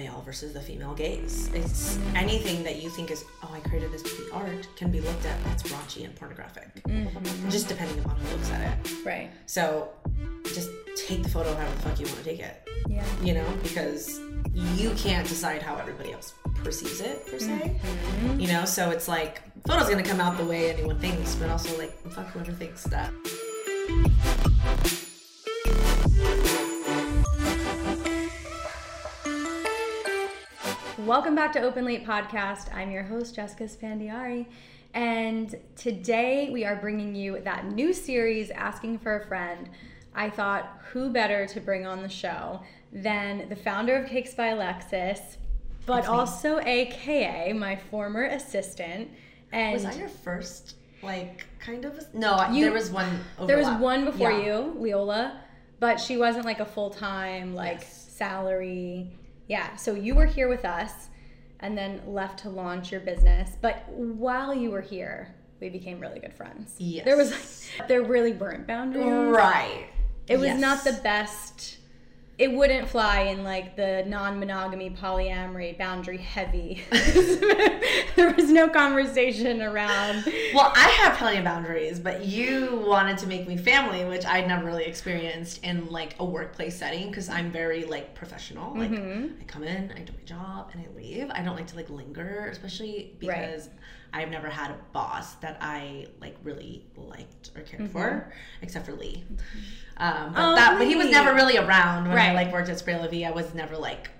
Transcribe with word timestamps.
Male 0.00 0.22
versus 0.26 0.52
the 0.52 0.60
female 0.60 0.92
gaze. 0.92 1.48
It's 1.54 2.00
anything 2.16 2.64
that 2.64 2.82
you 2.82 2.90
think 2.90 3.12
is, 3.12 3.24
oh, 3.44 3.50
I 3.54 3.60
created 3.60 3.92
this 3.92 4.02
piece 4.02 4.18
of 4.18 4.32
art 4.32 4.66
can 4.74 4.90
be 4.90 5.00
looked 5.00 5.24
at 5.24 5.44
that's 5.44 5.62
raunchy 5.62 6.04
and 6.04 6.12
pornographic. 6.16 6.82
Mm-hmm. 6.82 7.48
Just 7.48 7.68
depending 7.68 8.00
upon 8.00 8.16
who 8.16 8.32
looks 8.32 8.50
at 8.50 8.76
it. 8.84 8.92
Right. 9.06 9.30
So 9.46 9.90
just 10.46 10.70
take 10.96 11.22
the 11.22 11.28
photo 11.28 11.54
however 11.54 11.70
the 11.76 11.82
fuck 11.82 12.00
you 12.00 12.06
want 12.06 12.18
to 12.18 12.24
take 12.24 12.40
it. 12.40 12.68
Yeah. 12.88 13.04
You 13.22 13.34
know, 13.34 13.46
because 13.62 14.18
you 14.52 14.90
can't 14.96 15.28
decide 15.28 15.62
how 15.62 15.76
everybody 15.76 16.12
else 16.12 16.34
perceives 16.64 17.00
it 17.00 17.24
per 17.28 17.38
se. 17.38 17.80
Mm-hmm. 17.80 18.40
You 18.40 18.48
know, 18.48 18.64
so 18.64 18.90
it's 18.90 19.06
like 19.06 19.42
photo's 19.64 19.88
gonna 19.88 20.02
come 20.02 20.20
out 20.20 20.36
the 20.36 20.44
way 20.44 20.72
anyone 20.72 20.98
thinks, 20.98 21.36
but 21.36 21.50
also 21.50 21.78
like 21.78 21.96
fuck 22.10 22.26
whoever 22.30 22.50
thinks 22.50 22.82
that. 22.84 23.12
Welcome 31.04 31.34
back 31.34 31.52
to 31.52 31.60
Open 31.60 31.84
Late 31.84 32.06
Podcast. 32.06 32.72
I'm 32.74 32.90
your 32.90 33.02
host, 33.02 33.34
Jessica 33.34 33.64
Esfandiary. 33.64 34.46
And 34.94 35.54
today 35.76 36.50
we 36.52 36.64
are 36.64 36.76
bringing 36.76 37.14
you 37.14 37.40
that 37.40 37.66
new 37.66 37.92
series, 37.92 38.50
Asking 38.50 38.98
for 38.98 39.16
a 39.16 39.26
Friend. 39.26 39.68
I 40.14 40.30
thought, 40.30 40.80
who 40.92 41.10
better 41.10 41.46
to 41.46 41.60
bring 41.60 41.84
on 41.86 42.02
the 42.02 42.08
show 42.08 42.60
than 42.92 43.48
the 43.48 43.56
founder 43.56 43.96
of 43.96 44.08
Cakes 44.08 44.34
by 44.34 44.48
Alexys, 44.50 45.36
but 45.86 46.06
also 46.06 46.60
AKA 46.60 47.52
my 47.52 47.76
former 47.76 48.24
assistant. 48.24 49.10
And 49.52 49.74
Was 49.74 49.84
I 49.84 49.94
your 49.94 50.08
first 50.08 50.76
like 51.02 51.44
kind 51.58 51.84
of 51.84 52.02
no, 52.14 52.48
You- 52.50 52.64
there 52.64 52.72
was 52.72 52.90
one 52.90 53.20
there 53.46 53.58
was 53.58 53.68
one 53.80 54.04
before 54.04 54.30
Yeah. 54.32 54.44
you, 54.60 54.74
Leola, 54.78 55.40
but 55.80 56.00
she 56.00 56.16
wasn't 56.16 56.44
like 56.46 56.60
a 56.60 56.64
full 56.64 56.90
time, 56.90 57.54
like 57.54 57.80
Yes. 57.80 58.08
salary. 58.16 59.10
Yeah, 59.48 59.76
so 59.76 59.94
you 59.94 60.14
were 60.14 60.26
here 60.26 60.48
with 60.48 60.64
us 60.64 61.08
and 61.60 61.76
then 61.76 62.00
left 62.06 62.40
to 62.40 62.48
launch 62.50 62.90
your 62.92 63.00
business. 63.00 63.50
But 63.60 63.88
while 63.90 64.54
you 64.54 64.70
were 64.70 64.80
here, 64.80 65.34
we 65.60 65.68
became 65.68 66.00
really 66.00 66.18
good 66.20 66.34
friends. 66.34 66.74
Yes. 66.78 67.04
There 67.04 67.16
was 67.16 67.30
like, 67.78 67.88
there 67.88 68.02
really 68.02 68.32
weren't 68.32 68.66
boundaries. 68.66 69.06
Right. 69.06 69.86
It 70.28 70.36
was 70.38 70.46
Yes. 70.48 70.60
not 70.60 70.84
the 70.84 71.00
best. 71.02 71.78
It 72.36 72.52
wouldn't 72.52 72.88
fly 72.88 73.20
in 73.20 73.44
like 73.44 73.76
the 73.76 74.04
non-monogamy, 74.08 74.90
polyamory, 74.90 75.78
boundary 75.78 76.18
heavy. 76.18 76.82
there 78.16 78.32
was 78.32 78.50
no 78.50 78.68
conversation 78.68 79.62
around. 79.62 80.24
Well, 80.52 80.72
I 80.74 80.88
have 81.00 81.16
plenty 81.16 81.38
of 81.38 81.44
boundaries, 81.44 82.00
but 82.00 82.24
you 82.24 82.82
wanted 82.86 83.18
to 83.18 83.26
make 83.28 83.46
me 83.46 83.56
family, 83.56 84.04
which 84.04 84.26
I'd 84.26 84.48
never 84.48 84.64
really 84.66 84.84
experienced 84.84 85.62
in 85.62 85.86
like 85.90 86.16
a 86.18 86.24
workplace 86.24 86.76
setting 86.76 87.08
because 87.08 87.28
I'm 87.28 87.52
very 87.52 87.84
like 87.84 88.14
professional. 88.14 88.76
Like 88.76 88.90
Mm-hmm. 88.90 89.40
I 89.40 89.44
come 89.44 89.64
in, 89.64 89.92
I 89.96 90.00
do 90.00 90.12
my 90.12 90.24
job, 90.24 90.70
and 90.72 90.82
I 90.82 90.86
leave. 90.96 91.30
I 91.30 91.42
don't 91.42 91.56
like 91.56 91.66
to 91.68 91.76
like 91.76 91.90
linger, 91.90 92.48
especially 92.50 93.14
because 93.18 93.68
I've 94.14 94.30
never 94.30 94.48
had 94.48 94.70
a 94.70 94.76
boss 94.92 95.34
that 95.36 95.58
I 95.60 96.06
like 96.20 96.36
really 96.44 96.86
liked 96.96 97.50
or 97.56 97.62
cared 97.62 97.90
for, 97.90 98.32
except 98.62 98.86
for 98.86 98.92
Lee. 98.92 99.24
Um, 99.26 99.36
but, 99.96 100.06
Mm-hmm. 100.06 100.34
Oh, 100.38 100.54
that, 100.54 100.78
but 100.78 100.86
he 100.86 100.96
was 100.96 101.10
never 101.10 101.34
really 101.34 101.56
around 101.58 102.08
when 102.08 102.16
I 102.18 102.32
like 102.32 102.52
worked 102.52 102.68
at 102.68 102.78
Spray 102.78 102.96
La 102.98 103.08
Vie. 103.08 103.24
I 103.24 103.30
was 103.32 103.52
never 103.54 103.76
like, 103.76 104.10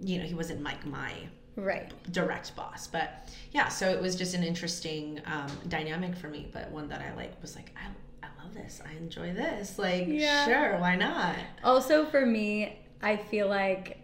you 0.00 0.18
know, 0.18 0.24
he 0.24 0.34
wasn't 0.34 0.62
like 0.62 0.86
my 0.86 1.12
Right. 1.58 1.90
direct 2.12 2.54
boss 2.54 2.86
but 2.86 3.30
yeah 3.50 3.68
so 3.68 3.88
it 3.88 3.98
was 3.98 4.14
just 4.14 4.34
an 4.34 4.42
interesting 4.44 5.22
um, 5.24 5.46
dynamic 5.68 6.14
for 6.14 6.28
me 6.28 6.50
but 6.52 6.70
one 6.70 6.86
that 6.90 7.00
i 7.00 7.14
like 7.16 7.32
was 7.40 7.56
like 7.56 7.72
i, 7.82 7.86
I 8.26 8.28
love 8.44 8.52
this 8.52 8.82
i 8.86 8.92
enjoy 8.98 9.32
this 9.32 9.78
like 9.78 10.04
Yeah. 10.06 10.44
sure 10.44 10.78
why 10.78 10.96
not 10.96 11.34
Also 11.64 12.04
for 12.04 12.26
me, 12.26 12.78
I 13.00 13.16
feel 13.16 13.48
like 13.48 13.96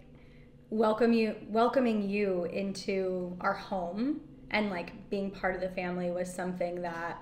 welcome 0.71 1.12
you 1.12 1.37
welcoming 1.50 2.09
you 2.09 2.44
into 2.44 3.37
our 3.43 3.53
home 3.53 4.22
and 4.52 4.70
like 4.70 5.08
being 5.10 5.30
part 5.30 5.54
of 5.54 5.60
the 5.60 5.68
family 5.70 6.10
was 6.10 6.32
something 6.32 6.82
that 6.82 7.20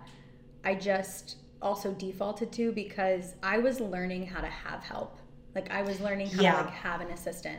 I 0.64 0.74
just 0.74 1.36
also 1.62 1.92
defaulted 1.92 2.52
to 2.52 2.72
because 2.72 3.34
I 3.42 3.58
was 3.58 3.80
learning 3.80 4.26
how 4.26 4.40
to 4.40 4.46
have 4.48 4.82
help. 4.82 5.18
Like 5.54 5.70
I 5.70 5.82
was 5.82 6.00
learning 6.00 6.30
how 6.30 6.42
Yeah. 6.42 6.56
to 6.58 6.64
like 6.64 6.74
have 6.74 7.00
an 7.00 7.08
assistant. 7.08 7.58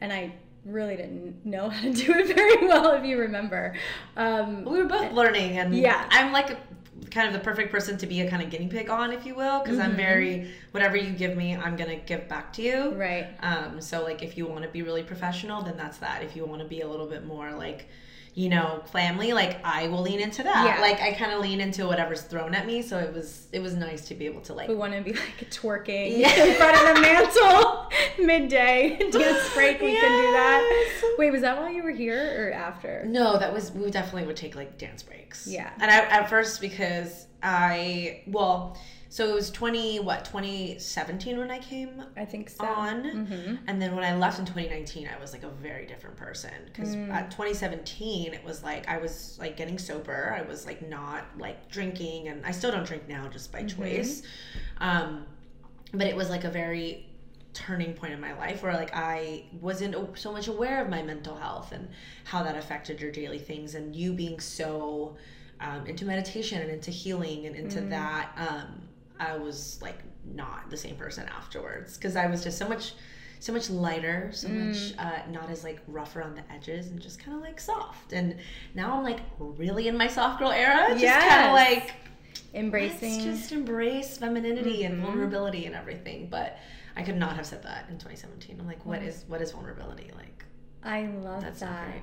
And 0.00 0.12
I 0.12 0.32
really 0.64 0.96
didn't 0.96 1.44
know 1.44 1.68
how 1.68 1.82
to 1.82 1.92
do 1.92 2.12
it 2.14 2.26
very 2.34 2.66
well 2.66 2.92
if 2.94 3.04
you 3.04 3.18
remember. 3.18 3.74
Um 4.16 4.64
we 4.64 4.78
were 4.78 4.84
both 4.88 5.12
learning 5.12 5.58
and 5.58 5.74
Yeah. 5.74 6.06
i'm 6.10 6.32
like 6.32 6.56
kind 7.10 7.26
of 7.28 7.34
the 7.34 7.40
perfect 7.40 7.70
person 7.70 7.98
to 7.98 8.06
be 8.06 8.20
a 8.22 8.30
kind 8.30 8.42
of 8.42 8.48
guinea 8.50 8.68
pig 8.68 8.88
on 8.88 9.12
if 9.12 9.26
you 9.26 9.34
will 9.34 9.60
because 9.62 9.78
Mm-hmm. 9.78 9.90
i'm 9.90 9.96
very 9.96 10.50
whatever 10.70 10.96
you 10.96 11.10
give 11.12 11.36
me 11.36 11.54
i'm 11.54 11.76
gonna 11.76 11.96
give 11.96 12.28
back 12.28 12.52
to 12.54 12.62
you 12.62 12.90
right. 12.94 13.26
Um, 13.42 13.80
so 13.80 14.02
like 14.02 14.22
if 14.22 14.38
you 14.38 14.46
want 14.46 14.62
to 14.62 14.70
be 14.70 14.82
really 14.82 15.02
professional, 15.02 15.60
then 15.62 15.76
that's 15.76 15.98
that. 15.98 16.22
If 16.22 16.34
you 16.34 16.46
want 16.46 16.62
to 16.62 16.68
be 16.68 16.80
a 16.80 16.88
little 16.88 17.06
bit 17.06 17.26
more 17.26 17.52
like, 17.52 17.88
you 18.34 18.48
know, 18.48 18.82
family, 18.86 19.32
like 19.32 19.64
I 19.64 19.86
will 19.86 20.02
lean 20.02 20.18
into 20.18 20.42
that. 20.42 20.66
Yeah. 20.66 20.80
Like 20.80 21.00
I 21.00 21.12
kind 21.12 21.32
of 21.32 21.40
lean 21.40 21.60
into 21.60 21.86
whatever's 21.86 22.22
thrown 22.22 22.52
at 22.54 22.66
me. 22.66 22.82
So 22.82 22.98
it 22.98 23.14
was 23.14 23.46
it 23.52 23.60
was 23.60 23.74
nice 23.74 24.08
to 24.08 24.14
be 24.14 24.26
able 24.26 24.40
to 24.42 24.54
like 24.54 24.68
We 24.68 24.74
want 24.74 24.92
to 24.92 25.00
be 25.02 25.12
like 25.12 25.50
twerking 25.50 26.18
Yeah. 26.18 26.44
in 26.44 26.54
front 26.56 26.76
of 26.76 26.94
the 26.96 27.00
mantle 27.00 27.90
midday 28.26 28.98
dance 29.12 29.54
break. 29.54 29.80
We 29.80 29.92
can 29.92 30.26
do 30.26 30.32
that. 30.32 31.14
Wait, 31.16 31.30
was 31.30 31.42
that 31.42 31.56
while 31.56 31.70
you 31.70 31.84
were 31.84 31.92
here 31.92 32.48
or 32.48 32.52
after? 32.52 33.04
No, 33.06 33.38
that 33.38 33.52
was 33.52 33.70
we 33.70 33.88
definitely 33.90 34.26
would 34.26 34.36
take 34.36 34.56
like 34.56 34.78
dance 34.78 35.02
breaks. 35.04 35.46
Yeah. 35.46 35.70
And 35.78 35.88
I, 35.90 35.98
at 36.06 36.28
first 36.28 36.60
because 36.60 37.26
I 37.40 38.22
well, 38.26 38.76
so 39.14 39.28
it 39.30 39.34
was 39.34 39.48
twenty 39.52 40.00
what 40.00 40.24
twenty 40.24 40.76
seventeen 40.80 41.38
when 41.38 41.48
I 41.48 41.60
came 41.60 42.02
I 42.16 42.24
think 42.24 42.50
so. 42.50 42.64
on, 42.64 43.02
Mm-hmm. 43.04 43.54
and 43.68 43.80
then 43.80 43.94
when 43.94 44.02
I 44.02 44.16
left 44.16 44.40
in 44.40 44.44
twenty 44.44 44.68
nineteen, 44.68 45.06
I 45.08 45.20
was 45.20 45.32
like 45.32 45.44
a 45.44 45.50
very 45.50 45.86
different 45.86 46.16
person 46.16 46.50
because 46.66 46.96
Mm. 46.96 47.10
at 47.12 47.30
twenty 47.30 47.54
seventeen 47.54 48.34
it 48.34 48.42
was 48.44 48.64
like 48.64 48.88
I 48.88 48.98
was 48.98 49.36
like 49.38 49.56
getting 49.56 49.78
sober. 49.78 50.34
I 50.36 50.42
was 50.42 50.66
like 50.66 50.80
not 50.88 51.22
like 51.38 51.70
drinking, 51.70 52.26
and 52.26 52.44
I 52.44 52.50
still 52.50 52.72
don't 52.72 52.84
drink 52.86 53.04
now 53.08 53.28
just 53.28 53.52
by 53.52 53.62
Mm-hmm. 53.62 53.82
choice. 53.82 54.22
Um, 54.78 55.26
but 55.92 56.08
it 56.08 56.16
was 56.16 56.28
like 56.28 56.42
a 56.42 56.50
very 56.50 57.06
turning 57.52 57.94
point 57.94 58.12
in 58.12 58.20
my 58.20 58.36
life 58.36 58.64
where 58.64 58.72
like 58.74 58.90
I 58.96 59.44
wasn't 59.60 59.94
so 60.18 60.32
much 60.32 60.48
aware 60.48 60.82
of 60.82 60.88
my 60.90 61.02
mental 61.02 61.36
health 61.36 61.70
and 61.70 61.88
how 62.24 62.42
that 62.42 62.56
affected 62.56 63.00
your 63.00 63.12
daily 63.12 63.38
things 63.38 63.76
and 63.76 63.94
you 63.94 64.12
being 64.12 64.40
so 64.40 65.16
um, 65.60 65.86
into 65.86 66.04
meditation 66.04 66.60
and 66.62 66.68
into 66.72 66.90
healing 66.90 67.46
and 67.46 67.54
into 67.54 67.80
that 67.82 68.32
um, 68.36 68.88
I 69.18 69.36
was 69.36 69.78
like 69.82 69.98
not 70.24 70.70
the 70.70 70.76
same 70.76 70.96
person 70.96 71.28
afterwards 71.28 71.96
because 71.96 72.16
I 72.16 72.26
was 72.26 72.42
just 72.42 72.58
so 72.58 72.68
much 72.68 72.94
so 73.40 73.52
much 73.52 73.68
lighter 73.68 74.30
so 74.32 74.48
mm. 74.48 74.68
much 74.68 74.94
uh, 74.98 75.20
not 75.30 75.50
as 75.50 75.64
like 75.64 75.80
rough 75.86 76.16
around 76.16 76.34
the 76.34 76.52
edges 76.52 76.86
and 76.86 76.98
just 76.98 77.18
kind 77.18 77.36
of 77.36 77.42
like 77.42 77.60
soft 77.60 78.14
and 78.14 78.36
now 78.74 78.96
I'm 78.96 79.04
like 79.04 79.20
really 79.38 79.88
in 79.88 79.98
my 79.98 80.06
soft 80.06 80.38
girl 80.38 80.50
era 80.50 80.98
just 80.98 81.28
kind 81.28 81.48
of 81.48 81.52
like 81.52 81.92
Embracing. 82.54 83.20
Just 83.20 83.52
embrace 83.52 84.16
femininity 84.16 84.84
and 84.84 84.96
mm-hmm. 84.96 85.06
vulnerability 85.06 85.66
and 85.66 85.74
everything. 85.74 86.28
But 86.30 86.58
I 86.96 87.02
could 87.02 87.16
not 87.16 87.36
have 87.36 87.46
said 87.46 87.62
that 87.64 87.86
in 87.88 87.96
2017. 87.96 88.58
I'm 88.60 88.66
like, 88.66 88.84
what 88.86 89.00
mm. 89.00 89.08
is 89.08 89.24
what 89.26 89.42
is 89.42 89.50
vulnerability 89.52 90.10
like? 90.16 90.44
I 90.84 91.06
love 91.06 91.42
That's 91.42 91.60
that. 91.60 91.94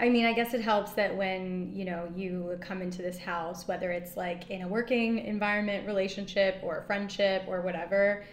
I 0.00 0.08
mean, 0.08 0.26
I 0.26 0.32
guess 0.32 0.54
it 0.54 0.60
helps 0.60 0.92
that 0.92 1.16
when, 1.16 1.72
you 1.74 1.84
know, 1.84 2.08
you 2.16 2.58
come 2.60 2.82
into 2.82 3.00
this 3.02 3.18
house, 3.18 3.68
whether 3.68 3.90
it's 3.92 4.16
like 4.16 4.50
in 4.50 4.62
a 4.62 4.68
working 4.68 5.18
environment, 5.18 5.86
relationship, 5.86 6.58
or 6.62 6.82
friendship, 6.86 7.44
or 7.46 7.60
whatever, 7.60 8.24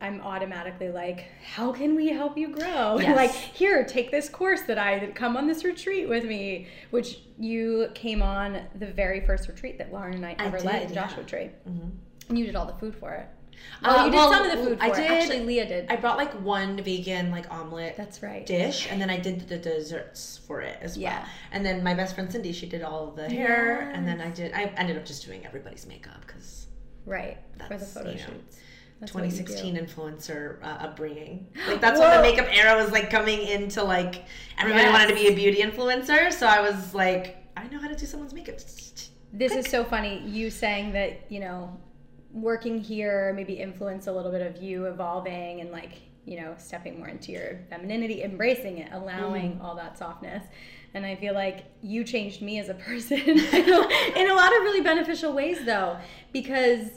I'm 0.00 0.20
automatically 0.20 0.90
like, 0.90 1.26
how 1.54 1.72
can 1.72 1.94
we 1.94 2.08
help 2.08 2.36
you 2.36 2.48
grow? 2.48 2.98
Yes. 3.00 3.16
like, 3.16 3.30
here, 3.30 3.84
take 3.84 4.10
this 4.10 4.28
course 4.28 4.62
that 4.62 4.76
I 4.78 5.06
come 5.12 5.36
on 5.36 5.46
this 5.46 5.64
retreat 5.64 6.08
with 6.08 6.24
me, 6.24 6.66
which 6.90 7.20
you 7.38 7.88
came 7.94 8.20
on 8.22 8.60
the 8.74 8.86
very 8.86 9.20
first 9.24 9.48
retreat 9.48 9.78
that 9.78 9.92
Lauren 9.92 10.14
and 10.14 10.26
I 10.26 10.34
I 10.38 10.46
ever 10.46 10.60
led, 10.60 10.82
in 10.82 10.92
yeah. 10.92 11.06
Joshua 11.06 11.24
Tree. 11.24 11.50
Mhm. 11.68 11.90
And 12.28 12.38
you 12.38 12.46
did 12.46 12.56
all 12.56 12.66
the 12.66 12.74
food 12.74 12.96
for 12.96 13.12
it. 13.12 13.28
Uh, 13.82 14.04
you 14.06 14.10
did 14.10 14.16
well, 14.16 14.32
some 14.32 14.44
of 14.44 14.50
the 14.50 14.64
food 14.64 14.78
for 14.78 14.84
I 14.84 14.88
it. 14.88 14.94
did- 14.94 15.10
Actually, 15.10 15.40
Leah 15.40 15.66
did. 15.66 15.86
I 15.90 15.96
brought 15.96 16.16
like 16.16 16.32
one 16.42 16.76
vegan 16.82 17.30
like 17.30 17.50
omelet 17.52 17.96
That's 17.96 18.22
right. 18.22 18.44
dish, 18.46 18.88
and 18.90 19.00
then 19.00 19.10
I 19.10 19.18
did 19.18 19.48
the 19.48 19.58
desserts 19.58 20.40
for 20.46 20.60
it 20.62 20.78
as 20.80 20.96
Yeah. 20.96 21.18
well. 21.20 21.28
And 21.52 21.66
then 21.66 21.82
my 21.84 21.94
best 21.94 22.14
friend 22.14 22.30
Cindy, 22.30 22.52
she 22.52 22.66
did 22.66 22.82
all 22.82 23.10
the 23.10 23.28
hair, 23.28 23.90
and 23.94 24.06
then 24.08 24.20
I 24.20 24.30
did. 24.30 24.52
I 24.54 24.64
ended 24.76 24.96
up 24.96 25.04
just 25.04 25.24
doing 25.26 25.44
everybody's 25.44 25.86
makeup 25.86 26.20
because 26.26 26.66
Right. 27.06 27.36
For 27.68 27.76
the 27.76 27.84
photo 27.84 28.10
you 28.10 28.16
know, 28.16 28.22
shoots. 28.26 28.58
That's 29.00 29.12
what 29.12 29.24
you 29.24 29.30
do. 29.30 29.36
2016 29.38 29.76
influencer 29.76 30.62
uh, 30.62 30.66
upbringing. 30.86 31.46
Like 31.68 31.80
that's 31.80 32.00
when 32.00 32.10
the 32.10 32.22
makeup 32.22 32.46
era 32.50 32.82
was 32.82 32.90
like 32.92 33.10
coming 33.10 33.42
into 33.42 33.82
like 33.82 34.24
everybody 34.58 34.84
Yes. 34.84 34.92
wanted 34.92 35.08
to 35.08 35.14
be 35.14 35.28
a 35.28 35.34
beauty 35.34 35.60
influencer. 35.62 36.32
So 36.32 36.46
I 36.46 36.60
was 36.62 36.94
like, 36.94 37.36
I 37.56 37.66
know 37.68 37.78
how 37.78 37.88
to 37.88 37.94
do 37.96 38.06
someone's 38.06 38.32
makeup. 38.32 38.56
This 39.32 39.52
is 39.52 39.68
so 39.68 39.84
funny. 39.84 40.22
You 40.26 40.48
saying 40.48 40.92
that, 40.92 41.30
you 41.30 41.40
know, 41.40 41.76
working 42.34 42.80
here 42.80 43.32
maybe 43.34 43.54
influence 43.54 44.08
a 44.08 44.12
little 44.12 44.32
bit 44.32 44.42
of 44.42 44.60
you 44.60 44.86
evolving 44.86 45.60
and 45.60 45.70
like, 45.70 46.02
you 46.26 46.40
know, 46.40 46.54
stepping 46.58 46.98
more 46.98 47.08
into 47.08 47.32
your 47.32 47.60
femininity, 47.70 48.22
embracing 48.22 48.78
it, 48.78 48.88
allowing 48.92 49.52
mm-hmm. 49.52 49.64
all 49.64 49.76
that 49.76 49.96
softness. 49.96 50.44
And 50.94 51.06
I 51.06 51.14
feel 51.16 51.34
like 51.34 51.64
you 51.82 52.04
changed 52.04 52.42
me 52.42 52.58
as 52.58 52.68
a 52.68 52.74
person 52.74 53.18
in 53.18 53.38
a 53.38 54.18
in 54.18 54.30
a 54.30 54.34
lot 54.34 54.56
of 54.56 54.62
really 54.62 54.80
beneficial 54.80 55.32
ways 55.32 55.64
though, 55.64 55.96
because 56.32 56.88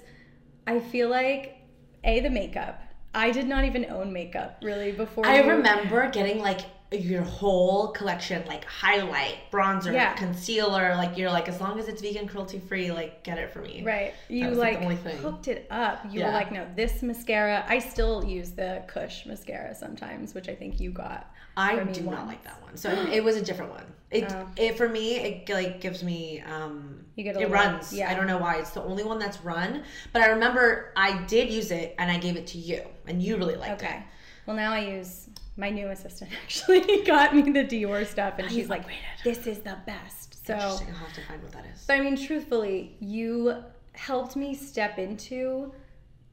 I 0.66 0.80
feel 0.80 1.10
like 1.10 1.58
a 2.04 2.20
the 2.20 2.30
makeup. 2.30 2.82
I 3.14 3.32
did 3.32 3.48
not 3.48 3.64
even 3.64 3.86
own 3.90 4.14
makeup 4.14 4.60
really 4.62 4.92
before. 4.92 5.26
I 5.26 5.42
you- 5.42 5.50
remember 5.50 6.10
getting 6.10 6.40
like 6.40 6.62
your 6.92 7.22
whole 7.24 7.90
collection, 7.90 8.44
like 8.48 8.64
highlight, 8.64 9.36
bronzer, 9.52 9.94
Yeah. 9.94 10.14
concealer. 10.14 10.96
Like 10.96 11.18
you're 11.18 11.30
like, 11.32 11.50
as 11.50 11.60
long 11.60 11.80
as 11.80 11.88
it's 11.90 12.02
vegan, 12.02 12.28
cruelty 12.28 12.60
free, 12.60 12.92
like 12.92 13.24
get 13.24 13.38
it 13.38 13.52
for 13.52 13.60
me. 13.62 13.84
Right. 13.86 14.14
You 14.30 14.50
like, 14.52 14.58
like 14.58 14.78
the 14.80 14.84
only 14.86 14.96
thing. 14.96 15.18
hooked 15.18 15.48
it 15.50 15.68
up. 15.70 16.06
You 16.10 16.22
Yeah. 16.22 16.28
were 16.28 16.34
like, 16.34 16.52
no, 16.52 16.66
this 16.76 17.02
mascara. 17.04 17.66
I 17.68 17.80
still 17.80 18.24
use 18.24 18.52
the 18.52 18.84
Kush 18.88 19.26
mascara 19.26 19.76
sometimes, 19.76 20.34
which 20.34 20.48
I 20.48 20.56
think 20.56 20.80
you 20.80 20.92
got. 20.92 21.30
I 21.58 21.84
do 21.84 22.02
not 22.04 22.28
like 22.28 22.44
that 22.44 22.62
one. 22.62 22.78
So 22.78 22.90
it 22.92 23.24
was 23.24 23.36
a 23.36 23.42
different 23.42 23.72
one. 23.72 23.84
It, 24.10 24.24
Oh. 24.32 24.48
it 24.56 24.78
for 24.78 24.88
me, 24.88 25.16
it 25.18 25.50
like 25.50 25.82
gives 25.82 26.04
me 26.04 26.42
um 26.50 27.04
You 27.16 27.26
get 27.26 27.36
a 27.36 27.42
it 27.42 27.50
runs. 27.50 27.92
yeah. 27.92 28.10
I 28.10 28.14
don't 28.14 28.28
know 28.28 28.38
why. 28.38 28.60
It's 28.60 28.70
the 28.72 28.84
only 28.84 29.04
one 29.04 29.20
that's 29.20 29.42
run. 29.42 29.84
But 30.14 30.22
I 30.22 30.28
remember 30.28 30.94
I 30.96 31.22
did 31.24 31.50
use 31.52 31.72
it 31.72 31.96
and 32.00 32.10
I 32.10 32.18
gave 32.18 32.38
it 32.38 32.48
to 32.48 32.58
you 32.58 32.82
and 33.08 33.22
you 33.22 33.36
really 33.36 33.56
liked 33.58 33.84
Okay. 33.84 33.96
it. 33.98 34.04
Well, 34.46 34.56
now 34.56 34.72
I 34.72 34.80
use 34.80 35.28
my 35.58 35.70
new 35.70 35.88
assistant. 35.90 36.32
Actually, 36.44 37.02
got 37.06 37.36
me 37.36 37.42
the 37.42 37.64
Dior 37.66 38.06
stuff, 38.06 38.36
and 38.38 38.50
she's 38.50 38.70
like, 38.70 38.84
"This 39.24 39.48
is 39.48 39.60
the 39.60 39.78
best." 39.86 40.46
So, 40.46 40.54
I'll 40.54 40.78
have 40.78 41.14
to 41.14 41.22
find 41.22 41.44
what 41.44 41.52
that 41.52 41.66
is. 41.74 41.84
but 41.88 41.98
I 41.98 42.02
mean, 42.02 42.16
truthfully, 42.16 42.96
you 43.02 43.64
helped 43.94 44.36
me 44.36 44.54
step 44.56 44.98
into 44.98 45.74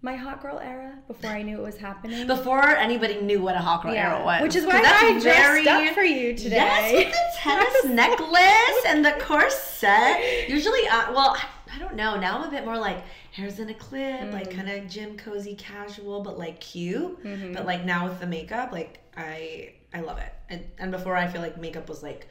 my 0.03 0.15
hot 0.15 0.43
girl 0.43 0.59
era 0.59 0.93
before 1.09 1.31
I 1.31 1.43
knew 1.43 1.59
it 1.59 1.63
was 1.63 1.79
happening. 1.79 2.27
Before 2.27 2.69
anybody 2.69 3.21
knew 3.23 3.41
what 3.41 3.55
a 3.57 3.59
hot 3.59 3.83
girl 3.83 3.95
era 3.95 4.23
was. 4.23 4.43
which 4.43 4.55
is 4.55 4.67
why 4.67 4.83
I 4.85 5.19
dressed 5.19 5.67
up 5.67 5.95
for 5.95 6.03
you 6.03 6.37
today. 6.37 6.57
Yes, 6.57 6.93
with 6.93 7.13
the 7.13 7.39
tennis 7.39 7.85
necklace 7.87 8.85
and 8.87 9.05
the 9.05 9.13
corset. 9.19 10.49
Usually, 10.49 10.87
uh, 10.89 11.11
well, 11.13 11.37
I, 11.37 11.47
I 11.75 11.79
don't 11.79 11.95
know. 11.95 12.21
Now 12.21 12.39
I'm 12.39 12.47
a 12.47 12.51
bit 12.51 12.65
more 12.67 12.79
like 12.79 13.03
hairs 13.35 13.59
in 13.59 13.69
a 13.69 13.75
clip, 13.75 14.33
like 14.33 14.49
Mm. 14.51 14.57
kind 14.57 14.69
of 14.71 14.89
gym 14.89 15.17
cozy, 15.17 15.55
casual, 15.57 16.23
but 16.23 16.39
like 16.39 16.61
cute. 16.61 17.23
Mm-hmm. 17.25 17.53
But 17.53 17.67
like 17.67 17.85
now 17.85 18.07
with 18.09 18.21
the 18.21 18.27
makeup, 18.27 18.71
like 18.73 19.01
I 19.17 19.75
I 19.93 20.01
love 20.01 20.19
it. 20.19 20.33
And 20.49 20.65
and 20.79 20.91
before 20.93 21.17
I 21.17 21.27
feel 21.29 21.41
like 21.43 21.59
makeup 21.59 21.89
was 21.89 22.03
like 22.03 22.29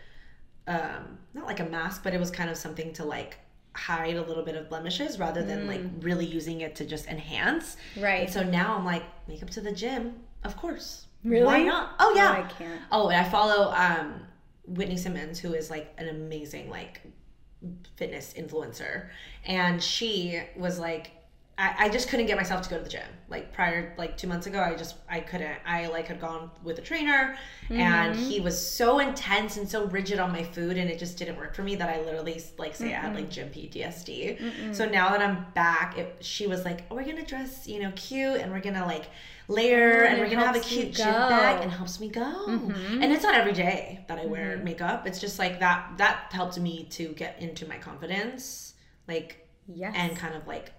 um 0.67 1.17
not 1.33 1.45
like 1.45 1.59
a 1.59 1.65
mask, 1.65 2.03
but 2.03 2.13
it 2.13 2.19
was 2.19 2.31
kind 2.31 2.49
of 2.49 2.57
something 2.57 2.93
to 2.93 3.03
like 3.05 3.37
hide 3.75 4.15
a 4.15 4.21
little 4.21 4.43
bit 4.43 4.55
of 4.55 4.69
blemishes 4.69 5.17
rather 5.19 5.43
than 5.43 5.67
like 5.67 5.81
really 6.01 6.25
using 6.25 6.61
it 6.61 6.75
to 6.77 6.85
just 6.85 7.07
enhance. 7.07 7.75
Mm. 7.95 8.03
Right. 8.03 8.23
And 8.25 8.31
so 8.33 8.43
now 8.43 8.75
I'm 8.77 8.85
like 8.85 9.03
makeup 9.27 9.49
to 9.51 9.61
the 9.61 9.71
gym, 9.73 10.13
of 10.43 10.55
course. 10.55 11.07
Really? 11.25 11.45
Why 11.45 11.63
not? 11.63 11.95
Oh 11.99 12.13
yeah. 12.15 12.31
I 12.31 12.43
can't. 12.43 12.81
Oh, 12.91 13.09
and 13.09 13.25
I 13.25 13.29
follow 13.29 13.71
um, 13.75 14.21
Whitney 14.67 14.97
Simmons, 14.97 15.39
who 15.39 15.53
is 15.53 15.69
like 15.69 15.93
an 15.97 16.07
amazing 16.09 16.69
like 16.69 17.01
fitness 17.95 18.33
influencer, 18.37 19.09
and 19.45 19.81
she 19.81 20.41
was 20.55 20.79
like, 20.79 21.11
I, 21.55 21.85
I 21.85 21.89
just 21.89 22.09
couldn't 22.09 22.25
get 22.25 22.35
myself 22.35 22.63
to 22.63 22.69
go 22.71 22.77
to 22.79 22.83
the 22.83 22.89
gym. 22.89 23.05
Like 23.29 23.53
prior, 23.53 23.93
like 23.97 24.17
two 24.17 24.27
months 24.27 24.47
ago, 24.47 24.59
I 24.59 24.75
just 24.75 24.95
I 25.09 25.19
couldn't. 25.19 25.55
I 25.67 25.85
like 25.87 26.07
had 26.07 26.19
gone 26.19 26.49
with 26.63 26.79
a 26.79 26.81
trainer, 26.81 27.35
and 27.69 28.15
he 28.15 28.39
was 28.41 28.57
so 28.59 28.97
intense 28.99 29.57
and 29.57 29.69
so 29.69 29.85
rigid 29.85 30.17
on 30.19 30.31
my 30.31 30.43
food, 30.43 30.77
and 30.77 30.89
it 30.89 30.97
just 30.97 31.17
didn't 31.17 31.37
work 31.37 31.53
for 31.55 31.61
me. 31.61 31.75
That 31.75 31.89
I 31.89 32.01
literally 32.01 32.41
like 32.57 32.75
say 32.75 32.93
I 32.95 32.99
had 33.01 33.13
like 33.15 33.29
gym 33.29 33.49
PTSD. 33.49 34.73
So 34.75 34.85
now 34.87 35.09
that 35.11 35.21
I'm 35.21 35.45
back, 35.53 35.97
it, 35.97 36.17
she 36.21 36.47
was 36.47 36.65
like, 36.65 36.85
oh, 36.89 36.95
"We're 36.95 37.05
gonna 37.05 37.25
dress, 37.25 37.67
you 37.67 37.79
know, 37.81 37.91
cute, 37.95 38.41
and 38.41 38.51
we're 38.51 38.59
gonna 38.61 38.85
like." 38.85 39.05
layer 39.49 40.03
and 40.05 40.17
it 40.17 40.21
we're 40.21 40.29
gonna 40.29 40.45
have 40.47 40.55
a 40.55 40.59
cute 40.61 40.93
gym 40.93 41.05
bag 41.05 41.61
and 41.61 41.69
helps 41.69 41.99
me 41.99 42.07
go 42.07 42.45
and 42.47 43.11
it's 43.11 43.23
not 43.23 43.35
every 43.35 43.51
day 43.51 43.99
that 44.07 44.17
i 44.17 44.25
wear 44.25 44.55
makeup 44.63 45.05
it's 45.05 45.19
just 45.19 45.37
like 45.37 45.59
that 45.59 45.91
that 45.97 46.27
helped 46.31 46.57
me 46.57 46.85
to 46.89 47.09
get 47.09 47.37
into 47.41 47.67
my 47.67 47.77
confidence 47.77 48.73
like 49.05 49.45
Yes. 49.67 49.93
and 49.97 50.15
kind 50.15 50.33
of 50.33 50.47
like 50.47 50.71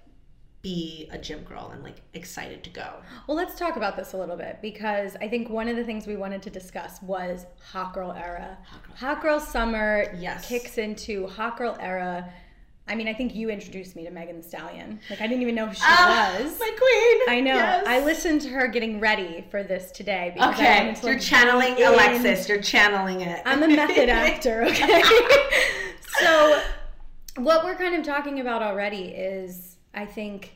be 0.64 1.08
a 1.12 1.18
gym 1.18 1.42
girl 1.44 1.70
and 1.74 1.82
like 1.84 1.96
excited 2.14 2.64
to 2.64 2.70
go 2.70 2.94
Well, 3.28 3.36
let's 3.36 3.56
talk 3.58 3.76
about 3.76 3.96
this 3.96 4.14
a 4.14 4.16
little 4.16 4.36
bit 4.36 4.58
because 4.62 5.14
I 5.20 5.28
think 5.28 5.50
one 5.50 5.68
of 5.68 5.76
the 5.76 5.84
things 5.84 6.06
we 6.06 6.16
wanted 6.16 6.42
to 6.42 6.50
discuss 6.50 7.00
was 7.02 7.44
hot 7.70 7.92
girl 7.92 8.12
era. 8.12 8.56
Hot 8.96 9.20
girl, 9.22 9.38
summer 9.38 10.06
Yes. 10.18 10.48
kicks 10.48 10.78
into 10.78 11.26
hot 11.28 11.58
girl 11.58 11.76
era. 11.78 12.32
I 12.88 12.94
mean, 12.94 13.08
I 13.08 13.12
think 13.14 13.34
you 13.34 13.50
introduced 13.50 13.94
me 13.94 14.04
to 14.04 14.10
Megan 14.10 14.36
Thee 14.36 14.42
Stallion. 14.42 15.00
Like, 15.10 15.20
I 15.20 15.26
didn't 15.26 15.42
even 15.42 15.54
know 15.54 15.66
who 15.66 15.74
she 15.74 15.80
Ah, 15.84 16.34
was. 16.40 16.58
my 16.58 16.70
queen 16.70 17.36
I 17.36 17.40
know. 17.40 17.54
Yes. 17.54 17.84
I 17.86 18.02
listened 18.04 18.40
to 18.42 18.48
her 18.48 18.66
getting 18.66 19.00
ready 19.00 19.44
for 19.50 19.62
this 19.62 19.90
today. 19.90 20.32
Because 20.34 20.54
okay 20.54 20.94
you're 21.02 21.18
channeling 21.18 21.76
in- 21.78 21.92
alexys 21.92 22.48
you're 22.48 22.62
channeling 22.62 23.20
it 23.20 23.42
I'm 23.44 23.62
a 23.62 23.68
method 23.68 24.08
actor, 24.08 24.64
okay? 24.64 25.02
so, 26.20 26.60
what 27.36 27.64
we're 27.64 27.76
kind 27.76 27.94
of 27.96 28.02
talking 28.04 28.40
about 28.40 28.62
already 28.62 29.04
is, 29.08 29.76
I 29.94 30.06
think, 30.06 30.53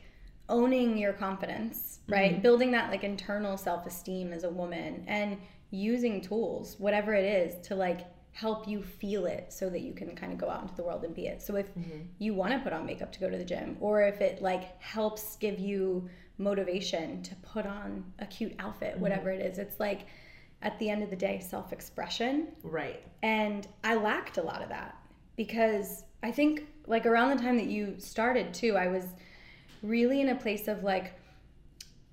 owning 0.49 0.97
your 0.97 1.13
confidence, 1.13 1.99
right? 2.07 2.33
Mm-hmm. 2.33 2.41
Building 2.41 2.71
that 2.71 2.91
like 2.91 3.03
internal 3.03 3.57
self 3.57 3.85
esteem 3.85 4.33
as 4.33 4.43
a 4.43 4.49
woman 4.49 5.03
and 5.07 5.37
using 5.71 6.21
tools, 6.21 6.75
whatever 6.79 7.13
it 7.13 7.25
is, 7.25 7.65
to 7.67 7.75
like 7.75 8.01
help 8.31 8.67
you 8.67 8.81
feel 8.81 9.25
it 9.25 9.51
so 9.51 9.69
that 9.69 9.81
you 9.81 9.93
can 9.93 10.15
kind 10.15 10.31
of 10.31 10.37
go 10.37 10.49
out 10.49 10.61
into 10.61 10.75
the 10.75 10.83
world 10.83 11.03
and 11.03 11.13
be 11.13 11.27
it. 11.27 11.41
So, 11.41 11.55
if 11.55 11.67
mm-hmm. 11.75 11.99
you 12.19 12.33
want 12.33 12.53
to 12.53 12.59
put 12.59 12.73
on 12.73 12.85
makeup 12.85 13.11
to 13.13 13.19
go 13.19 13.29
to 13.29 13.37
the 13.37 13.45
gym, 13.45 13.77
or 13.79 14.01
if 14.01 14.21
it 14.21 14.41
like 14.41 14.81
helps 14.81 15.35
give 15.37 15.59
you 15.59 16.09
motivation 16.37 17.21
to 17.23 17.35
put 17.35 17.65
on 17.65 18.03
a 18.19 18.25
cute 18.25 18.55
outfit, 18.59 18.93
mm-hmm. 18.93 19.01
whatever 19.01 19.29
it 19.29 19.41
is, 19.41 19.57
it's 19.57 19.79
like, 19.79 20.01
at 20.61 20.77
the 20.79 20.89
end 20.89 21.03
of 21.03 21.09
the 21.09 21.15
day, 21.15 21.39
self 21.39 21.71
expression. 21.71 22.47
right 22.63 23.03
And 23.23 23.67
I 23.83 23.95
lacked 23.95 24.37
a 24.37 24.41
lot 24.41 24.61
of 24.61 24.69
that 24.69 24.97
because 25.35 26.03
I 26.23 26.31
think, 26.31 26.67
like, 26.87 27.05
around 27.05 27.37
the 27.37 27.43
time 27.43 27.57
that 27.57 27.67
you 27.67 27.95
started 27.97 28.53
too, 28.53 28.75
I 28.75 28.87
was 28.87 29.05
really 29.81 30.21
in 30.21 30.29
a 30.29 30.35
place 30.35 30.67
of 30.67 30.83
like, 30.83 31.13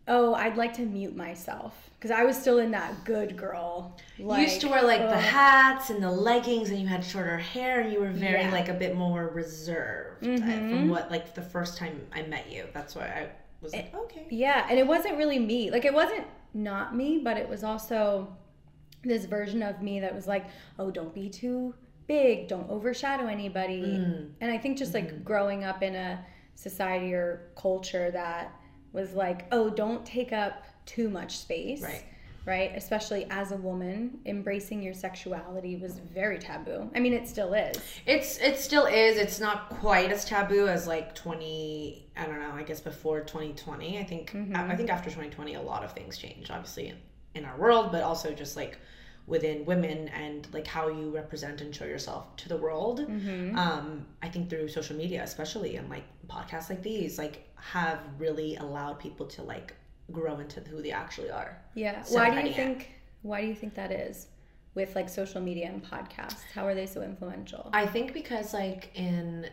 oh, 0.09 0.35
I'd 0.35 0.57
like 0.57 0.73
to 0.75 0.83
mute 0.83 1.17
myself 1.17 1.75
because 1.99 2.11
I 2.11 2.25
was 2.25 2.37
still 2.37 2.59
in 2.59 2.71
that 2.73 3.05
good 3.05 3.37
girl. 3.37 3.97
Like, 4.19 4.39
you 4.41 4.45
used 4.47 4.61
to 4.61 4.69
wear 4.69 4.83
like 4.83 5.01
the 5.01 5.19
hats 5.19 5.91
and 5.91 6.03
the 6.03 6.11
leggings 6.11 6.71
and 6.71 6.79
you 6.81 6.87
had 6.87 7.05
shorter 7.05 7.39
hair 7.39 7.81
and 7.81 7.93
you 7.93 8.01
were 8.01 8.11
very 8.11 8.43
Yeah. 8.43 8.53
like 8.53 8.69
a 8.69 8.75
bit 8.75 8.95
more 8.97 9.29
reserved 9.29 10.23
Mm-hmm. 10.23 10.71
from 10.71 10.89
what 10.89 11.11
like 11.11 11.35
the 11.35 11.43
first 11.43 11.77
time 11.77 12.01
i 12.15 12.23
met 12.23 12.51
you 12.51 12.65
that's 12.73 12.95
why 12.95 13.05
i 13.07 13.29
was 13.61 13.75
like 13.75 13.95
okay 13.95 14.27
Yeah, 14.31 14.67
and 14.71 14.79
it 14.79 14.87
wasn't 14.87 15.17
really 15.19 15.39
me. 15.39 15.71
Like 15.71 15.85
it 15.85 15.93
wasn't 15.93 16.25
not 16.55 16.95
me, 16.97 17.21
but 17.23 17.37
it 17.37 17.47
was 17.49 17.65
also 17.65 18.35
this 19.03 19.25
version 19.27 19.63
of 19.63 19.83
me 19.83 20.01
that 20.01 20.15
was 20.15 20.27
like, 20.27 20.47
"Oh, 20.79 20.91
don't 20.91 21.13
be 21.15 21.29
too 21.29 21.75
big, 22.07 22.49
don't 22.49 22.69
overshadow 22.71 23.27
anybody." 23.27 23.83
Mm. 23.83 24.31
And 24.41 24.51
I 24.51 24.57
think 24.59 24.79
just 24.79 24.93
Mm-hmm. 24.95 25.07
like 25.17 25.25
growing 25.25 25.65
up 25.65 25.83
in 25.83 25.95
a 25.95 26.25
society 26.57 27.15
or 27.15 27.49
culture 27.55 28.11
that 28.11 28.53
was 28.93 29.15
like, 29.15 29.47
"Oh, 29.53 29.71
don't 29.71 30.05
take 30.05 30.33
up 30.33 30.65
too 30.87 31.09
much 31.09 31.39
space." 31.39 31.83
Right. 31.83 32.05
Right? 32.45 32.73
Especially 32.77 33.27
as 33.29 33.51
a 33.51 33.57
woman, 33.57 34.21
embracing 34.25 34.81
your 34.81 34.95
sexuality 34.95 35.77
was 35.77 35.99
very 35.99 36.39
taboo. 36.39 36.89
I 36.95 37.01
mean, 37.01 37.13
it 37.13 37.27
still 37.29 37.55
is. 37.55 37.77
It's 38.07 38.39
it 38.39 38.57
still 38.59 38.87
is. 38.87 39.17
It's 39.17 39.41
not 39.41 39.69
quite 39.69 40.13
as 40.13 40.25
taboo 40.25 40.69
as 40.69 40.87
like 40.87 41.15
twenty. 41.15 42.09
I 42.17 42.25
don't 42.27 42.41
know. 42.41 42.53
I 42.53 42.63
guess 42.63 42.81
before 42.81 43.21
twenty 43.23 43.53
twenty. 43.53 43.99
I 43.99 44.05
think 44.05 44.35
I, 44.55 44.73
I 44.73 44.77
think 44.77 44.91
after 44.91 45.11
twenty 45.11 45.31
twenty, 45.31 45.55
a 45.55 45.63
lot 45.63 45.85
of 45.85 45.93
things 45.93 46.19
changed. 46.19 46.51
Obviously 46.51 46.89
in, 46.89 46.97
in 47.35 47.45
our 47.45 47.57
world, 47.59 47.91
but 47.91 48.03
also 48.03 48.33
just 48.33 48.57
like 48.57 48.79
within 49.27 49.65
women 49.65 50.09
and 50.09 50.47
like 50.53 50.67
how 50.67 50.89
you 50.89 51.11
represent 51.11 51.61
and 51.61 51.75
show 51.75 51.85
yourself 51.85 52.37
to 52.37 52.49
the 52.49 52.57
world. 52.57 53.01
Um, 53.01 54.07
I 54.23 54.29
think 54.29 54.49
through 54.49 54.69
social 54.69 54.97
media, 54.97 55.23
especially 55.23 55.77
and 55.77 55.89
like 55.91 56.05
podcasts 56.29 56.71
like 56.71 56.83
these, 56.83 57.19
like 57.19 57.49
have 57.57 58.01
really 58.19 58.57
allowed 58.57 58.99
people 59.01 59.27
to 59.27 59.43
like 59.43 59.75
grow 60.13 60.39
into 60.39 60.61
who 60.61 60.81
they 60.81 60.93
actually 60.93 61.31
are. 61.31 61.61
Yeah. 61.75 62.03
So 62.03 62.17
why 62.17 62.31
do 62.31 62.41
you 62.41 62.53
it. 62.53 62.57
think 62.57 62.91
why 63.23 63.41
do 63.41 63.49
you 63.49 63.55
think 63.55 63.75
that 63.75 63.91
is 63.91 64.29
with 64.75 64.95
like 64.95 65.09
social 65.09 65.41
media 65.41 65.67
and 65.67 65.83
podcasts? 65.83 66.43
How 66.55 66.65
are 66.67 66.75
they 66.75 66.87
so 66.87 67.03
influential? 67.03 67.71
I 67.73 67.87
think 67.87 68.13
because 68.13 68.55
like 68.55 68.91
in 68.95 69.51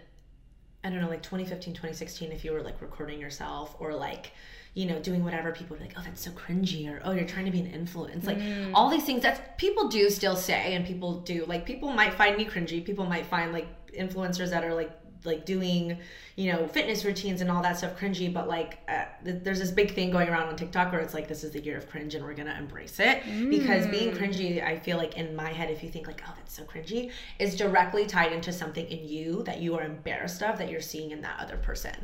I 0.83 0.89
don't 0.89 0.99
know, 0.99 1.09
like 1.09 1.23
2015, 1.23 1.73
2016, 1.73 2.31
if 2.31 2.43
you 2.43 2.51
were 2.51 2.61
like 2.61 2.81
recording 2.81 3.19
yourself 3.19 3.75
or 3.79 3.93
like, 3.93 4.31
you 4.73 4.85
know, 4.87 4.99
doing 4.99 5.23
whatever, 5.23 5.51
people 5.51 5.75
be 5.75 5.83
like, 5.83 5.93
oh, 5.97 6.01
that's 6.03 6.21
so 6.21 6.31
cringy, 6.31 6.89
or 6.89 7.01
oh, 7.03 7.11
you're 7.11 7.27
trying 7.27 7.45
to 7.45 7.51
be 7.51 7.59
an 7.59 7.67
influence. 7.67 8.25
Like 8.25 8.39
all 8.73 8.89
these 8.89 9.03
things 9.03 9.21
that 9.21 9.57
people 9.57 9.87
do 9.87 10.09
still 10.09 10.35
say, 10.35 10.73
and 10.73 10.85
people 10.85 11.19
do 11.21 11.45
like 11.45 11.65
people 11.65 11.91
might 11.91 12.13
find 12.13 12.37
me 12.37 12.45
cringy. 12.45 12.83
People 12.83 13.05
might 13.05 13.25
find 13.25 13.53
like 13.53 13.67
influencers 13.93 14.49
that 14.49 14.63
are 14.63 14.73
like 14.73 14.91
like 15.25 15.45
doing 15.45 15.97
you 16.35 16.51
know 16.51 16.67
fitness 16.67 17.05
routines 17.05 17.41
and 17.41 17.49
all 17.49 17.61
that 17.61 17.77
stuff 17.77 17.97
cringy 17.97 18.31
but 18.33 18.47
like 18.47 18.79
uh, 18.89 19.05
th- 19.23 19.41
there's 19.43 19.59
this 19.59 19.71
big 19.71 19.93
thing 19.93 20.11
going 20.11 20.27
around 20.27 20.47
on 20.47 20.55
tiktok 20.55 20.91
where 20.91 21.01
it's 21.01 21.13
like 21.13 21.27
this 21.27 21.43
is 21.43 21.51
the 21.51 21.61
year 21.61 21.77
of 21.77 21.89
cringe 21.89 22.15
and 22.15 22.23
we're 22.23 22.33
gonna 22.33 22.55
embrace 22.57 22.99
it 22.99 23.23
because 23.49 23.87
being 23.87 24.13
cringy 24.13 24.63
i 24.63 24.77
feel 24.77 24.97
like 24.97 25.17
in 25.17 25.35
my 25.35 25.51
head 25.51 25.69
if 25.69 25.83
you 25.83 25.89
think 25.89 26.07
like 26.07 26.21
oh 26.27 26.33
that's 26.35 26.53
so 26.53 26.63
cringy 26.63 27.11
is 27.39 27.55
directly 27.55 28.05
tied 28.05 28.33
into 28.33 28.51
something 28.51 28.85
in 28.87 29.07
you 29.07 29.43
that 29.43 29.61
you 29.61 29.75
are 29.75 29.83
embarrassed 29.83 30.43
of 30.43 30.57
that 30.57 30.69
you're 30.69 30.81
seeing 30.81 31.11
in 31.11 31.21
that 31.21 31.39
other 31.39 31.57
person 31.57 31.95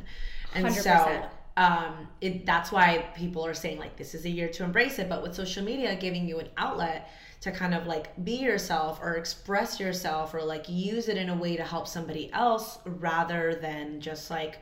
and 0.54 0.72
so 0.72 0.90
100%. 0.90 1.28
Um, 1.56 2.08
it, 2.20 2.46
that's 2.46 2.72
why 2.72 3.06
people 3.16 3.44
are 3.44 3.54
saying 3.54 3.78
like 3.78 3.96
this 3.96 4.14
is 4.14 4.24
a 4.24 4.30
year 4.30 4.48
to 4.48 4.64
embrace 4.64 4.98
it. 4.98 5.08
But 5.08 5.22
with 5.22 5.34
social 5.34 5.64
media 5.64 5.96
giving 5.96 6.26
you 6.26 6.38
an 6.38 6.48
outlet 6.56 7.10
to 7.40 7.50
kind 7.50 7.74
of 7.74 7.86
like 7.86 8.22
be 8.24 8.36
yourself 8.36 9.00
or 9.02 9.14
express 9.14 9.80
yourself 9.80 10.34
or 10.34 10.42
like 10.42 10.68
use 10.68 11.08
it 11.08 11.16
in 11.16 11.28
a 11.28 11.34
way 11.34 11.56
to 11.56 11.64
help 11.64 11.88
somebody 11.88 12.30
else 12.32 12.78
rather 12.84 13.54
than 13.54 14.00
just 14.00 14.30
like 14.30 14.58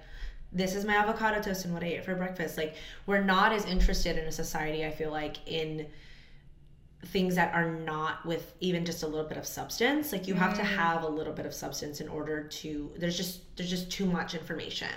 this 0.52 0.74
is 0.74 0.84
my 0.84 0.94
avocado 0.94 1.42
toast 1.42 1.64
and 1.64 1.74
what 1.74 1.82
I 1.82 1.86
ate 1.86 2.04
for 2.04 2.14
breakfast. 2.14 2.56
Like 2.56 2.74
we're 3.06 3.22
not 3.22 3.52
as 3.52 3.66
interested 3.66 4.16
in 4.16 4.24
a 4.24 4.32
society 4.32 4.84
I 4.84 4.90
feel 4.90 5.10
like 5.10 5.36
in 5.46 5.86
things 7.06 7.36
that 7.36 7.54
are 7.54 7.70
not 7.70 8.24
with 8.26 8.54
even 8.60 8.84
just 8.84 9.02
a 9.02 9.06
little 9.06 9.28
bit 9.28 9.38
of 9.38 9.46
substance. 9.46 10.12
Like 10.12 10.26
you 10.26 10.34
have 10.34 10.54
to 10.54 10.64
have 10.64 11.02
a 11.02 11.08
little 11.08 11.32
bit 11.32 11.46
of 11.46 11.54
substance 11.54 12.00
in 12.00 12.08
order 12.08 12.44
to 12.44 12.90
there's 12.96 13.16
just 13.16 13.56
there's 13.56 13.70
just 13.70 13.90
too 13.90 14.06
much 14.06 14.34
information 14.34 14.88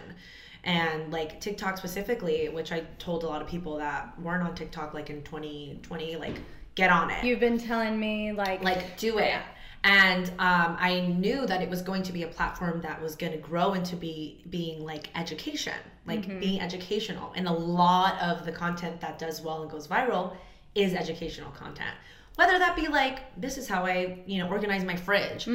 and 0.63 1.11
like 1.11 1.41
tiktok 1.41 1.77
specifically 1.77 2.49
which 2.49 2.71
i 2.71 2.81
told 2.99 3.23
a 3.23 3.27
lot 3.27 3.41
of 3.41 3.47
people 3.47 3.77
that 3.77 4.19
weren't 4.19 4.43
on 4.43 4.53
tiktok 4.53 4.93
like 4.93 5.09
in 5.09 5.23
2020 5.23 6.15
like 6.17 6.35
get 6.75 6.89
on 6.89 7.09
it. 7.11 7.23
You've 7.23 7.39
been 7.39 7.59
telling 7.59 7.99
me 7.99 8.31
like 8.31 8.63
like 8.63 8.97
do 8.97 9.17
it. 9.17 9.41
And 9.83 10.29
um, 10.37 10.77
i 10.79 11.01
knew 11.19 11.45
that 11.47 11.61
it 11.61 11.69
was 11.69 11.81
going 11.81 12.03
to 12.03 12.13
be 12.13 12.23
a 12.23 12.27
platform 12.27 12.81
that 12.81 13.01
was 13.01 13.15
going 13.15 13.33
to 13.33 13.39
grow 13.39 13.73
into 13.73 13.95
be 13.95 14.43
being 14.49 14.85
like 14.85 15.09
education 15.15 15.73
like 16.07 16.39
being 16.39 16.59
educational. 16.59 17.31
And 17.35 17.47
a 17.47 17.53
lot 17.53 18.19
of 18.21 18.43
the 18.45 18.51
content 18.51 18.99
that 19.01 19.19
does 19.19 19.41
well 19.41 19.61
and 19.61 19.71
goes 19.71 19.87
viral 19.87 20.35
is 20.73 20.93
educational 20.93 21.51
content. 21.51 21.95
Whether 22.35 22.57
that 22.57 22.75
be 22.75 22.87
like 22.87 23.19
this 23.39 23.57
is 23.57 23.67
how 23.67 23.85
i 23.85 24.23
you 24.25 24.41
know 24.41 24.49
organize 24.49 24.83
my 24.83 24.95
fridge 24.95 25.47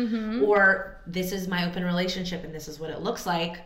or 0.45 1.01
this 1.07 1.33
is 1.33 1.49
my 1.49 1.67
open 1.69 1.85
relationship 1.85 2.45
and 2.45 2.55
this 2.55 2.69
is 2.69 2.79
what 2.79 2.91
it 2.91 3.01
looks 3.01 3.27
like 3.27 3.61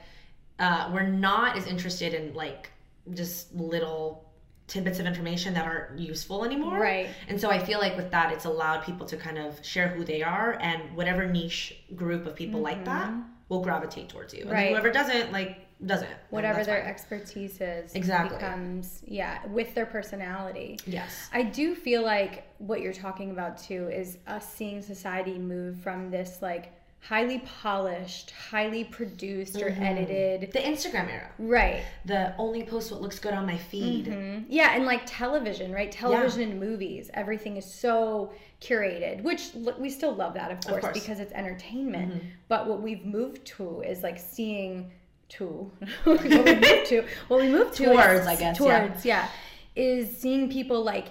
uh, 0.60 0.90
we're 0.92 1.08
not 1.08 1.56
as 1.56 1.66
interested 1.66 2.14
in 2.14 2.32
like 2.34 2.70
just 3.14 3.52
little 3.54 4.30
tidbits 4.68 5.00
of 5.00 5.06
information 5.06 5.52
that 5.54 5.64
aren't 5.66 5.98
useful 5.98 6.44
anymore 6.44 6.78
Right. 6.78 7.08
and 7.28 7.40
so 7.40 7.50
I 7.50 7.58
feel 7.58 7.80
like 7.80 7.96
with 7.96 8.10
that, 8.12 8.32
it's 8.32 8.44
allowed 8.44 8.84
people 8.84 9.04
to 9.06 9.16
kind 9.16 9.36
of 9.38 9.58
share 9.66 9.88
who 9.88 10.04
they 10.04 10.22
are, 10.22 10.56
and 10.60 10.94
whatever 10.96 11.26
niche 11.26 11.82
group 11.96 12.24
of 12.26 12.36
people 12.36 12.60
like 12.60 12.84
that 12.84 13.10
will 13.48 13.62
gravitate 13.62 14.08
towards 14.08 14.32
you. 14.32 14.42
And 14.42 14.50
Mm-hmm. 14.50 14.56
Right. 14.60 14.70
whoever 14.70 14.92
doesn't, 14.92 15.32
like, 15.32 15.66
doesn't. 15.84 16.10
Whatever 16.28 16.62
their 16.62 16.82
fine. 16.82 16.90
expertise 16.90 17.60
is 17.60 17.94
Exactly. 17.96 18.36
becomes 18.36 19.02
yeah 19.06 19.44
with 19.46 19.74
their 19.74 19.86
personality 19.86 20.78
Yes. 20.86 21.28
i 21.32 21.42
do 21.42 21.74
feel 21.74 22.02
like 22.04 22.46
what 22.58 22.80
you're 22.82 22.92
talking 22.92 23.30
about 23.32 23.56
too 23.58 23.88
is 23.88 24.18
us 24.26 24.46
seeing 24.52 24.82
society 24.82 25.38
move 25.38 25.80
from 25.80 26.10
this 26.10 26.42
like 26.42 26.72
highly 27.02 27.38
polished 27.62 28.30
highly 28.50 28.84
produced 28.84 29.56
or 29.56 29.70
Mm-hmm. 29.70 29.82
edited 29.82 30.52
The 30.52 30.58
Instagram 30.60 31.08
era. 31.10 31.30
right 31.38 31.82
The 32.04 32.34
only 32.36 32.62
post 32.64 32.92
what 32.92 33.00
looks 33.00 33.18
good 33.18 33.32
on 33.32 33.46
my 33.46 33.56
feed. 33.56 34.06
Mhm. 34.06 34.44
yeah 34.48 34.74
and 34.74 34.84
like 34.84 35.02
television 35.06 35.72
right 35.72 35.90
television 35.90 36.42
and 36.42 36.60
movies 36.60 37.10
everything 37.14 37.56
is 37.56 37.64
so 37.64 38.32
curated 38.60 39.22
which 39.22 39.50
l- 39.56 39.74
we 39.78 39.88
still 39.88 40.14
love 40.14 40.34
that 40.34 40.50
of 40.52 40.60
course, 40.60 40.82
course. 40.82 40.92
because 41.00 41.20
it's 41.20 41.32
entertainment 41.32 42.12
Mm-hmm. 42.12 42.26
but 42.48 42.66
what 42.68 42.82
we've 42.82 43.04
moved 43.04 43.44
to 43.56 43.80
is 43.80 44.02
like 44.02 44.18
seeing 44.18 44.90
to 45.30 45.70
what 46.04 46.22
we 46.22 46.28
moved 46.36 46.86
to 46.88 47.04
what 47.28 47.40
we 47.40 47.48
moved 47.48 47.74
to 47.76 47.84
Towards, 47.86 48.26
I 48.26 48.36
guess, 48.36 48.60
yeah. 48.60 48.78
towards 48.86 49.04
yeah. 49.06 49.28
is 49.74 50.14
seeing 50.16 50.50
people 50.50 50.82
like 50.84 51.06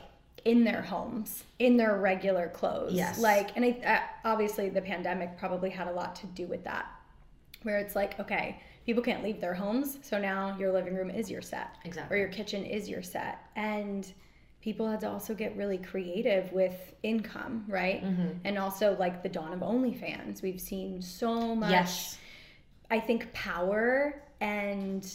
in 0.46 0.64
their 0.66 0.82
homes 0.84 1.44
in 1.60 1.76
their 1.78 1.98
regular 1.98 2.48
clothes 2.50 2.94
Yes. 2.94 3.20
like 3.20 3.56
and 3.56 3.66
I, 3.66 3.70
uh, 4.26 4.30
obviously 4.32 4.70
the 4.70 4.82
pandemic 4.82 5.38
probably 5.38 5.70
had 5.70 5.88
a 5.88 5.92
lot 5.92 6.16
to 6.18 6.28
do 6.28 6.48
with 6.48 6.64
that 6.64 6.86
where 7.64 7.78
it's 7.78 7.96
like 7.96 8.18
okay 8.20 8.62
people 8.86 9.04
can't 9.04 9.24
leave 9.24 9.42
their 9.42 9.54
homes 9.54 10.00
so 10.02 10.18
now 10.18 10.56
your 10.58 10.72
living 10.72 10.96
room 10.96 11.10
is 11.10 11.30
your 11.30 11.42
set 11.42 11.76
Exactly. 11.84 12.16
or 12.16 12.20
your 12.20 12.30
kitchen 12.30 12.64
is 12.66 12.88
your 12.90 13.04
set 13.04 13.40
and 13.58 14.12
people 14.62 14.90
had 14.90 15.00
to 15.02 15.10
also 15.10 15.34
get 15.34 15.56
really 15.58 15.78
creative 15.78 16.52
with 16.54 16.94
income 17.04 17.66
right 17.68 18.04
Mm-hmm. 18.04 18.30
and 18.46 18.58
also 18.58 18.96
like 18.98 19.22
the 19.22 19.30
dawn 19.30 19.52
of 19.54 19.60
onlyfans 19.60 20.42
we've 20.42 20.62
seen 20.62 21.02
so 21.02 21.54
much 21.56 21.72
Yes. 21.72 22.18
i 22.90 23.00
think 23.00 23.32
power 23.34 24.22
and 24.40 25.06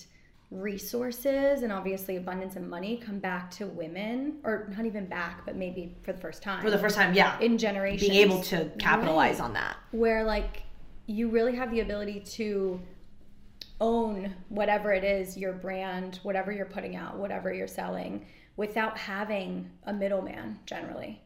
resources 0.54 1.62
and 1.62 1.72
obviously 1.72 2.16
abundance 2.16 2.56
of 2.56 2.62
money 2.62 2.96
come 2.96 3.18
back 3.18 3.50
to 3.50 3.66
women 3.66 4.34
or 4.44 4.72
not 4.76 4.86
even 4.86 5.06
back 5.06 5.44
but 5.44 5.56
maybe 5.56 5.96
for 6.02 6.12
the 6.12 6.18
first 6.20 6.42
time 6.42 6.62
For 6.62 6.70
the 6.70 6.78
first 6.78 6.94
time, 6.96 7.12
yeah. 7.14 7.38
in 7.40 7.58
generations 7.58 8.08
Being 8.08 8.20
able 8.22 8.40
to 8.44 8.70
capitalize 8.78 9.40
on 9.40 9.52
that. 9.54 9.76
where 9.90 10.24
like 10.24 10.62
you 11.06 11.28
really 11.28 11.54
have 11.56 11.70
the 11.70 11.80
ability 11.80 12.20
to 12.20 12.80
own 13.80 14.34
whatever 14.48 14.92
it 14.92 15.04
is 15.04 15.36
your 15.36 15.52
brand 15.52 16.20
whatever 16.22 16.52
you're 16.52 16.64
putting 16.66 16.94
out 16.96 17.16
whatever 17.16 17.52
you're 17.52 17.66
selling 17.66 18.24
without 18.56 18.96
having 18.96 19.68
a 19.86 19.92
middleman 19.92 20.58
generally 20.66 21.20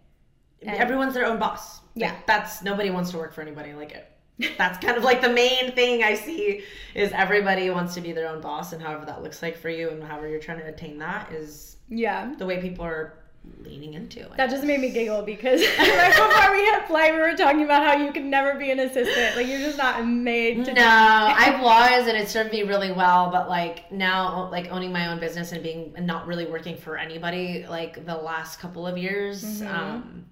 Everyone's 0.66 1.14
their 1.14 1.24
own 1.24 1.38
boss. 1.38 1.78
Like, 1.78 1.88
Yeah. 1.94 2.16
That's 2.26 2.62
nobody 2.62 2.90
wants 2.90 3.12
to 3.12 3.16
work 3.16 3.32
for 3.32 3.42
anybody 3.42 3.74
like 3.74 3.92
it. 3.92 4.10
That's 4.56 4.78
kind 4.84 4.96
of 4.96 5.04
like 5.04 5.20
the 5.20 5.28
main 5.30 5.72
thing 5.72 6.02
I 6.04 6.14
see 6.14 6.62
is 6.94 7.10
everybody 7.12 7.70
wants 7.70 7.94
to 7.94 8.00
be 8.00 8.12
their 8.12 8.28
own 8.28 8.40
boss 8.40 8.72
and 8.72 8.82
however 8.82 9.04
that 9.06 9.22
looks 9.22 9.42
like 9.42 9.56
for 9.56 9.68
you 9.68 9.90
and 9.90 10.02
however 10.02 10.28
you're 10.28 10.40
trying 10.40 10.60
to 10.60 10.66
attain 10.66 10.98
that 10.98 11.32
is 11.32 11.76
yeah 11.88 12.34
the 12.38 12.46
way 12.46 12.60
people 12.60 12.84
are 12.84 13.14
leaning 13.60 13.94
into 13.94 14.20
it. 14.20 14.36
that 14.36 14.50
just 14.50 14.62
made 14.64 14.78
me 14.78 14.90
giggle 14.90 15.22
because 15.22 15.60
right 15.78 16.12
before 16.14 16.52
we 16.54 16.64
hit 16.64 16.86
play 16.86 17.12
we 17.12 17.18
were 17.18 17.34
talking 17.34 17.62
about 17.64 17.82
how 17.82 17.96
you 17.96 18.12
can 18.12 18.28
never 18.28 18.58
be 18.58 18.70
an 18.70 18.78
assistant 18.80 19.36
like 19.36 19.46
you're 19.46 19.60
just 19.60 19.78
not 19.78 20.06
made 20.06 20.64
to 20.66 20.74
No, 20.74 20.84
I 20.84 21.58
was, 21.62 22.06
and 22.08 22.16
it 22.16 22.28
served 22.28 22.52
me 22.52 22.62
really 22.62 22.92
well. 22.92 23.30
But 23.30 23.48
like 23.48 23.90
now, 23.90 24.50
like 24.50 24.70
owning 24.70 24.92
my 24.92 25.08
own 25.08 25.18
business 25.18 25.52
and 25.52 25.62
being 25.62 25.92
and 25.96 26.06
not 26.06 26.26
really 26.26 26.46
working 26.46 26.76
for 26.76 26.96
anybody, 26.98 27.64
like 27.68 28.04
the 28.04 28.16
last 28.16 28.60
couple 28.60 28.86
of 28.86 28.98
years, 28.98 29.62
um, 29.62 30.26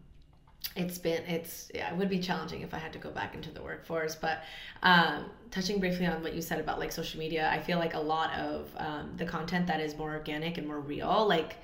it's 0.75 0.99
been 0.99 1.23
it's 1.25 1.71
yeah, 1.75 1.91
it 1.91 1.97
would 1.97 2.09
be 2.09 2.19
challenging 2.19 2.63
if 2.63 2.75
I 2.75 2.79
had 2.79 2.93
to 2.93 2.99
go 2.99 3.11
back 3.11 3.35
into 3.35 3.51
the 3.51 3.63
workforce. 3.63 4.15
But 4.15 4.43
um, 4.83 5.27
touching 5.51 5.81
briefly 5.81 6.07
on 6.07 6.23
what 6.23 6.35
you 6.35 6.43
said 6.43 6.61
about 6.61 6.79
like 6.79 6.93
social 6.93 7.19
media, 7.19 7.49
I 7.51 7.61
feel 7.61 7.79
like 7.79 7.95
a 7.95 8.01
lot 8.01 8.33
of 8.35 8.69
um, 8.77 9.13
the 9.17 9.25
content 9.25 9.67
that 9.69 9.81
is 9.81 9.97
more 9.97 10.13
organic 10.13 10.59
and 10.59 10.67
more 10.67 10.81
real, 10.81 11.27
like 11.27 11.57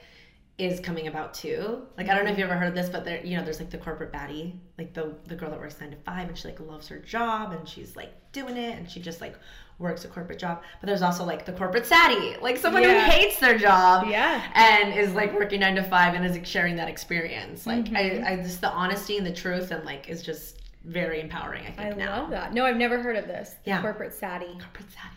is 0.59 0.81
coming 0.81 1.07
about 1.09 1.35
too. 1.35 1.83
Like 1.97 2.09
I 2.09 2.15
don't 2.15 2.25
know 2.25 2.31
if 2.33 2.39
you 2.39 2.45
ever 2.45 2.55
heard 2.57 2.69
of 2.69 2.75
this, 2.75 2.89
but 2.89 3.05
there 3.05 3.25
you 3.25 3.37
know 3.37 3.45
there's 3.45 3.59
like 3.59 3.71
the 3.71 3.79
corporate 3.79 4.13
baddie, 4.13 4.59
like 4.79 4.93
the 4.95 5.15
the 5.27 5.35
girl 5.35 5.51
that 5.51 5.59
works 5.59 5.81
nine 5.81 5.91
to 5.91 5.97
five, 5.97 6.29
and 6.29 6.37
she 6.37 6.49
like 6.49 6.61
loves 6.61 6.89
her 6.89 6.99
job 6.99 7.53
and 7.53 7.69
she's 7.69 7.97
like 7.97 8.13
doing 8.33 8.57
it, 8.57 8.77
and 8.79 8.89
she 8.91 9.01
just 9.01 9.21
like 9.21 9.35
works 9.79 10.05
a 10.05 10.09
corporate 10.09 10.39
job. 10.39 10.63
But 10.81 10.87
there's 10.87 11.03
also 11.03 11.25
like 11.25 11.45
the 11.47 11.53
corporate 11.53 11.87
saddie, 11.87 12.37
like 12.41 12.57
someone 12.59 12.83
Yeah. 12.83 13.05
who 13.05 13.11
hates 13.11 13.41
their 13.41 13.59
job, 13.59 14.07
Yeah. 14.09 14.43
and 14.55 14.95
is 14.95 15.13
like 15.15 15.35
working 15.35 15.61
nine 15.61 15.75
to 15.77 15.83
five 15.83 16.15
and 16.15 16.25
is 16.25 16.33
like, 16.33 16.47
sharing 16.47 16.77
that 16.77 16.89
experience. 16.89 17.67
Like 17.67 17.87
Mm-hmm. 17.87 18.25
I, 18.25 18.33
I 18.33 18.37
just 18.37 18.61
the 18.61 18.71
honesty 18.71 19.17
and 19.17 19.27
the 19.27 19.33
truth 19.33 19.71
and 19.71 19.85
like 19.85 20.09
is 20.09 20.23
just 20.23 20.59
very 20.85 21.21
empowering. 21.21 21.63
I 21.67 21.71
think 21.71 21.81
i 21.81 21.97
now. 21.97 22.23
love 22.23 22.31
that 22.31 22.53
no 22.55 22.65
i've 22.65 22.77
never 22.77 23.01
heard 23.01 23.15
of 23.17 23.27
this 23.29 23.55
Yeah. 23.65 23.81
corporate 23.81 24.13
saddie 24.13 24.47
Corporate 24.47 24.91
saddie. 24.93 25.17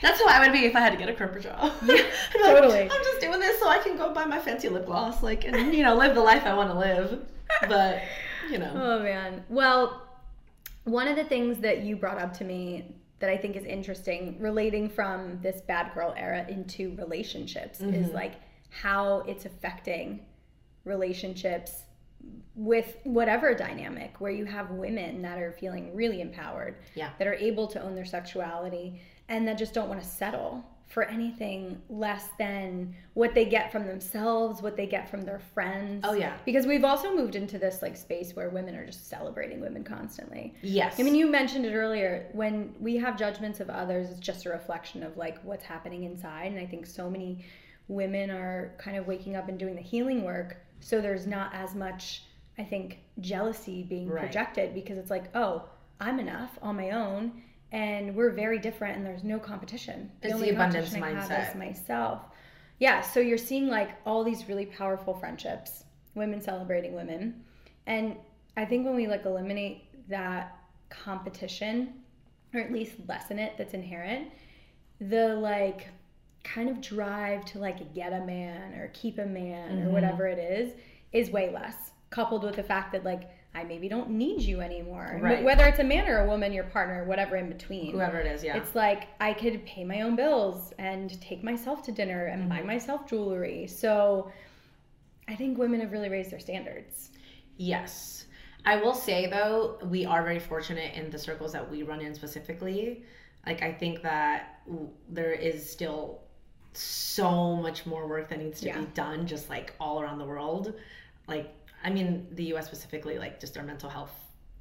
That's 0.00 0.20
who 0.20 0.26
I 0.26 0.40
would 0.40 0.52
be 0.52 0.66
if 0.66 0.76
I 0.76 0.80
had 0.80 0.90
to 0.90 0.98
get 0.98 1.08
a 1.08 1.14
corporate 1.14 1.44
job. 1.44 1.72
I'd 1.82 1.86
be 1.86 1.92
like, 1.94 2.56
totally. 2.56 2.82
I'm 2.82 3.04
just 3.04 3.20
doing 3.20 3.40
this 3.40 3.58
so 3.60 3.68
I 3.68 3.78
can 3.78 3.96
go 3.96 4.12
buy 4.12 4.24
my 4.24 4.38
fancy 4.38 4.68
lip 4.68 4.86
gloss, 4.86 5.22
like, 5.22 5.44
and 5.44 5.74
you 5.74 5.82
know, 5.82 5.94
live 5.94 6.14
the 6.14 6.20
life 6.22 6.44
I 6.44 6.54
want 6.54 6.70
to 6.70 6.78
live. 6.78 7.24
But 7.68 8.02
you 8.50 8.58
know, 8.58 8.72
Oh 8.74 9.02
man. 9.02 9.44
Well, 9.48 10.02
one 10.84 11.08
of 11.08 11.16
the 11.16 11.24
things 11.24 11.58
that 11.58 11.82
you 11.82 11.96
brought 11.96 12.18
up 12.18 12.36
to 12.38 12.44
me 12.44 12.96
that 13.20 13.30
I 13.30 13.36
think 13.36 13.54
is 13.56 13.64
interesting 13.64 14.36
relating 14.40 14.88
from 14.88 15.38
this 15.42 15.60
bad 15.60 15.94
girl 15.94 16.12
era 16.16 16.44
into 16.48 16.96
relationships 16.96 17.80
is 17.80 18.06
mm-hmm. 18.06 18.14
like 18.14 18.32
how 18.70 19.20
it's 19.28 19.44
affecting 19.44 20.20
relationships 20.84 21.84
with 22.54 22.96
whatever 23.04 23.54
dynamic 23.54 24.20
where 24.20 24.32
you 24.32 24.44
have 24.44 24.70
women 24.70 25.22
that 25.22 25.38
are 25.38 25.52
feeling 25.52 25.94
really 25.94 26.20
empowered 26.20 26.76
Yeah. 26.94 27.10
that 27.18 27.26
are 27.28 27.34
able 27.34 27.68
to 27.68 27.80
own 27.80 27.94
their 27.94 28.04
sexuality 28.04 29.00
and 29.32 29.48
that 29.48 29.58
just 29.58 29.74
don't 29.74 29.88
want 29.88 30.00
to 30.00 30.06
settle 30.06 30.64
for 30.88 31.04
anything 31.04 31.80
less 31.88 32.28
than 32.38 32.94
what 33.14 33.34
they 33.34 33.46
get 33.46 33.72
from 33.72 33.86
themselves 33.86 34.60
what 34.60 34.76
they 34.76 34.86
get 34.86 35.08
from 35.10 35.22
their 35.22 35.38
friends 35.54 36.04
Oh, 36.06 36.12
yeah. 36.12 36.36
because 36.44 36.66
we've 36.66 36.84
also 36.84 37.16
moved 37.16 37.34
into 37.34 37.56
this 37.58 37.80
like 37.80 37.96
space 37.96 38.36
where 38.36 38.50
women 38.50 38.74
are 38.76 38.84
just 38.84 39.08
celebrating 39.08 39.58
women 39.62 39.84
constantly 39.84 40.54
yes. 40.60 41.00
I 41.00 41.02
mean, 41.02 41.14
you 41.14 41.26
mentioned 41.26 41.64
it 41.64 41.74
earlier. 41.74 42.28
When 42.32 42.74
we 42.78 42.96
have 42.98 43.16
judgments 43.18 43.58
of 43.60 43.70
others, 43.70 44.10
it's 44.10 44.20
just 44.20 44.44
a 44.44 44.50
reflection 44.50 45.02
of 45.02 45.16
like 45.16 45.42
what's 45.44 45.64
happening 45.64 46.04
inside. 46.04 46.52
And 46.52 46.58
I 46.60 46.66
think 46.66 46.84
so 46.84 47.08
many 47.08 47.42
women 47.88 48.30
are 48.30 48.74
kind 48.78 48.96
of 48.98 49.06
waking 49.06 49.34
up 49.34 49.48
and 49.48 49.58
doing 49.58 49.74
the 49.74 49.82
healing 49.82 50.24
work. 50.24 50.58
So 50.80 51.00
there's 51.00 51.26
not 51.26 51.54
as 51.54 51.74
much, 51.74 52.24
I 52.58 52.64
think, 52.64 52.98
jealousy 53.20 53.82
being 53.82 54.08
Right. 54.10 54.20
projected 54.24 54.74
because 54.74 54.98
it's 54.98 55.10
like, 55.10 55.34
oh, 55.34 55.64
I'm 56.00 56.18
enough 56.20 56.50
on 56.60 56.76
my 56.76 56.90
own. 56.90 57.42
And 57.72 58.14
we're 58.14 58.30
very 58.30 58.58
different 58.58 58.98
and 58.98 59.04
there's 59.04 59.24
no 59.24 59.38
competition. 59.38 60.10
It's 60.22 60.38
the 60.38 60.50
abundance 60.50 60.90
competition 60.90 61.02
I 61.02 61.20
have 61.20 61.54
mindset. 61.54 61.58
myself. 61.58 62.22
Yeah, 62.78 63.00
so 63.00 63.18
you're 63.20 63.38
seeing 63.38 63.68
like 63.68 63.90
all 64.04 64.22
these 64.22 64.48
really 64.48 64.66
powerful 64.66 65.14
friendships, 65.14 65.84
women 66.14 66.40
celebrating 66.40 66.94
women. 66.94 67.42
And 67.86 68.16
I 68.56 68.66
think 68.66 68.84
when 68.84 68.94
we 68.94 69.06
like 69.06 69.24
eliminate 69.24 70.08
that 70.08 70.56
competition 70.90 71.94
or 72.52 72.60
at 72.60 72.70
least 72.70 72.92
lessen 73.08 73.38
it 73.38 73.54
that's 73.56 73.72
inherent, 73.72 74.28
the 75.00 75.34
like 75.36 75.88
kind 76.44 76.68
of 76.68 76.80
drive 76.80 77.44
to 77.46 77.58
like 77.58 77.94
get 77.94 78.12
a 78.12 78.20
man 78.20 78.74
or 78.74 78.90
keep 78.92 79.18
a 79.18 79.24
man 79.24 79.78
or 79.78 79.82
mm-hmm. 79.82 79.92
whatever 79.92 80.26
it 80.26 80.38
is 80.38 80.74
is 81.12 81.30
way 81.30 81.50
less 81.50 81.92
coupled 82.10 82.42
with 82.42 82.56
the 82.56 82.62
fact 82.62 82.92
that 82.92 83.04
like 83.04 83.30
I 83.54 83.64
maybe 83.64 83.88
don't 83.88 84.10
need 84.10 84.40
you 84.40 84.60
anymore. 84.62 85.18
Right. 85.20 85.44
Whether 85.44 85.66
it's 85.66 85.78
a 85.78 85.84
man 85.84 86.08
or 86.08 86.24
a 86.24 86.26
woman, 86.26 86.52
your 86.52 86.64
partner, 86.64 87.04
whatever 87.04 87.36
in 87.36 87.48
between. 87.50 87.92
Whoever 87.92 88.18
it 88.18 88.26
is, 88.26 88.42
yeah. 88.42 88.56
It's 88.56 88.74
like 88.74 89.08
I 89.20 89.34
could 89.34 89.64
pay 89.66 89.84
my 89.84 90.00
own 90.00 90.16
bills 90.16 90.72
and 90.78 91.20
take 91.20 91.44
myself 91.44 91.82
to 91.84 91.92
dinner 91.92 92.26
and 92.26 92.42
Mm-hmm. 92.42 92.48
buy 92.48 92.62
myself 92.62 93.06
jewelry. 93.06 93.66
So 93.66 94.32
I 95.28 95.34
think 95.34 95.58
women 95.58 95.80
have 95.80 95.92
really 95.92 96.08
raised 96.08 96.30
their 96.30 96.40
standards. 96.40 97.10
Yes. 97.58 98.24
I 98.64 98.76
will 98.76 98.94
say 98.94 99.26
though, 99.28 99.78
we 99.84 100.06
are 100.06 100.22
very 100.22 100.38
fortunate 100.38 100.94
in 100.94 101.10
the 101.10 101.18
circles 101.18 101.52
that 101.52 101.70
we 101.70 101.82
run 101.82 102.00
in 102.00 102.14
specifically. 102.14 103.04
Like 103.46 103.60
I 103.62 103.72
think 103.72 104.02
that 104.02 104.60
there 105.10 105.32
is 105.32 105.68
still 105.68 106.22
so 106.72 107.56
much 107.56 107.84
more 107.84 108.06
work 108.08 108.30
that 108.30 108.38
needs 108.38 108.60
to 108.60 108.68
Yeah. 108.68 108.78
be 108.80 108.86
done 108.94 109.26
just 109.26 109.50
like 109.50 109.74
all 109.78 110.00
around 110.00 110.18
the 110.18 110.24
world. 110.24 110.72
Like 111.28 111.54
I 111.84 111.90
mean 111.90 112.26
the 112.32 112.44
US 112.54 112.66
specifically 112.66 113.18
like 113.18 113.40
just 113.40 113.56
our 113.58 113.64
mental 113.64 113.88
health 113.90 114.12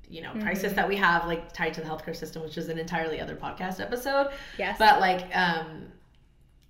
you 0.09 0.21
know 0.21 0.33
crisis 0.41 0.73
that 0.73 0.87
we 0.89 0.97
have 0.97 1.25
like 1.25 1.53
tied 1.53 1.73
to 1.75 1.79
the 1.81 1.87
healthcare 1.87 2.15
system 2.15 2.43
which 2.43 2.57
is 2.57 2.67
an 2.67 2.77
entirely 2.77 3.21
other 3.21 3.35
podcast 3.35 3.79
episode 3.79 4.27
Yes. 4.57 4.77
but 4.77 4.99
like 4.99 5.33
um 5.35 5.83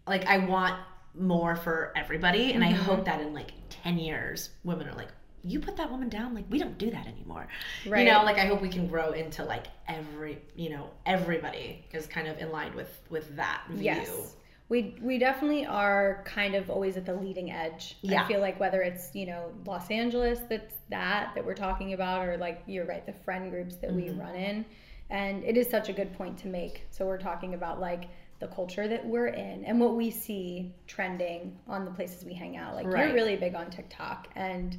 like 0.06 0.26
i 0.28 0.38
want 0.38 0.76
more 1.16 1.56
for 1.56 1.92
everybody 1.96 2.54
and 2.54 2.64
i 2.64 2.72
Mm-hmm. 2.72 2.84
hope 2.84 3.06
that 3.06 3.20
in 3.20 3.34
like 3.34 3.52
10 3.70 3.98
years 3.98 4.52
women 4.64 4.88
are 4.88 4.94
like 4.94 5.08
you 5.44 5.60
put 5.60 5.76
that 5.78 5.90
woman 5.90 6.08
down 6.08 6.36
like 6.36 6.46
we 6.52 6.60
don't 6.60 6.78
do 6.78 6.92
that 6.92 7.08
anymore 7.08 7.48
right 7.88 8.06
you 8.06 8.12
know 8.12 8.24
like 8.24 8.38
i 8.38 8.46
hope 8.46 8.62
we 8.62 8.70
can 8.70 8.86
grow 8.88 9.12
into 9.14 9.44
like 9.44 9.66
every 9.88 10.40
you 10.56 10.70
know 10.70 10.92
everybody 11.08 11.84
is 11.94 12.06
kind 12.06 12.28
of 12.28 12.38
in 12.38 12.52
line 12.52 12.76
with 12.76 13.00
with 13.10 13.36
that 13.38 13.64
view 13.72 13.86
Yes. 13.86 14.36
We, 14.72 14.96
we 15.02 15.18
definitely 15.18 15.66
are 15.66 16.24
kind 16.26 16.56
of 16.56 16.70
always 16.70 16.96
at 16.96 17.06
the 17.06 17.14
leading 17.14 17.52
edge. 17.52 17.98
Yeah. 18.02 18.24
I 18.24 18.28
feel 18.28 18.40
like 18.40 18.58
whether 18.58 18.82
it's, 18.82 19.14
you 19.14 19.26
know, 19.26 19.52
Los 19.66 19.92
Angeles 19.92 20.40
that's 20.50 20.76
that 20.90 21.34
that 21.36 21.46
we're 21.46 21.56
talking 21.56 21.92
about 21.94 22.26
or 22.26 22.38
like 22.38 22.64
you're 22.68 22.86
right, 22.86 23.06
the 23.06 23.14
friend 23.26 23.52
groups 23.52 23.76
that 23.76 23.92
we 23.92 24.04
mm-hmm. 24.04 24.22
run 24.22 24.36
in. 24.36 24.66
And 25.10 25.44
it 25.44 25.58
is 25.58 25.70
such 25.70 25.90
a 25.90 25.94
good 25.94 26.14
point 26.14 26.38
to 26.40 26.48
make. 26.48 26.86
So 26.90 27.06
we're 27.06 27.20
talking 27.20 27.54
about 27.54 27.82
like 27.82 28.06
the 28.40 28.48
culture 28.48 28.88
that 28.88 29.06
we're 29.06 29.28
in 29.28 29.66
and 29.66 29.78
what 29.80 29.96
we 29.96 30.10
see 30.10 30.74
trending 30.88 31.58
on 31.68 31.84
the 31.84 31.92
places 31.92 32.24
we 32.24 32.34
hang 32.34 32.56
out. 32.56 32.74
Like 32.74 32.88
Right. 32.88 33.08
you're 33.08 33.14
really 33.14 33.36
big 33.36 33.56
on 33.56 33.70
TikTok 33.70 34.30
and 34.36 34.78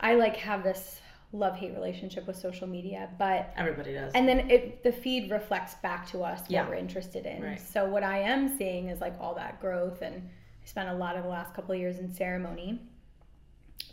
I 0.00 0.14
like 0.14 0.36
have 0.36 0.62
this 0.62 1.00
love 1.32 1.54
hate 1.56 1.74
relationship 1.74 2.26
with 2.26 2.36
social 2.36 2.66
media, 2.66 3.08
but 3.18 3.52
everybody 3.56 3.92
does 3.92 4.12
and 4.14 4.26
then 4.28 4.50
it 4.50 4.82
the 4.82 4.92
feed 4.92 5.30
reflects 5.30 5.74
back 5.76 6.06
to 6.10 6.22
us 6.22 6.40
what 6.40 6.50
Yeah. 6.50 6.66
we're 6.68 6.74
interested 6.76 7.26
in. 7.26 7.42
Right. 7.42 7.60
So 7.60 7.84
what 7.86 8.02
I 8.02 8.18
am 8.20 8.56
seeing 8.56 8.88
is 8.88 9.00
like 9.00 9.14
all 9.20 9.34
that 9.34 9.60
growth 9.60 10.00
and 10.02 10.16
I 10.16 10.66
spent 10.66 10.88
a 10.88 10.94
lot 10.94 11.16
of 11.16 11.24
the 11.24 11.28
last 11.28 11.52
couple 11.54 11.74
of 11.74 11.80
years 11.80 11.98
in 11.98 12.12
ceremony. 12.12 12.80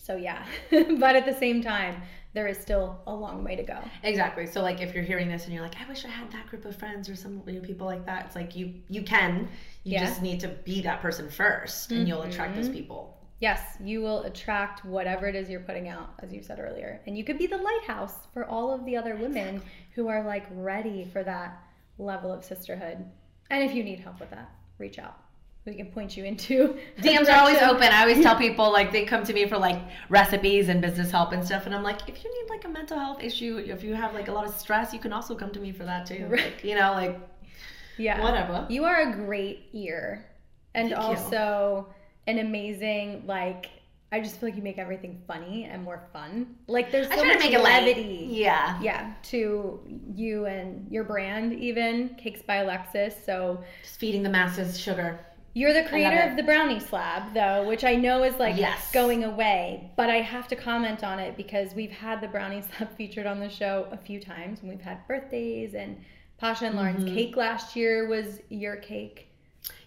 So 0.02 0.16
yeah. 0.16 0.46
but 0.72 1.16
at 1.16 1.26
the 1.26 1.34
same 1.34 1.62
time, 1.62 2.02
there 2.34 2.48
is 2.48 2.58
still 2.58 3.02
a 3.08 3.14
long 3.14 3.44
way 3.44 3.56
to 3.56 3.64
go. 3.64 3.80
Exactly. 4.04 4.46
So 4.46 4.62
like 4.62 4.80
if 4.82 4.94
you're 4.94 5.04
hearing 5.04 5.28
this 5.28 5.46
and 5.46 5.54
you're 5.54 5.64
like, 5.64 5.76
I 5.82 5.88
wish 5.90 6.06
I 6.06 6.10
had 6.10 6.32
that 6.32 6.48
group 6.48 6.64
of 6.66 6.76
friends 6.76 7.10
or 7.10 7.16
some 7.16 7.42
you 7.48 7.54
know, 7.54 7.62
people 7.62 7.86
like 7.88 8.06
that, 8.06 8.26
it's 8.28 8.36
like 8.36 8.56
you 8.56 8.74
you 8.90 9.02
can. 9.04 9.50
You 9.84 9.94
Yeah. 9.94 10.06
just 10.06 10.22
need 10.22 10.40
to 10.42 10.48
be 10.48 10.82
that 10.84 11.02
person 11.02 11.28
1st 11.28 11.92
and 11.92 12.08
you'll 12.08 12.22
attract 12.24 12.56
those 12.56 12.66
mm-hmm. 12.66 12.76
people. 12.76 13.15
Yes, 13.40 13.62
you 13.82 14.02
will 14.02 14.24
attract 14.24 14.86
whatever 14.86 15.28
it 15.28 15.36
is 15.36 15.50
you're 15.50 15.60
putting 15.60 15.90
out, 15.90 16.14
as 16.20 16.32
you 16.32 16.42
said 16.42 16.60
earlier. 16.60 17.02
And 17.06 17.18
you 17.18 17.24
could 17.24 17.38
be 17.38 17.48
the 17.48 17.58
lighthouse 17.58 18.28
for 18.34 18.46
all 18.46 18.74
of 18.74 18.86
the 18.86 18.96
other 18.96 19.16
women 19.16 19.62
who 19.94 20.08
are 20.08 20.24
like 20.24 20.46
ready 20.52 21.10
for 21.12 21.22
that 21.24 21.62
level 21.98 22.32
of 22.32 22.46
sisterhood. 22.46 23.06
And 23.50 23.64
if 23.64 23.76
you 23.76 23.84
need 23.84 24.00
help 24.00 24.20
with 24.20 24.30
that, 24.32 24.50
reach 24.78 25.00
out. 25.00 25.20
We 25.66 25.74
can 25.74 25.88
point 25.88 26.16
you 26.16 26.26
into 26.26 26.78
DMs 27.02 27.28
are 27.28 27.40
always 27.40 27.58
open. 27.58 27.84
I 27.92 28.02
always 28.02 28.22
tell 28.22 28.36
people 28.48 28.72
like 28.72 28.92
they 28.92 29.04
come 29.04 29.24
to 29.24 29.34
me 29.34 29.48
for 29.48 29.58
like 29.58 29.82
recipes 30.10 30.70
and 30.70 30.82
business 30.82 31.10
help 31.12 31.32
and 31.32 31.44
stuff, 31.44 31.66
and 31.66 31.74
I'm 31.74 31.84
like, 31.84 32.08
if 32.08 32.24
you 32.24 32.32
need 32.32 32.50
like 32.50 32.66
a 32.66 32.70
mental 32.70 33.00
health 33.00 33.24
issue, 33.24 33.58
if 33.58 33.84
you 33.84 33.96
have 33.96 34.14
like 34.14 34.28
a 34.28 34.32
lot 34.32 34.46
of 34.46 34.54
stress, 34.54 34.94
you 34.94 35.00
can 35.00 35.12
also 35.12 35.36
come 35.36 35.52
to 35.52 35.60
me 35.60 35.72
for 35.72 35.84
that 35.84 36.06
too. 36.06 36.28
Right. 36.30 36.44
Like, 36.44 36.64
you 36.64 36.76
know, 36.76 36.92
like 36.92 37.20
Yeah. 37.98 38.22
Whatever. 38.22 38.68
You 38.70 38.86
are 38.86 39.10
a 39.10 39.14
great 39.14 39.70
ear. 39.74 40.26
And 40.76 40.92
Thank 40.92 41.02
you. 41.02 41.88
An 42.28 42.40
amazing, 42.40 43.24
like, 43.28 43.68
I 44.12 44.20
just 44.20 44.38
feel 44.40 44.50
like 44.50 44.56
you 44.56 44.64
make 44.64 44.78
everything 44.78 45.22
funny 45.28 45.66
and 45.66 45.84
more 45.84 46.08
fun. 46.14 46.56
Like, 46.68 46.92
there's 46.92 47.08
I 47.08 47.16
so 47.18 47.22
to 47.24 47.28
much 47.28 47.40
make 47.40 47.54
it 47.54 47.62
levity. 47.62 48.28
Yeah. 48.32 48.80
Yeah, 48.82 49.14
to 49.24 49.80
you 50.16 50.46
and 50.46 50.90
your 50.92 51.04
brand, 51.04 51.54
even 51.54 52.10
Cakes 52.18 52.42
by 52.42 52.58
Alexys. 52.64 53.14
So 53.26 53.64
Just 53.84 54.00
feeding 54.00 54.24
the 54.24 54.30
masses 54.30 54.80
sugar. 54.80 55.20
you're 55.54 55.74
the 55.74 55.84
creator 55.90 56.20
of 56.30 56.36
the 56.38 56.44
brownie 56.44 56.80
slab, 56.80 57.34
though, 57.34 57.68
which 57.68 57.84
I 57.84 57.96
know 57.96 58.24
is 58.24 58.36
like 58.38 58.58
Yes. 58.58 58.92
going 58.92 59.24
away. 59.24 59.92
But 59.98 60.10
I 60.10 60.18
have 60.22 60.48
to 60.50 60.56
comment 60.56 61.04
on 61.04 61.20
it 61.20 61.36
because 61.38 61.74
we've 61.76 61.92
had 61.92 62.22
the 62.22 62.28
brownie 62.28 62.62
slab 62.78 62.96
featured 62.98 63.26
on 63.26 63.40
the 63.40 63.50
show 63.50 63.88
a 63.92 63.98
few 63.98 64.20
times, 64.20 64.62
and 64.62 64.70
we've 64.70 64.82
had 64.82 65.06
birthdays 65.08 65.74
and 65.76 65.98
Pasha 66.38 66.66
and 66.66 66.76
Lauren's 66.76 67.04
Mm-hmm. 67.04 67.16
cake 67.16 67.38
last 67.38 67.76
year 67.76 68.08
was 68.08 68.40
your 68.50 68.76
cake. 68.78 69.28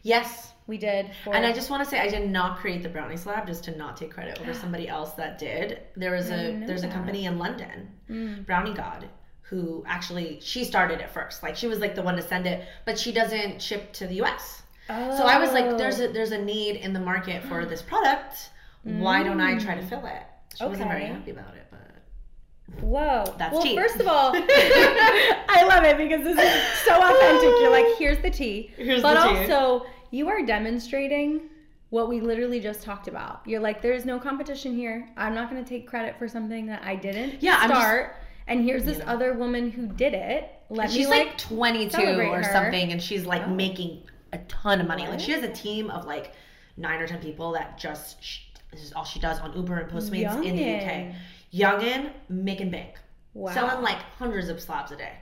Yes. 0.03 0.53
We 0.69 0.77
did. 0.79 1.11
And 1.33 1.45
I 1.47 1.53
just 1.53 1.71
want 1.71 1.83
to 1.83 1.89
say 1.89 1.99
I 1.99 2.09
did 2.09 2.31
not 2.31 2.59
create 2.59 2.83
the 2.85 2.89
brownie 2.91 3.17
slab 3.17 3.47
just 3.47 3.65
to 3.65 3.77
not 3.77 3.97
take 3.97 4.13
credit 4.13 4.39
over 4.41 4.53
somebody 4.55 4.87
else 4.97 5.13
that 5.15 5.39
did. 5.39 5.81
There 5.97 6.13
was 6.13 6.31
a 6.31 6.63
there's 6.67 6.85
a 6.85 6.89
company 6.89 7.25
in 7.25 7.39
London, 7.39 7.89
Mm. 8.11 8.47
Brownie 8.47 8.73
God, 8.75 9.09
who 9.43 9.83
actually 9.87 10.39
she 10.41 10.65
started 10.65 11.01
it 11.01 11.11
first. 11.11 11.43
Like 11.43 11.57
she 11.57 11.67
was 11.67 11.79
like 11.81 11.95
the 11.95 12.03
one 12.03 12.17
to 12.17 12.23
send 12.23 12.47
it, 12.47 12.67
but 12.87 12.99
she 12.99 13.13
doesn't 13.13 13.61
ship 13.61 13.93
to 13.95 14.07
the 14.07 14.21
US. 14.23 14.63
So 14.89 15.25
I 15.25 15.39
was 15.39 15.53
like, 15.53 15.77
there's 15.77 16.01
a 16.01 16.09
there's 16.09 16.33
a 16.33 16.39
need 16.39 16.77
in 16.77 16.93
the 16.93 17.01
market 17.01 17.43
for 17.45 17.65
this 17.67 17.83
product. 17.83 18.51
Why 18.85 19.23
don't 19.23 19.41
I 19.41 19.59
try 19.59 19.75
to 19.75 19.83
fill 19.87 20.05
it? 20.07 20.23
She 20.57 20.65
wasn't 20.65 20.89
very 20.91 21.05
happy 21.07 21.31
about 21.31 21.55
it, 21.55 21.67
but 21.71 22.83
Whoa. 22.83 23.35
That's 23.39 23.53
well, 23.55 23.63
tea. 23.63 23.77
first 23.77 23.97
of 24.01 24.07
all, 24.09 24.33
I 24.35 25.65
love 25.67 25.85
it 25.85 25.97
because 25.99 26.23
this 26.25 26.39
is 26.39 26.79
so 26.87 26.95
authentic. 26.95 27.51
You're 27.61 27.71
like, 27.71 27.97
here's 27.99 28.19
the 28.23 28.31
tea. 28.31 28.71
Here's 28.77 29.03
but 29.03 29.15
the 29.15 29.29
tea. 29.47 29.53
also, 29.53 29.87
you 30.11 30.29
are 30.29 30.45
demonstrating 30.45 31.43
what 31.91 32.09
we 32.09 32.21
literally 32.21 32.61
just 32.61 32.83
talked 32.83 33.09
about. 33.09 33.41
You're 33.47 33.61
like, 33.61 33.81
there's 33.81 34.05
no 34.05 34.19
competition 34.19 34.75
here. 34.77 35.09
I'm 35.17 35.35
not 35.35 35.51
going 35.51 35.63
to 35.63 35.69
take 35.69 35.87
credit 35.89 36.17
for 36.19 36.29
something 36.29 36.67
that 36.67 36.83
I 36.85 36.97
didn't 36.97 37.43
Yeah, 37.43 37.57
I'm 37.61 37.71
just- 37.71 37.81
start. 37.81 38.17
and 38.47 38.63
here's 38.63 38.85
this 38.85 39.01
other 39.07 39.33
woman 39.35 39.71
who 39.71 39.87
did 39.87 40.13
it. 40.15 40.51
Let 40.71 40.91
she's 40.91 41.07
me 41.07 41.13
like, 41.13 41.27
like, 41.29 41.39
22 41.39 41.97
or 42.21 42.43
her. 42.43 42.53
something, 42.53 42.93
and 42.93 43.03
she's 43.03 43.25
like 43.25 43.43
Oh. 43.47 43.51
making 43.51 44.03
a 44.35 44.39
ton 44.49 44.81
of 44.83 44.87
money. 44.87 45.07
Like 45.09 45.21
she 45.21 45.33
has 45.33 45.43
a 45.43 45.49
team 45.51 45.89
of 45.91 46.05
like 46.05 46.33
nine 46.77 47.01
or 47.01 47.07
ten 47.07 47.21
people 47.21 47.53
that 47.53 47.79
just 47.79 48.23
sh 48.23 48.41
this 48.71 48.83
is 48.83 48.93
all 48.93 49.05
she 49.05 49.19
does 49.19 49.41
on 49.41 49.57
Uber 49.57 49.79
and 49.79 49.91
Postmates 49.91 50.45
in 50.45 50.57
the 50.57 50.63
Youngin. 50.63 51.09
UK. 51.11 51.15
Youngin, 51.55 52.11
making 52.29 52.71
bank, 52.71 52.97
wow. 53.33 53.51
selling 53.55 53.83
like 53.83 53.97
hundreds 54.19 54.51
of 54.51 54.61
slabs 54.61 54.93
a 54.93 54.97
day. 54.97 55.13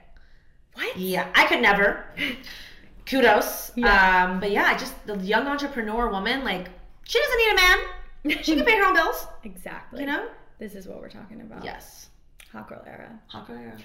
what? 0.73 0.97
Yeah, 0.97 1.29
I 1.33 1.45
could 1.47 1.61
never. 1.61 2.03
Kudos. 3.07 3.71
Yeah. 3.75 4.25
Um, 4.25 4.39
but 4.39 4.51
yeah, 4.51 4.65
I 4.65 4.77
just 4.77 4.93
the 5.05 5.17
young 5.17 5.47
entrepreneur 5.47 6.09
woman, 6.09 6.43
like 6.43 6.67
she 7.03 7.19
doesn't 7.19 7.37
need 7.37 7.51
a 7.51 7.55
man. 7.55 8.43
She 8.43 8.55
can 8.55 8.65
pay 8.65 8.77
her 8.77 8.85
own 8.85 8.93
bills. 8.93 9.25
Exactly. 9.43 10.01
You 10.01 10.07
know? 10.07 10.27
This 10.59 10.75
is 10.75 10.87
what 10.87 10.99
we're 10.99 11.09
talking 11.09 11.39
about. 11.39 11.63
Yes. 11.63 12.09
Hot 12.51 12.67
girl 12.67 12.83
era. 12.85 13.17
Hot 13.27 13.47
girl, 13.47 13.59
yeah. 13.61 13.77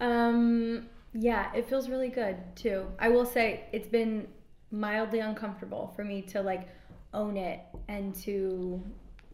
Um, 0.00 0.88
yeah, 1.12 1.52
it 1.54 1.68
feels 1.68 1.88
really 1.88 2.08
good 2.08 2.36
too. 2.56 2.86
I 2.98 3.08
will 3.10 3.26
say 3.26 3.64
it's 3.72 3.88
been 3.88 4.26
mildly 4.70 5.18
uncomfortable 5.20 5.92
for 5.94 6.04
me 6.04 6.22
to 6.22 6.40
like 6.40 6.68
own 7.12 7.36
it 7.36 7.60
and 7.88 8.14
to 8.14 8.82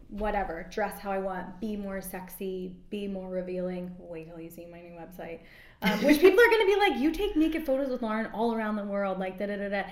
whatever 0.08 0.66
dress 0.70 0.98
how 0.98 1.12
I 1.12 1.18
want, 1.18 1.60
be 1.60 1.76
more 1.76 2.00
sexy, 2.00 2.74
be 2.90 3.06
more 3.06 3.28
revealing. 3.30 3.94
Wait 3.98 4.28
till 4.28 4.40
you 4.40 4.50
see 4.50 4.66
my 4.66 4.80
new 4.80 4.92
website, 4.92 5.40
um, 5.82 6.02
which 6.04 6.20
people 6.20 6.40
are 6.40 6.50
gonna 6.50 6.66
be 6.66 6.76
like, 6.76 6.96
you 6.98 7.12
take 7.12 7.36
naked 7.36 7.64
photos 7.64 7.88
with 7.88 8.02
Lauren 8.02 8.26
all 8.26 8.54
around 8.54 8.76
the 8.76 8.84
world, 8.84 9.18
like 9.18 9.38
da 9.38 9.46
da 9.46 9.56
da 9.56 9.68
da. 9.68 9.82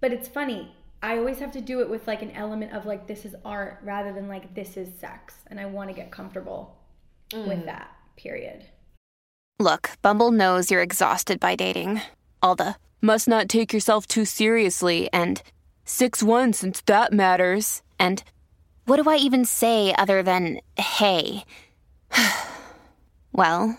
But 0.00 0.12
it's 0.12 0.28
funny. 0.28 0.74
I 1.02 1.18
always 1.18 1.38
have 1.38 1.52
to 1.52 1.60
do 1.60 1.80
it 1.80 1.90
with 1.90 2.06
like 2.06 2.22
an 2.22 2.30
element 2.32 2.72
of 2.72 2.86
like 2.86 3.06
this 3.06 3.24
is 3.24 3.34
art 3.44 3.78
rather 3.82 4.12
than 4.12 4.28
like 4.28 4.54
this 4.54 4.76
is 4.76 4.88
sex, 4.98 5.34
and 5.48 5.60
I 5.60 5.66
want 5.66 5.90
to 5.90 5.94
get 5.94 6.10
comfortable 6.10 6.76
with 7.32 7.64
that. 7.66 7.92
Period. 8.16 8.64
Look, 9.58 9.90
Bumble 10.02 10.30
knows 10.30 10.70
you're 10.70 10.82
exhausted 10.82 11.40
by 11.40 11.54
dating. 11.54 12.00
All 12.42 12.54
the 12.54 12.76
must 13.00 13.28
not 13.28 13.48
take 13.48 13.72
yourself 13.72 14.06
too 14.06 14.24
seriously 14.24 15.08
and 15.12 15.42
6 15.84 16.22
1 16.22 16.52
since 16.52 16.80
that 16.82 17.12
matters. 17.12 17.82
And 17.98 18.22
what 18.84 19.02
do 19.02 19.08
I 19.08 19.16
even 19.16 19.44
say 19.44 19.94
other 19.96 20.22
than 20.22 20.60
hey? 20.76 21.44
well, 23.32 23.78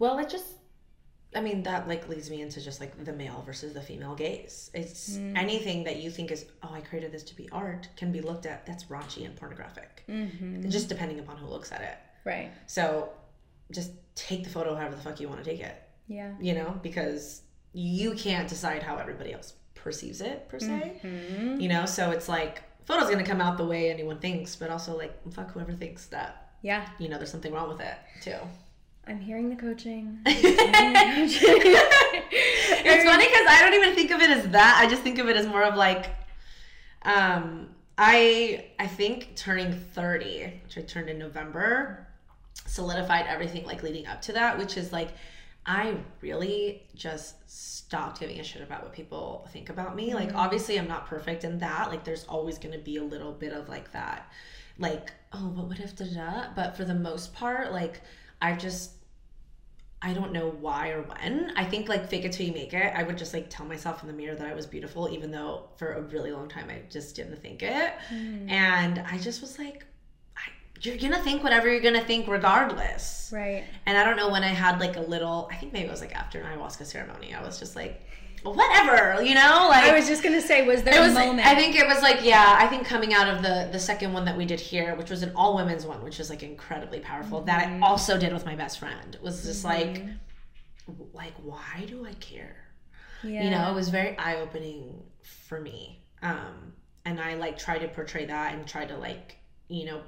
Well, 0.00 0.18
it 0.18 0.28
just, 0.28 0.46
I 1.36 1.40
mean, 1.40 1.62
that 1.62 1.86
like 1.86 2.08
leads 2.08 2.28
me 2.30 2.40
into 2.42 2.60
just 2.60 2.80
like 2.80 3.04
the 3.04 3.12
male 3.12 3.42
versus 3.46 3.72
the 3.74 3.80
female 3.82 4.14
gaze. 4.16 4.70
It's 4.74 5.10
Mm. 5.16 5.38
anything 5.38 5.84
that 5.84 5.96
you 6.02 6.10
think 6.10 6.32
is, 6.32 6.46
oh, 6.64 6.72
I 6.72 6.80
created 6.80 7.12
this 7.12 7.22
to 7.24 7.36
be 7.36 7.48
art, 7.50 7.88
can 7.96 8.10
be 8.10 8.20
looked 8.20 8.46
at 8.46 8.66
that's 8.66 8.84
raunchy 8.84 9.24
and 9.26 9.36
pornographic. 9.36 10.02
Mm-hmm. 10.08 10.68
Just 10.70 10.88
depending 10.88 11.20
upon 11.20 11.36
who 11.36 11.46
looks 11.46 11.70
at 11.70 11.82
it. 11.82 11.96
Right. 12.24 12.50
So 12.66 13.10
just 13.70 13.92
take 14.16 14.42
the 14.42 14.50
photo 14.50 14.74
however 14.74 14.96
the 14.96 15.02
fuck 15.02 15.20
you 15.20 15.28
want 15.28 15.44
to 15.44 15.48
take 15.48 15.60
it, 15.60 15.76
Yeah. 16.08 16.32
you 16.40 16.54
know, 16.54 16.80
because 16.82 17.42
you 17.72 18.14
can't 18.14 18.48
decide 18.48 18.82
how 18.82 18.96
everybody 18.96 19.32
else 19.32 19.52
perceives 19.74 20.20
it 20.20 20.48
per 20.48 20.58
se, 20.58 21.00
Mm-hmm. 21.04 21.60
you 21.60 21.68
know. 21.68 21.86
So 21.86 22.10
it's 22.10 22.28
like 22.28 22.62
photo's 22.86 23.08
gonna 23.10 23.22
come 23.32 23.40
out 23.40 23.56
the 23.58 23.64
way 23.66 23.90
anyone 23.90 24.18
thinks, 24.18 24.56
but 24.56 24.70
also 24.70 24.96
like 24.96 25.12
fuck 25.32 25.52
whoever 25.52 25.72
thinks 25.74 26.06
that 26.06 26.52
Yeah. 26.62 26.88
you 26.98 27.08
know 27.08 27.16
there's 27.18 27.30
something 27.30 27.52
wrong 27.52 27.68
with 27.68 27.80
it 27.80 27.94
too. 28.22 28.38
I'm 29.06 29.20
hearing 29.20 29.48
the 29.48 29.56
coaching. 29.56 30.20
it's 30.26 31.36
funny 33.04 33.26
because 33.26 33.46
I 33.48 33.60
don't 33.60 33.74
even 33.74 33.94
think 33.94 34.10
of 34.10 34.20
it 34.20 34.30
as 34.30 34.48
that. 34.50 34.78
I 34.80 34.88
just 34.88 35.02
think 35.02 35.18
of 35.18 35.28
it 35.28 35.36
as 35.36 35.46
more 35.46 35.62
of 35.62 35.74
like, 35.74 36.10
um, 37.02 37.70
I 37.98 38.66
I 38.78 38.86
think 38.86 39.36
turning 39.36 39.72
thirty, 39.72 40.60
which 40.64 40.78
I 40.78 40.82
turned 40.82 41.08
in 41.08 41.18
November, 41.18 42.06
solidified 42.66 43.26
everything 43.26 43.64
like 43.64 43.82
leading 43.82 44.06
up 44.06 44.22
to 44.22 44.32
that, 44.32 44.58
which 44.58 44.76
is 44.76 44.92
like, 44.92 45.10
I 45.66 45.96
really 46.20 46.82
just 46.94 47.36
stopped 47.50 48.20
giving 48.20 48.38
a 48.40 48.44
shit 48.44 48.62
about 48.62 48.82
what 48.82 48.92
people 48.92 49.48
think 49.52 49.68
about 49.70 49.96
me. 49.96 50.14
Like, 50.14 50.34
obviously, 50.34 50.78
I'm 50.78 50.88
not 50.88 51.06
perfect 51.06 51.44
in 51.44 51.58
that. 51.58 51.90
Like, 51.90 52.04
there's 52.04 52.24
always 52.24 52.58
going 52.58 52.72
to 52.72 52.78
be 52.78 52.96
a 52.96 53.04
little 53.04 53.32
bit 53.32 53.52
of 53.52 53.68
like 53.68 53.92
that, 53.92 54.30
like, 54.78 55.12
oh, 55.32 55.48
but 55.48 55.66
what 55.66 55.80
if 55.80 55.96
da 55.96 56.06
da? 56.06 56.46
But 56.54 56.76
for 56.76 56.84
the 56.84 56.94
most 56.94 57.34
part, 57.34 57.72
like, 57.72 58.00
I've 58.40 58.58
just 58.58 58.92
I 60.02 60.14
don't 60.14 60.32
know 60.32 60.48
why 60.48 60.90
or 60.90 61.02
when. 61.02 61.52
I 61.56 61.64
think 61.64 61.88
like 61.88 62.08
fake 62.08 62.24
it 62.24 62.32
till 62.32 62.46
you 62.46 62.54
make 62.54 62.72
it. 62.72 62.92
I 62.96 63.02
would 63.02 63.18
just 63.18 63.34
like 63.34 63.50
tell 63.50 63.66
myself 63.66 64.00
in 64.02 64.08
the 64.08 64.14
mirror 64.14 64.34
that 64.34 64.46
I 64.46 64.54
was 64.54 64.66
beautiful, 64.66 65.10
even 65.10 65.30
though 65.30 65.68
for 65.76 65.92
a 65.92 66.00
really 66.00 66.32
long 66.32 66.48
time 66.48 66.70
I 66.70 66.80
just 66.88 67.14
didn't 67.16 67.42
think 67.42 67.62
it. 67.62 67.92
Hmm. 68.08 68.48
And 68.48 69.00
I 69.00 69.18
just 69.18 69.42
was 69.42 69.58
like, 69.58 69.84
I, 70.38 70.40
you're 70.80 70.96
gonna 70.96 71.22
think 71.22 71.42
whatever 71.42 71.70
you're 71.70 71.82
gonna 71.82 72.04
think 72.04 72.28
regardless. 72.28 73.30
right. 73.30 73.64
And 73.84 73.98
I 73.98 74.04
don't 74.04 74.16
know 74.16 74.30
when 74.30 74.42
I 74.42 74.48
had 74.48 74.80
like 74.80 74.96
a 74.96 75.02
little. 75.02 75.50
I 75.52 75.56
think 75.56 75.74
maybe 75.74 75.88
it 75.88 75.90
was 75.90 76.00
like 76.00 76.16
after 76.16 76.40
an 76.40 76.46
ayahuasca 76.46 76.86
ceremony. 76.86 77.34
I 77.34 77.42
was 77.42 77.58
just 77.58 77.76
like, 77.76 78.00
whatever, 78.42 79.22
you 79.22 79.34
know, 79.34 79.66
like 79.68 79.84
I 79.84 79.94
was 79.94 80.06
just 80.08 80.22
gonna 80.22 80.40
say, 80.40 80.66
was 80.66 80.82
there 80.82 81.00
was 81.00 81.12
a 81.12 81.14
moment? 81.26 81.46
i 81.46 81.54
think 81.54 81.76
it 81.76 81.86
was 81.86 82.02
like 82.02 82.24
yeah 82.24 82.56
i 82.58 82.66
think 82.66 82.86
coming 82.86 83.12
out 83.14 83.28
of 83.28 83.42
the 83.42 83.68
the 83.72 83.78
second 83.78 84.12
one 84.12 84.24
that 84.24 84.36
we 84.36 84.44
did 84.44 84.58
here 84.60 84.94
which 84.96 85.10
was 85.10 85.22
an 85.22 85.32
all 85.34 85.54
women's 85.56 85.84
one 85.86 86.02
which 86.02 86.18
is 86.20 86.30
like 86.30 86.42
incredibly 86.42 87.00
powerful 87.00 87.42
that 87.42 87.68
Mm-hmm. 87.68 87.84
i 87.84 87.86
also 87.86 88.18
did 88.18 88.32
with 88.32 88.44
my 88.46 88.54
best 88.56 88.78
friend 88.78 89.18
was 89.22 89.44
just 89.44 89.64
like 89.64 90.04
like 91.12 91.34
why 91.42 91.84
do 91.86 92.06
i 92.06 92.12
care 92.14 92.56
yeah. 93.22 93.44
you 93.44 93.50
know 93.50 93.70
it 93.70 93.74
was 93.74 93.88
very 93.88 94.16
eye-opening 94.18 95.02
for 95.22 95.60
me 95.60 96.02
um 96.22 96.72
and 97.04 97.20
i 97.20 97.34
like 97.34 97.58
try 97.58 97.78
to 97.78 97.88
portray 97.88 98.24
that 98.26 98.54
and 98.54 98.66
try 98.66 98.84
to 98.84 98.96
like 98.96 99.36
you 99.68 99.84
know 99.86 100.00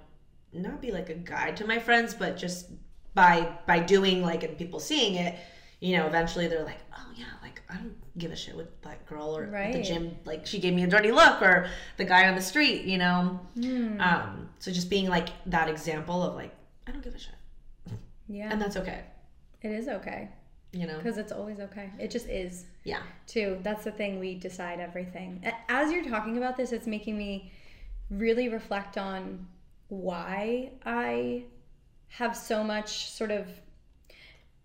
not 0.52 0.80
be 0.80 0.90
like 0.90 1.08
a 1.08 1.14
guide 1.14 1.56
to 1.56 1.66
my 1.66 1.78
friends 1.78 2.14
but 2.14 2.36
just 2.36 2.70
by 3.14 3.48
by 3.66 3.78
doing 3.78 4.22
like 4.22 4.42
and 4.42 4.56
people 4.58 4.80
seeing 4.80 5.14
it 5.16 5.34
you 5.80 5.96
know 5.96 6.06
eventually 6.06 6.46
they're 6.48 6.64
like 6.64 6.80
yeah 7.14 7.24
like 7.42 7.62
i 7.70 7.74
don't 7.74 7.94
give 8.18 8.30
a 8.30 8.36
shit 8.36 8.56
with 8.56 8.80
that 8.82 9.04
girl 9.06 9.36
or 9.36 9.44
at 9.54 9.72
the 9.72 9.82
gym 9.82 10.16
like 10.24 10.46
she 10.46 10.58
gave 10.58 10.72
me 10.74 10.82
a 10.84 10.86
dirty 10.86 11.12
look 11.12 11.40
or 11.42 11.68
the 11.96 12.04
guy 12.04 12.28
on 12.28 12.34
the 12.34 12.42
street 12.42 12.84
you 12.84 12.98
know 12.98 13.38
Hmm. 13.54 14.00
um 14.00 14.48
so 14.58 14.70
just 14.72 14.88
being 14.90 15.08
like 15.08 15.28
that 15.46 15.68
example 15.68 16.22
of 16.22 16.34
like 16.34 16.54
i 16.86 16.90
don't 16.92 17.02
give 17.02 17.14
a 17.14 17.18
shit 17.18 17.34
yeah. 18.28 18.48
and 18.50 18.60
that's 18.60 18.76
okay 18.76 19.00
it 19.62 19.70
is 19.70 19.88
okay 19.88 20.28
you 20.72 20.86
know 20.86 20.96
because 20.96 21.18
it's 21.18 21.32
always 21.32 21.60
okay. 21.60 21.90
It 21.98 22.10
just 22.10 22.26
is. 22.28 22.64
yeah 22.84 23.02
too. 23.26 23.58
That's 23.62 23.84
the 23.84 23.90
thing. 23.92 24.18
We 24.18 24.36
decide 24.36 24.80
everything. 24.80 25.44
As 25.68 25.92
you're 25.92 26.08
talking 26.08 26.38
about 26.38 26.56
this, 26.56 26.72
it's 26.72 26.86
making 26.86 27.18
me 27.18 27.52
really 28.08 28.48
reflect 28.48 28.96
on 28.96 29.46
why 29.88 30.72
I 30.86 31.44
have 32.08 32.34
so 32.34 32.64
much 32.64 33.10
sort 33.10 33.30
of. 33.30 33.48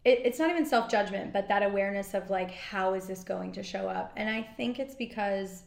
It, 0.08 0.22
it's 0.24 0.40
not 0.40 0.50
even 0.50 0.66
self 0.66 0.90
judgment, 0.90 1.34
but 1.34 1.50
that 1.50 1.64
awareness 1.64 2.14
of 2.14 2.30
like, 2.30 2.50
how 2.52 2.94
is 2.94 3.08
this 3.08 3.26
going 3.26 3.52
to 3.52 3.62
show 3.62 3.90
up? 3.90 4.14
And 4.16 4.30
I 4.30 4.42
think 4.42 4.80
it's 4.80 4.96
because 4.96 5.64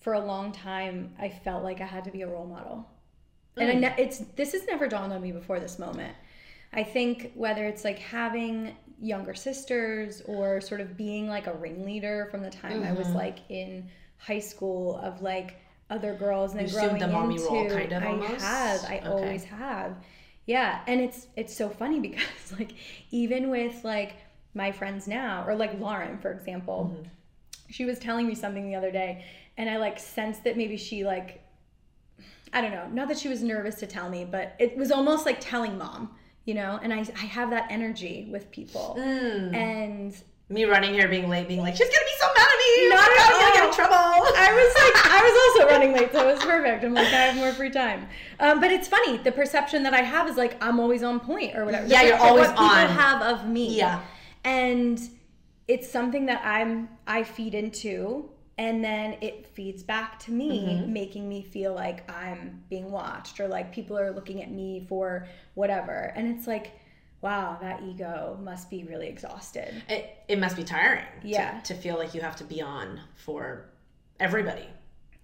for 0.00 0.12
a 0.12 0.20
long 0.20 0.52
time 0.52 1.14
I 1.18 1.30
felt 1.30 1.64
like 1.64 1.80
I 1.80 1.86
had 1.86 2.04
to 2.04 2.10
be 2.10 2.20
a 2.20 2.28
role 2.28 2.46
model, 2.46 2.86
and 3.56 3.70
I 3.70 3.74
mm. 3.74 3.80
ne- 3.80 4.02
it's 4.02 4.18
this 4.36 4.52
has 4.52 4.66
never 4.66 4.88
dawned 4.88 5.14
on 5.14 5.22
me 5.22 5.32
before 5.32 5.58
this 5.58 5.78
moment. 5.78 6.14
I 6.74 6.82
think 6.82 7.32
whether 7.34 7.64
it's 7.64 7.82
like 7.82 7.98
having 7.98 8.76
younger 9.00 9.32
sisters 9.32 10.20
or 10.26 10.60
sort 10.60 10.82
of 10.82 10.96
being 10.98 11.26
like 11.26 11.46
a 11.46 11.54
ringleader 11.54 12.28
from 12.30 12.42
the 12.42 12.50
time 12.50 12.82
I 12.82 12.92
was 12.92 13.06
mm-hmm. 13.06 13.16
like 13.16 13.38
in 13.48 13.88
high 14.18 14.40
school 14.40 14.96
of 14.98 15.22
like 15.22 15.56
other 15.88 16.14
girls 16.14 16.50
and 16.50 16.60
then 16.60 16.68
You 16.68 16.74
growing 16.74 16.98
the 16.98 17.08
mommy 17.08 17.36
into 17.36 17.46
role, 17.46 17.70
kind 17.70 17.92
of, 17.92 18.02
I 18.02 18.06
almost? 18.06 18.44
have 18.44 18.84
I 18.84 18.98
Okay. 18.98 19.08
always 19.08 19.44
have 19.44 19.96
yeah 20.48 20.80
and 20.88 21.00
it's 21.00 21.28
it's 21.36 21.54
so 21.56 21.68
funny 21.68 22.00
because 22.08 22.52
like 22.58 22.72
even 23.12 23.50
with 23.50 23.84
like 23.84 24.16
my 24.54 24.72
friends 24.72 25.06
now 25.06 25.44
or 25.46 25.54
like 25.54 25.78
Lauren 25.78 26.18
for 26.18 26.32
example 26.32 26.92
Mm-hmm. 26.92 27.08
she 27.70 27.84
was 27.84 27.98
telling 28.00 28.26
me 28.26 28.34
something 28.34 28.66
the 28.68 28.74
other 28.74 28.90
day 28.90 29.24
and 29.56 29.70
I 29.70 29.76
like 29.76 29.98
sensed 30.00 30.42
that 30.44 30.56
maybe 30.56 30.76
she 30.76 31.04
like 31.04 31.44
I 32.52 32.60
don't 32.62 32.70
know, 32.70 32.88
not 32.90 33.08
that 33.08 33.18
she 33.18 33.28
was 33.28 33.42
nervous 33.42 33.74
to 33.76 33.86
tell 33.86 34.08
me, 34.08 34.24
but 34.24 34.54
it 34.58 34.76
was 34.76 34.90
almost 34.90 35.26
like 35.26 35.36
telling 35.38 35.76
mom, 35.76 36.14
you 36.46 36.54
know? 36.54 36.80
And 36.82 36.92
I, 36.94 37.00
I 37.00 37.26
have 37.26 37.50
that 37.50 37.66
energy 37.70 38.28
with 38.30 38.50
people. 38.50 38.96
Mm. 38.98 39.54
And 39.54 40.16
me 40.50 40.64
running 40.64 40.94
here 40.94 41.08
being 41.08 41.28
late 41.28 41.46
being 41.46 41.60
like 41.60 41.76
she's 41.76 41.88
gonna 41.88 41.98
be 42.06 42.16
so 42.18 42.26
mad 42.34 42.46
at 42.48 42.58
me 42.58 42.88
Not 42.88 42.98
oh 43.00 43.14
God, 43.16 43.32
I'm 43.32 43.40
gonna 43.40 43.54
get 43.54 43.68
in 43.68 43.74
trouble 43.74 43.94
I 44.40 44.52
was 44.52 44.74
like, 44.74 45.06
I 45.12 45.22
was 45.22 45.62
also 45.62 45.72
running 45.72 45.92
late, 45.92 46.12
so 46.12 46.28
it 46.28 46.32
was 46.34 46.42
perfect. 46.44 46.84
I'm 46.84 46.94
like, 46.94 47.06
I 47.08 47.10
have 47.10 47.36
more 47.36 47.52
free 47.52 47.70
time. 47.70 48.08
Um, 48.40 48.60
but 48.60 48.70
it's 48.70 48.88
funny, 48.88 49.16
the 49.18 49.32
perception 49.32 49.82
that 49.82 49.94
I 49.94 50.00
have 50.02 50.28
is 50.28 50.36
like 50.36 50.56
I'm 50.62 50.78
always 50.80 51.02
on 51.02 51.20
point 51.20 51.56
or 51.56 51.64
whatever. 51.64 51.86
Yeah, 51.86 52.02
you're 52.02 52.16
always 52.16 52.46
what 52.48 52.56
people 52.56 52.64
on. 52.66 52.88
have 52.88 53.22
of 53.22 53.48
me. 53.48 53.76
Yeah. 53.76 54.00
And 54.44 55.00
it's 55.66 55.88
something 55.90 56.26
that 56.26 56.40
I'm 56.44 56.88
I 57.06 57.24
feed 57.24 57.54
into 57.54 58.30
and 58.56 58.82
then 58.82 59.16
it 59.20 59.46
feeds 59.48 59.82
back 59.82 60.18
to 60.20 60.30
me 60.32 60.60
Mm-hmm. 60.80 60.92
making 60.92 61.28
me 61.28 61.42
feel 61.42 61.74
like 61.74 62.08
I'm 62.10 62.62
being 62.70 62.90
watched 62.90 63.38
or 63.40 63.48
like 63.48 63.72
people 63.72 63.98
are 63.98 64.10
looking 64.12 64.42
at 64.42 64.50
me 64.50 64.86
for 64.88 65.26
whatever. 65.54 66.12
And 66.16 66.36
it's 66.36 66.46
like 66.46 66.72
wow, 67.20 67.58
that 67.60 67.82
ego 67.82 68.38
must 68.42 68.70
be 68.70 68.84
really 68.84 69.08
exhausted. 69.08 69.82
it, 69.88 70.16
it 70.28 70.38
must 70.38 70.56
be 70.56 70.64
tiring 70.64 71.04
to- 71.22 71.28
Yeah. 71.28 71.60
to, 71.60 71.74
feel 71.74 71.96
like 71.96 72.14
you 72.14 72.20
have 72.20 72.36
to 72.36 72.44
be 72.44 72.62
on 72.62 73.00
for 73.16 73.64
everybody 74.20 74.66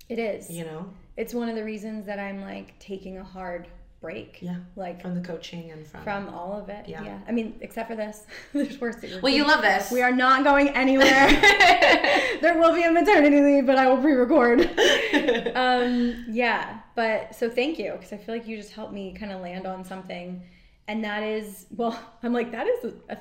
It 0.08 0.18
is. 0.18 0.50
you 0.50 0.64
know 0.64 0.90
It's 1.16 1.32
one 1.34 1.48
of 1.48 1.54
the 1.56 1.64
reasons 1.64 2.06
that 2.06 2.18
I'm 2.18 2.40
like 2.42 2.78
taking 2.78 3.18
a 3.18 3.24
hard 3.24 3.68
break. 4.00 4.38
Yeah. 4.42 4.56
Like 4.76 5.00
from 5.00 5.14
the 5.14 5.22
coaching 5.22 5.70
and 5.70 5.86
from, 5.86 6.02
from 6.04 6.28
all 6.28 6.52
of 6.60 6.68
it. 6.68 6.86
Yeah. 6.86 7.02
Yeah. 7.02 7.18
I 7.26 7.32
mean, 7.32 7.54
except 7.62 7.88
for 7.88 7.96
this. 7.96 8.26
There's 8.52 8.78
worse 8.78 8.96
well 9.22 9.32
you 9.32 9.46
love 9.46 9.62
this 9.62 9.90
We 9.90 10.02
are 10.02 10.12
not 10.12 10.44
going 10.44 10.68
anywhere. 10.70 11.28
there 12.42 12.58
will 12.58 12.74
be 12.74 12.82
a 12.82 12.90
maternity 12.92 13.40
leave, 13.40 13.66
but 13.66 13.78
I 13.78 13.86
will 13.88 13.96
pre-record. 13.96 14.60
um, 15.54 16.24
yeah, 16.28 16.80
but 16.94 17.34
so 17.34 17.48
thank 17.48 17.78
you 17.78 17.92
because 17.92 18.12
I 18.12 18.18
feel 18.18 18.34
like 18.34 18.46
you 18.46 18.56
just 18.58 18.72
helped 18.72 18.92
me 18.92 19.14
kind 19.14 19.32
of 19.32 19.40
land 19.40 19.66
on 19.66 19.84
something, 19.84 20.42
and 20.88 21.04
that 21.04 21.22
is 21.22 21.66
well, 21.70 21.98
I'm 22.22 22.32
like 22.32 22.52
that 22.52 22.66
is 22.66 22.92
a, 23.08 23.18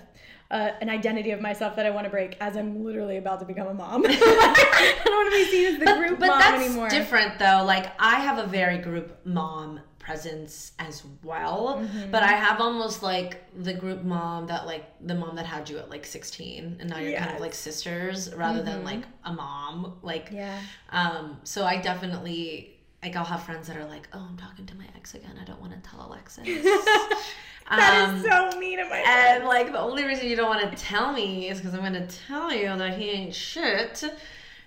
a, 0.51 0.55
an 0.81 0.89
identity 0.89 1.31
of 1.31 1.41
myself 1.41 1.75
that 1.75 1.85
I 1.85 1.89
want 1.89 2.05
to 2.05 2.11
break 2.11 2.37
as 2.39 2.55
I'm 2.55 2.83
literally 2.83 3.17
about 3.17 3.39
to 3.39 3.45
become 3.45 3.67
a 3.67 3.73
mom. 3.73 4.05
I 4.07 5.01
don't 5.05 5.13
want 5.13 5.33
to 5.33 5.37
be 5.37 5.51
seen 5.51 5.73
as 5.73 5.79
the 5.79 5.93
group 5.99 6.19
but 6.19 6.27
mom 6.27 6.39
that's 6.39 6.65
anymore. 6.65 6.89
different 6.89 7.39
though 7.39 7.63
like 7.65 7.91
i 7.99 8.19
have 8.19 8.37
a 8.37 8.45
very 8.45 8.77
group 8.77 9.17
mom 9.25 9.79
presence 10.03 10.73
as 10.79 11.03
well. 11.23 11.79
Mm-hmm. 11.79 12.11
But 12.11 12.23
I 12.23 12.33
have 12.33 12.59
almost 12.59 13.01
like 13.01 13.41
the 13.63 13.73
group 13.73 14.03
mom 14.03 14.47
that 14.47 14.65
like 14.65 14.85
the 15.01 15.15
mom 15.15 15.37
that 15.37 15.45
had 15.45 15.69
you 15.69 15.77
at 15.77 15.89
like 15.89 16.05
16 16.05 16.77
and 16.79 16.89
now 16.89 16.99
you're 16.99 17.17
kind 17.17 17.33
of 17.33 17.39
like 17.39 17.53
sisters 17.53 18.33
rather 18.35 18.61
than 18.61 18.83
like 18.83 19.03
a 19.23 19.31
mom. 19.33 19.99
Like 20.01 20.29
Yeah. 20.31 20.59
um 20.91 21.37
so 21.43 21.65
I 21.65 21.77
definitely 21.81 22.72
like 23.03 23.15
I'll 23.15 23.25
have 23.25 23.43
friends 23.43 23.67
that 23.67 23.77
are 23.77 23.85
like, 23.85 24.07
"Oh, 24.13 24.25
I'm 24.29 24.37
talking 24.37 24.65
to 24.65 24.75
my 24.77 24.85
ex 24.95 25.13
again. 25.13 25.37
I 25.41 25.45
don't 25.45 25.59
want 25.61 25.73
to 25.73 25.89
tell 25.89 25.99
Alexys." 26.09 26.63
That 27.69 28.09
Um, 28.09 28.15
is 28.17 28.23
so 28.25 28.59
mean 28.59 28.79
of 28.79 28.89
my 28.89 28.97
and 28.97 29.45
like 29.45 29.71
the 29.71 29.79
only 29.79 30.03
reason 30.03 30.27
you 30.27 30.35
don't 30.35 30.49
want 30.49 30.69
to 30.69 30.83
tell 30.83 31.13
me 31.13 31.47
is 31.49 31.59
because 31.59 31.73
I'm 31.73 31.79
going 31.79 31.93
to 31.93 32.07
tell 32.27 32.51
you 32.51 32.65
that 32.77 32.97
he 32.97 33.09
ain't 33.09 33.33
shit. 33.33 34.03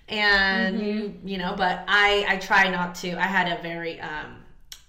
And 0.09 0.79
you, 0.79 1.13
you 1.23 1.37
know, 1.37 1.53
but 1.55 1.83
I 1.87 2.25
I 2.27 2.37
try 2.37 2.69
not 2.69 2.95
to. 2.95 3.11
I 3.17 3.27
had 3.27 3.59
a 3.59 3.61
very 3.61 3.99
um 4.01 4.37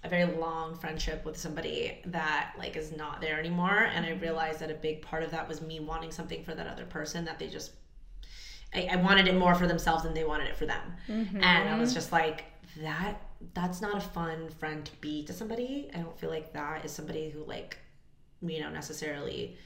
a 0.04 0.08
very 0.08 0.24
long 0.36 0.74
friendship 0.76 1.24
with 1.24 1.36
somebody 1.36 1.98
that 2.06 2.52
like 2.56 2.76
is 2.76 2.96
not 2.96 3.20
there 3.20 3.38
anymore, 3.38 3.90
and 3.94 4.06
I 4.06 4.12
realized 4.12 4.60
that 4.60 4.70
a 4.70 4.74
big 4.74 5.02
part 5.02 5.22
of 5.22 5.30
that 5.32 5.46
was 5.48 5.60
me 5.60 5.80
wanting 5.80 6.10
something 6.12 6.44
for 6.44 6.54
that 6.54 6.66
other 6.66 6.84
person 6.86 7.24
that 7.26 7.38
they 7.38 7.48
just 7.48 7.72
I, 8.74 8.88
I 8.92 8.96
wanted 8.96 9.26
it 9.28 9.34
more 9.34 9.54
for 9.54 9.66
themselves 9.66 10.04
than 10.04 10.14
they 10.14 10.24
wanted 10.24 10.48
it 10.48 10.56
for 10.56 10.66
them. 10.66 10.80
And 11.08 11.68
I 11.68 11.78
was 11.78 11.92
just 11.94 12.12
like, 12.12 12.44
that 12.82 13.14
that's 13.54 13.80
not 13.80 13.96
a 13.96 14.00
fun 14.00 14.48
friend 14.58 14.84
to 14.84 14.92
be 15.00 15.24
to 15.24 15.32
somebody. 15.32 15.90
I 15.94 15.98
don't 15.98 16.18
feel 16.18 16.30
like 16.30 16.52
that 16.54 16.84
is 16.84 16.92
somebody 16.92 17.30
who 17.30 17.44
like, 17.44 17.78
you 18.42 18.60
know, 18.60 18.70
necessarily 18.70 19.56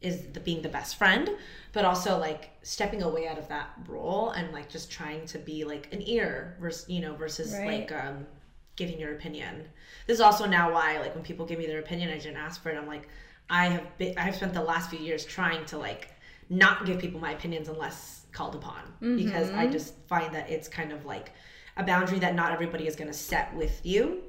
is 0.00 0.22
the 0.32 0.40
being 0.40 0.62
the 0.62 0.68
best 0.68 0.96
friend, 0.96 1.30
but 1.72 1.84
also 1.84 2.18
like 2.18 2.50
stepping 2.62 3.02
away 3.02 3.28
out 3.28 3.38
of 3.38 3.46
that 3.48 3.70
role 3.88 4.30
and 4.30 4.52
like 4.52 4.68
just 4.68 4.90
trying 4.90 5.24
to 5.26 5.38
be 5.38 5.64
like 5.64 5.88
an 5.92 6.02
ear 6.02 6.56
versus 6.60 6.88
you 6.88 7.00
know 7.00 7.14
versus 7.14 7.52
Right. 7.56 7.88
like 7.88 7.92
um 7.92 8.26
giving 8.74 8.98
your 8.98 9.12
opinion. 9.14 9.68
This 10.06 10.16
is 10.16 10.20
also 10.20 10.46
now 10.46 10.72
why 10.72 10.98
like 10.98 11.14
when 11.14 11.22
people 11.22 11.46
give 11.46 11.58
me 11.58 11.66
their 11.66 11.78
opinion, 11.78 12.10
I 12.10 12.18
didn't 12.18 12.36
ask 12.38 12.60
for 12.62 12.70
it. 12.70 12.76
I'm 12.76 12.88
like, 12.88 13.06
I 13.48 13.66
have 13.66 13.98
been 13.98 14.18
I've 14.18 14.34
spent 14.34 14.54
the 14.54 14.62
last 14.62 14.90
few 14.90 14.98
years 14.98 15.24
trying 15.24 15.64
to 15.66 15.78
like 15.78 16.08
not 16.50 16.84
give 16.84 16.98
people 16.98 17.20
my 17.20 17.32
opinions 17.32 17.68
unless 17.68 18.26
called 18.32 18.54
upon 18.56 18.80
because 19.16 19.50
I 19.50 19.66
just 19.68 19.94
find 20.08 20.34
that 20.34 20.50
it's 20.50 20.66
kind 20.68 20.90
of 20.90 21.04
like 21.06 21.30
a 21.76 21.82
boundary 21.82 22.18
that 22.20 22.34
not 22.34 22.52
everybody 22.52 22.86
is 22.86 22.96
going 22.96 23.08
to 23.10 23.16
set 23.16 23.54
with 23.54 23.80
you 23.84 24.22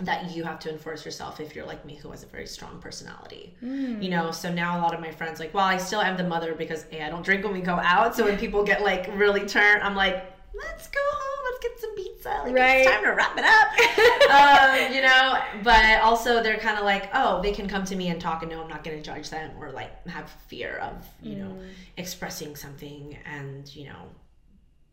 that 0.00 0.30
you 0.36 0.44
have 0.44 0.58
to 0.58 0.70
enforce 0.70 1.04
yourself 1.06 1.40
if 1.40 1.54
you're 1.54 1.64
like 1.64 1.84
me 1.86 1.94
who 1.94 2.10
has 2.10 2.22
a 2.22 2.26
very 2.26 2.46
strong 2.46 2.78
personality. 2.80 3.54
You 3.62 4.10
know 4.10 4.30
so 4.30 4.52
now 4.52 4.78
a 4.78 4.80
lot 4.82 4.92
of 4.94 5.00
my 5.00 5.10
friends 5.10 5.40
like 5.40 5.54
well 5.54 5.64
i 5.64 5.76
still 5.78 6.00
am 6.02 6.16
the 6.16 6.24
mother 6.24 6.54
because 6.54 6.84
a 6.92 7.02
i 7.04 7.08
don't 7.08 7.24
drink 7.24 7.44
when 7.44 7.52
we 7.54 7.60
go 7.60 7.74
out. 7.76 8.14
So 8.14 8.24
when 8.24 8.36
people 8.38 8.62
get 8.64 8.82
like 8.82 9.08
really 9.14 9.46
turned 9.46 9.82
i'm 9.82 9.94
like 9.96 10.32
let's 10.54 10.88
go 10.88 11.00
home 11.02 11.44
let's 11.52 11.62
get 11.62 11.80
some 11.80 11.94
pizza 11.94 12.28
like 12.44 12.54
Right. 12.54 12.78
it's 12.80 12.90
time 12.90 13.04
to 13.04 13.10
wrap 13.10 13.36
it 13.38 13.44
up. 13.44 13.68
Um, 14.26 14.92
you 14.92 15.02
know 15.02 15.38
but 15.62 16.00
also 16.02 16.42
they're 16.42 16.58
kind 16.58 16.78
of 16.78 16.84
like 16.84 17.08
oh 17.14 17.40
they 17.42 17.52
can 17.52 17.68
come 17.68 17.84
to 17.84 17.94
me 17.96 18.08
and 18.08 18.20
talk 18.20 18.42
and 18.42 18.50
no 18.50 18.60
i'm 18.62 18.68
not 18.68 18.82
going 18.82 18.96
to 18.96 19.02
judge 19.02 19.30
them 19.30 19.50
or 19.60 19.70
like 19.70 20.06
have 20.08 20.28
fear 20.48 20.76
of 20.78 21.06
you 21.22 21.36
know 21.36 21.56
expressing 21.96 22.56
something 22.56 23.16
and 23.24 23.74
you 23.76 23.84
know 23.86 24.02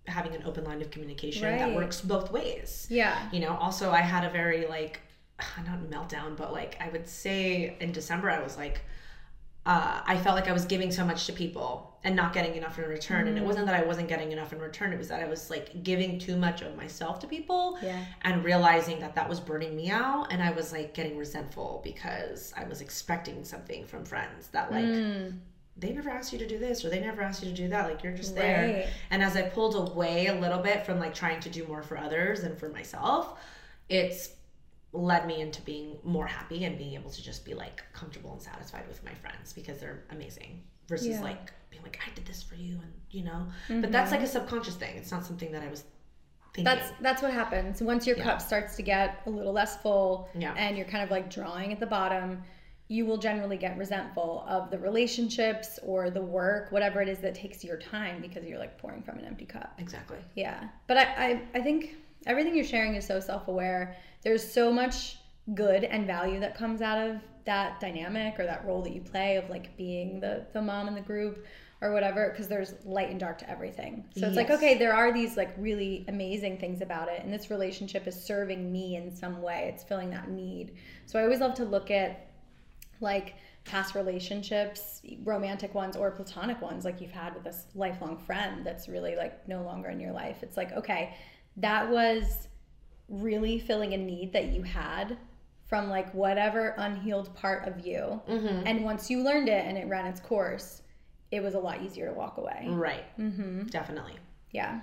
having 0.08 0.36
an 0.36 0.44
open 0.46 0.64
line 0.66 0.82
of 0.82 0.92
communication 0.92 1.44
that 1.44 1.74
works 1.74 2.02
both 2.02 2.32
ways 2.32 2.88
Yeah. 2.90 3.18
you 3.32 3.40
know 3.40 3.56
also 3.56 3.92
i 3.92 4.02
had 4.02 4.24
a 4.26 4.30
very 4.30 4.68
like 4.68 5.00
not 5.66 5.80
meltdown 5.90 6.36
but 6.36 6.52
like 6.52 6.76
i 6.82 6.90
would 6.90 7.08
say 7.08 7.76
in 7.80 7.92
december 7.92 8.30
i 8.30 8.42
was 8.42 8.58
like 8.58 8.82
uh, 9.66 10.02
i 10.06 10.18
felt 10.18 10.36
like 10.36 10.50
i 10.50 10.52
was 10.52 10.66
giving 10.66 10.92
so 10.92 11.06
much 11.06 11.26
to 11.26 11.32
people 11.34 11.98
and 12.04 12.18
not 12.18 12.34
getting 12.34 12.56
enough 12.56 12.78
in 12.78 12.84
return 12.86 13.30
and 13.30 13.38
it 13.38 13.44
wasn't 13.46 13.66
that 13.66 13.76
i 13.76 13.82
wasn't 13.86 14.08
getting 14.10 14.34
enough 14.34 14.52
in 14.52 14.60
return 14.60 14.92
it 14.92 14.98
was 14.98 15.08
that 15.08 15.22
i 15.22 15.26
was 15.26 15.50
like 15.50 15.84
giving 15.84 16.20
too 16.20 16.36
much 16.36 16.62
of 16.62 16.76
myself 16.76 17.18
to 17.20 17.28
people 17.28 17.78
Yeah. 17.82 18.04
and 18.24 18.44
realizing 18.44 19.00
that 19.00 19.16
that 19.16 19.30
was 19.30 19.40
burning 19.40 19.74
me 19.74 19.90
out 19.90 20.28
and 20.32 20.44
i 20.44 20.52
was 20.52 20.74
like 20.74 20.94
getting 20.94 21.18
resentful 21.18 21.80
because 21.82 22.54
i 22.58 22.66
was 22.66 22.82
expecting 22.82 23.46
something 23.46 23.86
from 23.86 24.04
friends 24.04 24.50
that 24.50 24.70
like 24.70 24.84
Mm. 24.84 25.38
They 25.78 25.92
never 25.92 26.10
asked 26.10 26.32
you 26.32 26.40
to 26.40 26.48
do 26.48 26.58
this 26.60 26.86
or 26.86 26.90
they 26.90 27.00
never 27.00 27.22
asked 27.22 27.44
you 27.44 27.50
to 27.50 27.56
do 27.56 27.68
that 27.68 27.90
like 27.90 28.04
you're 28.04 28.14
just 28.16 28.36
there 28.36 28.84
Right. 28.86 28.88
and 29.10 29.24
as 29.24 29.36
i 29.36 29.42
pulled 29.42 29.76
away 29.76 30.28
a 30.28 30.36
little 30.40 30.60
bit 30.60 30.86
from 30.86 31.00
like 31.00 31.14
trying 31.14 31.40
to 31.42 31.50
do 31.50 31.66
more 31.68 31.82
for 31.82 31.98
others 31.98 32.42
and 32.42 32.58
for 32.58 32.70
myself 32.70 33.40
it's 33.90 34.30
led 34.92 35.26
me 35.26 35.42
into 35.42 35.62
being 35.64 35.98
more 36.04 36.28
happy 36.28 36.66
and 36.66 36.78
being 36.78 36.94
able 36.94 37.10
to 37.10 37.22
just 37.24 37.44
be 37.44 37.54
like 37.56 37.82
comfortable 37.94 38.32
and 38.34 38.42
satisfied 38.42 38.88
with 38.88 39.04
my 39.04 39.14
friends 39.16 39.52
because 39.54 39.80
they're 39.80 40.04
amazing 40.12 40.62
versus 40.88 41.08
Yeah. 41.08 41.22
like 41.22 41.52
being 41.72 41.82
like 41.84 42.00
i 42.08 42.14
did 42.14 42.26
this 42.26 42.44
for 42.44 42.56
you 42.56 42.74
and 42.76 42.94
you 43.10 43.24
know 43.24 43.48
but 43.82 43.92
that's 43.92 44.12
like 44.12 44.20
a 44.20 44.24
mm-hmm. 44.24 44.32
subconscious 44.32 44.76
thing 44.76 44.96
it's 44.96 45.12
not 45.12 45.26
something 45.26 45.52
that 45.52 45.64
i 45.64 45.70
was 45.70 45.84
thinking 46.54 46.64
That's 46.64 46.92
that's 47.02 47.22
what 47.22 47.34
happens. 47.34 47.82
Once 47.82 48.06
your 48.06 48.16
cup 48.16 48.40
starts 48.42 48.76
to 48.76 48.84
get 48.84 49.22
a 49.26 49.30
little 49.30 49.54
less 49.54 49.78
full 49.82 50.30
Yeah. 50.36 50.54
and 50.56 50.78
you're 50.78 50.86
kind 50.86 51.04
of 51.04 51.10
like 51.10 51.30
drawing 51.32 51.74
at 51.74 51.80
the 51.80 51.88
bottom, 51.88 52.44
you 52.90 53.06
will 53.06 53.18
generally 53.18 53.58
get 53.58 53.78
resentful 53.78 54.46
of 54.48 54.70
the 54.70 54.78
relationships 54.78 55.80
or 55.84 56.10
the 56.10 56.22
work, 56.22 56.72
whatever 56.72 57.02
it 57.02 57.08
is 57.08 57.20
that 57.20 57.34
takes 57.34 57.64
your 57.64 57.78
time 57.78 58.22
because 58.22 58.46
you're 58.46 58.60
like 58.60 58.78
pouring 58.78 59.02
from 59.02 59.18
an 59.18 59.26
empty 59.26 59.46
cup. 59.46 59.74
exactly 59.78 60.18
Yeah. 60.36 60.68
But 60.88 60.98
I, 60.98 61.04
I, 61.04 61.42
I 61.56 61.62
think 61.62 61.96
everything 62.26 62.56
you're 62.56 62.66
sharing 62.66 62.96
is 62.96 63.06
so 63.06 63.20
self 63.20 63.48
aware. 63.48 63.96
There's 64.22 64.46
so 64.46 64.72
much 64.72 65.18
good 65.56 65.84
and 65.84 66.06
value 66.06 66.40
that 66.40 66.58
comes 66.58 66.82
out 66.82 66.98
of 66.98 67.18
that 67.46 67.80
dynamic 67.80 68.40
or 68.40 68.46
that 68.46 68.66
role 68.66 68.82
that 68.82 68.94
you 68.94 69.02
play 69.02 69.36
of 69.38 69.50
like 69.50 69.76
being 69.78 70.20
the, 70.20 70.46
the 70.54 70.62
mom 70.62 70.88
in 70.88 70.96
the 70.96 71.02
group 71.02 71.46
or 71.82 71.92
whatever, 71.92 72.30
because 72.30 72.48
there's 72.48 72.76
light 72.86 73.10
and 73.10 73.20
dark 73.20 73.38
to 73.38 73.50
everything. 73.50 74.06
So 74.18 74.26
it's 74.26 74.38
like, 74.38 74.50
okay, 74.50 74.78
there 74.78 74.94
are 74.94 75.12
these 75.12 75.36
like 75.36 75.54
really 75.58 76.06
amazing 76.08 76.58
things 76.58 76.82
about 76.82 77.10
it. 77.10 77.22
And 77.22 77.34
this 77.34 77.50
relationship 77.50 78.08
is 78.08 78.16
serving 78.16 78.72
me 78.72 78.96
in 78.96 79.14
some 79.14 79.42
way, 79.42 79.70
it's 79.74 79.84
filling 79.84 80.10
that 80.12 80.30
need. 80.30 80.76
So 81.06 81.20
I 81.20 81.24
always 81.24 81.42
love 81.42 81.56
to 81.56 81.66
look 81.66 81.92
at 81.92 82.33
like 83.04 83.36
past 83.66 83.96
relationships, 83.96 85.02
romantic 85.24 85.74
ones 85.74 85.96
or 85.96 86.12
platonic 86.12 86.62
ones, 86.62 86.84
like 86.86 87.00
you've 87.00 87.12
had 87.12 87.34
with 87.34 87.44
this 87.44 87.66
lifelong 87.76 88.18
friend 88.18 88.66
that's 88.66 88.90
really 88.90 89.16
like 89.16 89.48
no 89.48 89.62
longer 89.64 89.90
in 89.90 90.00
your 90.00 90.12
life. 90.12 90.38
It's 90.42 90.58
like, 90.58 90.72
okay, 90.74 91.16
that 91.58 91.90
was 91.90 92.48
really 93.10 93.60
filling 93.60 93.94
a 93.94 93.98
need 93.98 94.34
that 94.34 94.48
you 94.48 94.64
had 94.64 95.18
from 95.68 95.90
like 95.90 96.14
whatever 96.14 96.74
unhealed 96.78 97.34
part 97.36 97.68
of 97.68 97.86
you. 97.86 98.22
And 98.66 98.84
once 98.84 99.10
you 99.10 99.24
learned 99.24 99.50
it 99.50 99.66
and 99.66 99.78
it 99.78 99.88
ran 99.88 100.06
its 100.06 100.20
course, 100.20 100.82
it 101.32 101.42
was 101.42 101.54
a 101.54 101.60
lot 101.60 101.82
easier 101.82 102.08
to 102.08 102.14
walk 102.14 102.38
away. 102.38 102.66
right 102.70 103.06
mm-hmm. 103.20 103.64
definitely 103.68 104.16
Yeah. 104.52 104.82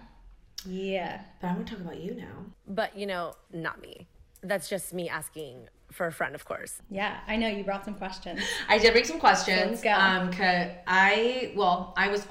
Yeah. 0.66 1.22
but 1.40 1.48
i 1.48 1.52
want 1.52 1.66
to 1.68 1.74
talk 1.74 1.83
about 1.83 2.00
you 2.00 2.14
now 2.14 2.44
But, 2.66 2.96
you 2.96 3.06
know, 3.06 3.35
not 3.52 3.80
me. 3.80 4.09
That's 4.42 4.68
just 4.68 4.92
me 4.92 5.09
asking 5.09 5.68
for 5.92 6.07
a 6.07 6.12
friend, 6.12 6.35
of 6.35 6.44
course. 6.44 6.81
Yeah. 6.90 7.18
I 7.26 7.37
know 7.37 7.48
you 7.48 7.64
brought 7.64 7.85
some 7.85 7.94
questions. 7.94 8.40
I 8.68 8.79
did 8.79 8.92
bring 8.92 9.05
some 9.05 9.18
questions. 9.20 9.70
Let's 9.70 9.83
go. 9.83 9.90
Um, 9.92 10.33
cause 10.33 10.68
I 10.87 11.53
well, 11.57 11.92
I 11.96 12.09
was 12.09 12.26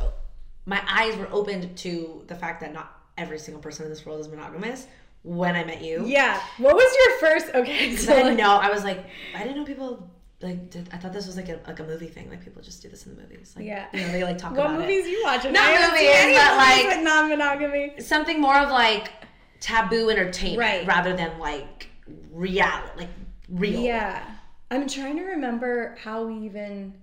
my 0.66 0.82
eyes 0.88 1.16
were 1.18 1.28
opened 1.32 1.76
to 1.80 2.24
the 2.28 2.36
fact 2.36 2.62
that 2.62 2.74
not 2.74 2.96
every 3.18 3.40
single 3.40 3.62
person 3.62 3.84
in 3.86 3.90
this 3.90 4.06
world 4.06 4.20
is 4.22 4.28
monogamous. 4.28 4.88
When 5.24 5.56
I 5.56 5.64
met 5.66 5.82
you, 5.82 6.06
Yeah. 6.06 6.40
What 6.58 6.76
was 6.76 6.96
your 7.02 7.20
first? 7.20 7.54
Okay. 7.56 7.96
So 7.98 8.06
So 8.06 8.14
I 8.14 8.24
didn't 8.24 8.38
know. 8.38 8.52
I 8.58 8.70
was 8.72 8.84
like, 8.86 9.06
I 9.36 9.40
didn't 9.40 9.58
know 9.58 9.66
people 9.66 10.10
like. 10.42 10.70
Did, 10.70 10.88
I 10.94 10.98
thought 10.98 11.12
this 11.12 11.28
was 11.28 11.36
like 11.36 11.50
a 11.50 11.60
like 11.68 11.80
a 11.82 11.84
movie 11.84 12.08
thing. 12.08 12.30
Like 12.30 12.42
people 12.42 12.62
just 12.62 12.82
do 12.82 12.88
this 12.88 13.06
in 13.06 13.16
the 13.16 13.22
movies. 13.22 13.54
Like, 13.58 13.66
Yeah. 13.66 13.88
you 13.94 14.00
know, 14.00 14.12
they 14.14 14.24
like 14.24 14.38
talk 14.38 14.52
what 14.52 14.68
about 14.68 14.80
movies 14.80 15.06
it. 15.06 15.10
you 15.10 15.22
watching? 15.26 15.52
Not 15.52 15.66
I 15.68 15.88
movies, 15.90 16.38
but, 16.40 16.56
like- 16.58 16.96
with 16.98 17.04
non-monogamy. 17.04 18.00
Something 18.02 18.40
more 18.40 18.56
of 18.58 18.70
like 18.70 19.12
taboo 19.60 20.10
entertainment 20.10 20.60
Right. 20.60 20.88
rather 20.88 21.14
than 21.18 21.38
like 21.40 21.90
reality, 22.32 22.92
like 22.98 23.10
real. 23.50 23.80
Yeah. 23.82 24.24
I'm 24.72 24.88
trying 24.88 25.18
to 25.18 25.24
remember 25.24 25.98
how 26.04 26.26
we 26.26 26.46
even 26.46 26.94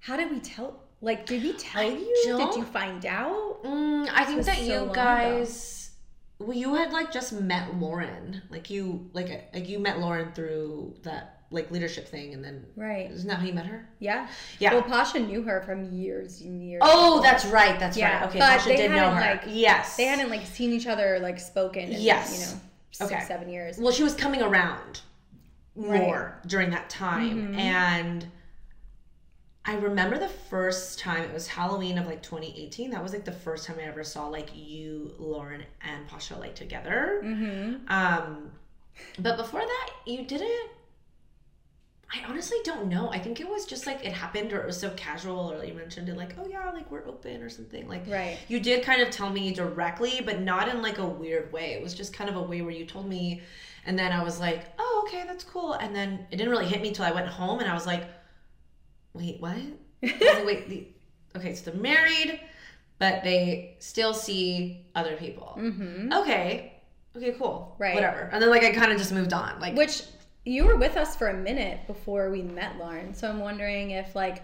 how 0.00 0.16
did 0.16 0.30
we 0.30 0.40
tell 0.40 0.80
like 1.00 1.26
did 1.26 1.42
we 1.42 1.52
tell 1.54 1.82
I 1.82 1.86
you? 1.88 2.36
Did 2.38 2.54
you 2.56 2.64
find 2.64 3.04
out? 3.06 3.62
Mm, 3.64 4.08
I 4.12 4.24
think 4.24 4.44
that 4.44 4.56
so 4.58 4.62
you 4.62 4.72
long 4.74 4.84
ago. 4.84 4.94
guys, 4.94 5.90
well, 6.38 6.56
you 6.56 6.74
had 6.74 6.92
like 6.92 7.10
just 7.12 7.32
met 7.32 7.74
Lauren, 7.76 8.42
like 8.50 8.68
you, 8.70 9.08
like 9.12 9.48
like 9.54 9.68
you 9.68 9.78
met 9.78 10.00
Lauren 10.00 10.32
through 10.32 10.94
that 11.02 11.30
like 11.50 11.70
leadership 11.70 12.08
thing, 12.08 12.34
and 12.34 12.42
then 12.44 12.66
Right. 12.74 13.10
isn't 13.10 13.28
that 13.28 13.38
how 13.38 13.46
you 13.46 13.52
met 13.52 13.66
her? 13.66 13.88
Yeah. 14.00 14.28
Yeah. 14.58 14.72
Well, 14.74 14.82
Pasha 14.82 15.20
knew 15.20 15.42
her 15.42 15.62
from 15.62 15.92
years 15.92 16.40
and 16.40 16.62
years. 16.66 16.80
Oh, 16.84 17.16
before. 17.18 17.22
that's 17.22 17.44
right. 17.46 17.78
That's 17.78 17.96
Yeah, 17.96 18.20
right. 18.20 18.28
Okay, 18.28 18.38
but 18.40 18.48
Pasha 18.48 18.76
did 18.76 18.90
know 18.90 19.10
her. 19.10 19.20
like- 19.20 19.42
yes, 19.46 19.96
They 19.96 20.04
hadn't 20.04 20.30
like 20.30 20.44
seen 20.46 20.72
each 20.72 20.86
other 20.86 21.18
like 21.20 21.38
spoken 21.38 21.92
in, 21.92 22.00
Yes. 22.00 22.32
you 22.32 22.38
know, 22.56 22.60
six, 22.90 23.12
Okay. 23.12 23.24
seven 23.26 23.48
years. 23.48 23.78
Well, 23.78 23.92
she 23.92 24.02
was 24.02 24.14
coming 24.14 24.42
around 24.42 25.02
Right. 25.76 26.00
Mm-hmm. 26.00 26.06
more 26.06 26.40
during 26.46 26.70
that 26.70 26.88
time, 26.88 27.54
and 27.58 28.26
I 29.66 29.76
remember 29.76 30.18
the 30.18 30.28
first 30.28 30.98
time 30.98 31.22
it 31.22 31.32
was 31.32 31.48
Halloween 31.48 31.96
of 31.96 32.06
like 32.06 32.22
2018. 32.22 32.90
That 32.90 33.02
was 33.02 33.12
like 33.12 33.24
the 33.24 33.32
first 33.32 33.66
time 33.66 33.76
I 33.80 33.84
ever 33.84 34.04
saw 34.04 34.28
like 34.28 34.50
you, 34.54 35.14
Lauren, 35.18 35.62
and 35.80 36.06
Pasha 36.06 36.36
like 36.36 36.54
together. 36.54 37.22
Mm-hmm. 37.24 37.76
Um, 37.88 38.50
but 39.18 39.36
before 39.36 39.60
that, 39.60 39.90
you 40.06 40.24
didn't. 40.24 40.70
I 42.12 42.22
honestly 42.28 42.58
don't 42.62 42.86
know. 42.86 43.10
I 43.10 43.18
think 43.18 43.40
it 43.40 43.48
was 43.48 43.64
just 43.64 43.86
like 43.86 44.04
it 44.04 44.12
happened, 44.12 44.52
or 44.52 44.60
it 44.60 44.66
was 44.66 44.78
so 44.78 44.90
casual, 44.90 45.50
or 45.50 45.64
you 45.64 45.72
mentioned 45.74 46.08
it 46.10 46.16
like, 46.16 46.34
oh 46.38 46.46
yeah, 46.46 46.70
like 46.70 46.88
we're 46.90 47.06
open 47.06 47.42
or 47.42 47.48
something. 47.48 47.88
Like, 47.88 48.04
Right. 48.06 48.38
You 48.48 48.60
did 48.60 48.84
kind 48.84 49.00
of 49.00 49.10
tell 49.10 49.30
me 49.30 49.52
directly, 49.52 50.20
but 50.24 50.40
not 50.40 50.68
in 50.68 50.82
like 50.82 50.98
a 50.98 51.06
weird 51.06 51.52
way. 51.52 51.72
It 51.72 51.82
was 51.82 51.94
just 51.94 52.12
kind 52.12 52.28
of 52.30 52.36
a 52.36 52.42
way 52.42 52.60
where 52.60 52.70
you 52.70 52.84
told 52.84 53.08
me, 53.08 53.40
and 53.86 53.98
then 53.98 54.12
I 54.12 54.22
was 54.22 54.40
like, 54.40 54.64
oh 54.78 55.04
okay, 55.06 55.24
that's 55.26 55.44
cool. 55.44 55.74
And 55.74 55.94
then 55.94 56.26
it 56.30 56.36
didn't 56.36 56.50
really 56.50 56.66
hit 56.66 56.82
me 56.82 56.92
till 56.92 57.04
I 57.04 57.12
went 57.12 57.28
home 57.28 57.60
and 57.60 57.68
I 57.68 57.74
was 57.74 57.86
like, 57.86 58.04
wait, 59.12 59.40
what? 59.40 59.56
Like, 60.02 60.46
wait, 60.46 60.68
the, 60.68 60.88
okay, 61.36 61.54
so 61.54 61.70
they're 61.70 61.80
married, 61.80 62.40
but 62.98 63.22
they 63.22 63.76
still 63.78 64.14
see 64.14 64.86
other 64.94 65.16
people. 65.16 65.56
Mm-hmm. 65.58 66.12
Okay, 66.12 66.74
okay, 67.16 67.32
cool. 67.32 67.74
Right. 67.78 67.94
Whatever. 67.94 68.28
And 68.32 68.42
then 68.42 68.50
like 68.50 68.64
I 68.64 68.72
kind 68.72 68.92
of 68.92 68.98
just 68.98 69.12
moved 69.12 69.32
on. 69.32 69.60
Like, 69.60 69.76
Which 69.76 70.02
you 70.44 70.64
were 70.64 70.76
with 70.76 70.96
us 70.96 71.16
for 71.16 71.28
a 71.28 71.34
minute 71.34 71.86
before 71.86 72.30
we 72.30 72.42
met 72.42 72.76
Lauren, 72.78 73.14
so 73.14 73.28
I'm 73.28 73.40
wondering 73.40 73.92
if 73.92 74.14
like 74.14 74.42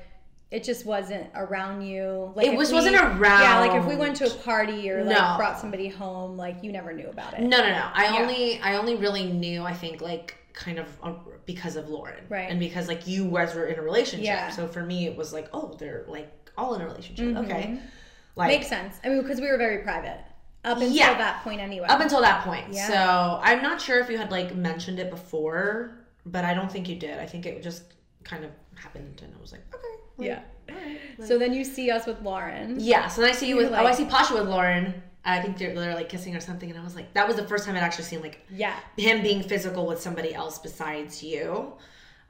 it 0.51 0.65
just 0.65 0.85
wasn't 0.85 1.29
around 1.35 1.83
you. 1.83 2.33
Like 2.35 2.47
It 2.49 2.57
was- 2.57 2.71
we- 2.71 2.75
wasn't 2.75 2.97
around. 2.97 3.21
Yeah, 3.43 3.61
like 3.61 3.75
if 3.75 3.85
we 3.87 3.97
went 3.97 4.17
to 4.17 4.27
a 4.27 4.31
party 4.31 4.91
or 4.91 5.05
like 5.05 5.17
No. 5.17 5.37
brought 5.37 5.59
somebody 5.61 5.89
home, 5.89 6.37
like 6.37 6.63
you 6.63 6.73
never 6.73 6.93
knew 6.93 7.09
about 7.09 7.35
it. 7.35 7.41
No, 7.41 7.59
no, 7.59 7.69
no. 7.71 7.89
I 7.95 8.05
Yeah. 8.07 8.21
only, 8.23 8.61
I 8.61 8.75
only 8.77 8.97
really 8.97 9.25
knew. 9.25 9.63
I 9.65 9.73
think 9.73 10.01
like 10.01 10.37
kind 10.53 10.79
of 10.81 10.87
uh, 11.03 11.13
because 11.47 11.77
of 11.77 11.89
Lauren, 11.89 12.25
Right. 12.29 12.51
And 12.51 12.59
because 12.59 12.89
like 12.89 13.07
you 13.07 13.31
guys 13.31 13.55
were 13.55 13.67
in 13.67 13.79
a 13.79 13.83
relationship. 13.83 14.27
Yeah. 14.27 14.51
So 14.51 14.67
for 14.67 14.83
me, 14.83 15.07
it 15.07 15.17
was 15.17 15.33
like, 15.33 15.49
oh, 15.53 15.77
they're 15.79 16.05
like 16.09 16.31
all 16.59 16.75
in 16.75 16.81
a 16.81 16.85
relationship. 16.87 17.37
Okay. 17.37 17.53
Like 17.55 17.67
Mm-hmm. 17.67 18.47
Makes 18.49 18.67
sense. 18.69 18.97
I 19.05 19.09
mean, 19.09 19.23
because 19.23 19.41
we 19.41 19.49
were 19.49 19.57
very 19.59 19.79
private 19.79 20.19
up 20.65 20.79
until 20.79 20.91
Yeah. 20.91 21.17
that 21.17 21.43
point 21.45 21.61
anyway. 21.61 21.87
up 21.89 22.01
until 22.01 22.21
that 22.23 22.43
point. 22.45 22.67
Yeah. 22.73 22.89
So 22.89 23.41
I'm 23.43 23.63
not 23.63 23.81
sure 23.81 24.01
if 24.01 24.11
you 24.11 24.19
had 24.19 24.31
like 24.33 24.55
mentioned 24.57 24.99
it 24.99 25.11
before, 25.11 25.93
but 26.27 26.45
I 26.45 26.55
don't 26.55 26.71
think 26.71 26.89
you 26.89 26.97
did. 26.97 27.19
I 27.19 27.27
think 27.27 27.47
it 27.47 27.63
just 27.63 27.85
kind 28.25 28.45
of 28.45 28.51
happened, 28.75 29.21
and 29.25 29.33
I 29.37 29.41
was 29.41 29.53
like, 29.53 29.63
okay. 29.75 30.00
Like, 30.21 30.29
yeah. 30.29 30.75
right, 30.75 31.01
like- 31.19 31.29
So 31.29 31.39
then 31.39 31.53
you 31.53 31.65
see 31.65 31.91
us 31.91 32.07
with 32.07 32.21
Lauren. 32.23 32.77
Yeah, 32.79 33.09
so 33.09 33.21
then 33.23 33.31
I 33.31 33.33
see 33.35 33.49
you 33.49 33.57
with 33.57 33.71
You're 33.71 33.81
oh 33.81 33.87
I 33.87 33.93
see 33.93 34.05
Pasha 34.05 34.35
with 34.35 34.49
Lauren. 34.49 35.03
I 35.25 35.41
think 35.43 35.59
they're, 35.59 35.75
they're 35.75 35.95
like 35.95 36.09
kissing 36.09 36.35
or 36.35 36.41
something, 36.41 36.71
and 36.71 36.79
I 36.79 36.83
was 36.83 36.95
like, 36.95 37.13
that 37.15 37.27
was 37.27 37.37
the 37.37 37.47
first 37.47 37.67
time 37.67 37.77
I'd 37.77 37.83
actually 37.83 38.05
seen 38.05 38.23
like 38.23 38.41
Yeah. 38.51 38.75
him 38.97 39.23
being 39.23 39.43
physical 39.43 39.87
with 39.87 40.01
somebody 40.01 40.35
else 40.35 40.59
besides 40.59 41.23
you. 41.23 41.75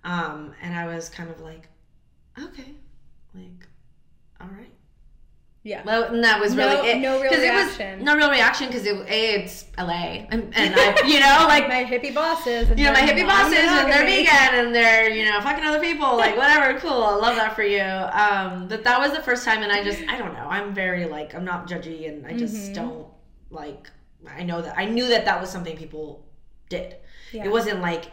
Um, 0.02 0.54
and 0.62 0.74
I 0.74 0.86
was 0.92 1.08
kind 1.08 1.30
of 1.30 1.40
like, 1.40 1.68
okay, 2.38 2.72
like, 3.34 3.66
all 4.40 4.48
right. 4.48 4.72
Yeah. 5.62 5.82
Well, 5.84 6.04
and 6.04 6.24
that 6.24 6.40
was 6.40 6.54
No- 6.54 6.66
really 6.74 6.88
it. 6.90 6.98
no 7.00 7.20
real 7.20 7.30
'Cause 7.30 7.40
it 7.42 7.52
was- 7.52 7.76
reaction. 7.78 8.02
no 8.02 8.16
real 8.16 8.30
reaction 8.30 8.68
because 8.68 8.86
it, 8.86 8.96
a 8.96 9.34
it's 9.42 9.66
LA, 9.76 10.26
and, 10.30 10.50
and 10.56 10.74
I, 10.74 11.02
you 11.06 11.20
know, 11.20 11.44
like 11.48 11.68
my 11.68 11.84
hippie 11.84 12.14
bosses. 12.14 12.70
And 12.70 12.78
you 12.78 12.86
know, 12.86 12.92
my 12.92 13.00
hippie 13.00 13.26
bosses 13.26 13.58
and 13.58 13.92
they're 13.92 14.06
vegan 14.06 14.64
and 14.64 14.74
they're, 14.74 15.10
you 15.10 15.26
know, 15.26 15.38
fucking 15.42 15.62
other 15.64 15.80
people. 15.80 16.16
Like, 16.16 16.34
whatever, 16.38 16.78
cool. 16.80 17.02
I 17.02 17.14
love 17.16 17.36
that 17.36 17.54
for 17.54 17.62
you. 17.62 17.82
Um, 17.82 18.68
but 18.68 18.84
that 18.84 18.98
was 18.98 19.12
the 19.12 19.22
first 19.22 19.44
time, 19.44 19.62
and 19.62 19.70
I 19.70 19.84
just, 19.84 20.00
I 20.08 20.16
don't 20.16 20.32
know. 20.32 20.46
I'm 20.48 20.72
very, 20.72 21.04
like, 21.04 21.34
I'm 21.34 21.44
not 21.44 21.68
judgy, 21.68 22.08
and 22.08 22.26
I 22.26 22.32
just 22.32 22.54
Mm-hmm. 22.54 22.72
don't, 22.72 23.06
like, 23.50 23.90
I 24.26 24.42
know 24.42 24.62
that, 24.62 24.78
I 24.78 24.86
knew 24.86 25.08
that 25.08 25.26
that 25.26 25.40
was 25.40 25.50
something 25.50 25.76
people 25.76 26.24
did. 26.70 26.96
Yeah. 27.32 27.44
It 27.44 27.50
wasn't 27.50 27.80
like, 27.82 28.06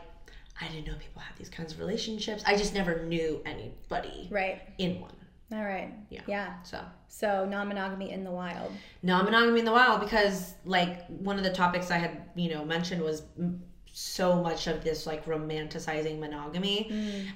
I 0.59 0.67
didn't 0.67 0.87
know 0.87 0.95
people 0.99 1.21
had 1.21 1.35
these 1.37 1.49
kinds 1.49 1.71
of 1.71 1.79
relationships. 1.79 2.43
I 2.45 2.57
just 2.57 2.73
never 2.73 3.03
knew 3.05 3.41
anybody 3.45 4.27
Right. 4.31 4.61
in 4.77 4.99
one. 4.99 5.11
All 5.51 5.63
right. 5.63 5.93
Yeah. 6.09 6.21
Yeah. 6.27 6.61
So. 6.63 6.79
So 7.09 7.45
non-monogamy 7.45 8.11
in 8.11 8.23
the 8.23 8.31
wild. 8.31 8.71
non-monogamy 9.01 9.59
in 9.59 9.65
the 9.65 9.71
wild 9.71 10.01
because 10.01 10.55
like 10.65 11.07
one 11.07 11.37
of 11.37 11.43
the 11.43 11.51
topics 11.53 11.89
i 11.89 11.97
had 11.97 12.21
you 12.35 12.49
know 12.53 12.65
mentioned 12.65 13.01
was 13.01 13.23
m- 13.39 13.63
so 13.85 14.43
much 14.43 14.67
of 14.67 14.83
this 14.83 15.07
like 15.07 15.25
romanticizing 15.25 16.19
monogamy 16.19 16.77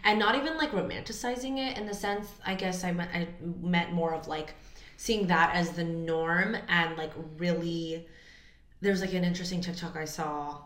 and 0.03 0.19
not 0.19 0.35
even 0.35 0.57
like 0.57 0.71
romanticizing 0.71 1.57
it 1.57 1.77
in 1.77 1.85
the 1.87 1.93
sense 1.93 2.27
i 2.45 2.53
guess 2.53 2.83
i 2.83 2.91
meant, 2.91 3.09
I 3.15 3.27
meant 3.61 3.93
more 3.93 4.13
of 4.13 4.27
like 4.27 4.53
seeing 4.97 5.25
that 5.27 5.55
as 5.55 5.71
the 5.71 5.83
norm 5.85 6.55
and 6.67 6.97
like 6.97 7.13
really 7.37 8.07
there's 8.81 9.01
like 9.01 9.13
an 9.13 9.23
interesting 9.23 9.61
tiktok 9.61 9.95
i 9.95 10.05
saw 10.05 10.57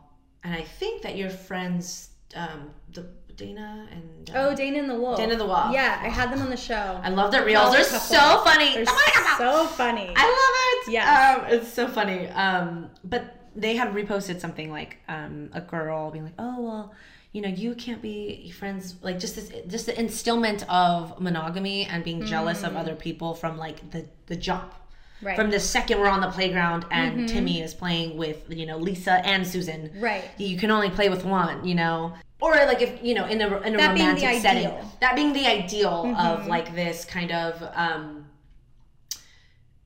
and 0.43 0.53
i 0.53 0.61
think 0.63 1.03
that 1.03 1.15
your 1.15 1.29
friends 1.29 2.09
um 2.35 2.71
the 2.91 3.05
dana 3.37 3.87
and 3.91 4.29
um, 4.29 4.35
Oh, 4.37 4.55
Dana 4.55 4.79
and 4.79 4.89
the 4.89 4.95
Wolf. 4.95 5.17
Dana 5.17 5.33
and 5.33 5.41
the 5.41 5.45
Wolf. 5.45 5.71
Yeah, 5.71 5.99
I 6.01 6.09
had 6.09 6.31
them 6.31 6.41
on 6.41 6.49
the 6.49 6.57
show. 6.57 6.99
i 7.03 7.09
love 7.09 7.31
their 7.31 7.45
reels 7.45 7.71
they're 7.73 7.83
so 7.83 8.41
funny 8.43 8.73
They're 8.73 8.85
Oh 8.87 9.35
so 9.37 9.67
funny. 9.67 10.13
I 10.15 10.25
love 10.25 10.87
it. 10.87 10.93
Yeah, 10.93 11.37
Um, 11.43 11.53
it's 11.53 11.71
so 11.73 11.87
funny. 11.87 12.27
Um, 12.29 12.89
but 13.03 13.23
they 13.55 13.75
had 13.75 13.93
reposted 13.93 14.39
something 14.39 14.71
like 14.71 14.97
um, 15.09 15.49
a 15.53 15.61
girl 15.61 16.11
being 16.11 16.23
like, 16.25 16.33
"Oh 16.39 16.61
well, 16.61 16.93
you 17.33 17.41
know, 17.41 17.49
you 17.49 17.75
can't 17.75 18.01
be 18.01 18.51
friends 18.51 18.95
like 19.01 19.19
just 19.19 19.35
this, 19.35 19.51
just 19.67 19.85
the 19.87 19.93
instillment 19.93 20.63
of 20.69 21.19
monogamy 21.19 21.85
and 21.85 22.03
being 22.03 22.25
jealous 22.25 22.63
of 22.63 22.75
other 22.77 22.95
people 22.95 23.33
from 23.33 23.57
like 23.57 23.91
the 23.91 24.05
the 24.27 24.35
jump." 24.35 24.73
Right. 25.21 25.31
Mm-hmm. 25.31 25.41
From 25.41 25.51
the 25.51 25.59
second 25.59 25.99
we're 25.99 26.09
on 26.09 26.21
the 26.21 26.29
playground 26.29 26.85
and 26.91 27.27
Timmy 27.27 27.61
is 27.61 27.73
playing 27.73 28.17
with 28.17 28.43
you 28.49 28.65
know 28.65 28.77
Lisa 28.77 29.13
and 29.25 29.45
Susan, 29.47 29.91
Right. 29.99 30.23
You 30.37 30.57
can 30.57 30.71
only 30.71 30.89
play 30.89 31.09
with 31.09 31.23
one, 31.25 31.65
you 31.65 31.73
know, 31.75 32.13
or 32.41 32.53
like 32.53 32.81
if 32.81 33.01
you 33.03 33.13
know 33.15 33.25
in 33.25 33.41
a 33.41 33.47
in 33.61 33.75
a 33.75 33.77
That 33.77 33.95
being 33.95 34.07
the 34.09 34.13
romantic 34.15 34.41
setting, 34.41 34.67
ideal. 34.67 34.71
Mm-hmm. 34.79 34.87
that 35.01 35.15
being 35.15 35.33
the 35.33 35.47
ideal 35.47 36.13
of 36.17 36.47
like 36.47 36.75
this 36.75 37.05
kind 37.05 37.31
of 37.31 37.63
um, 37.75 38.25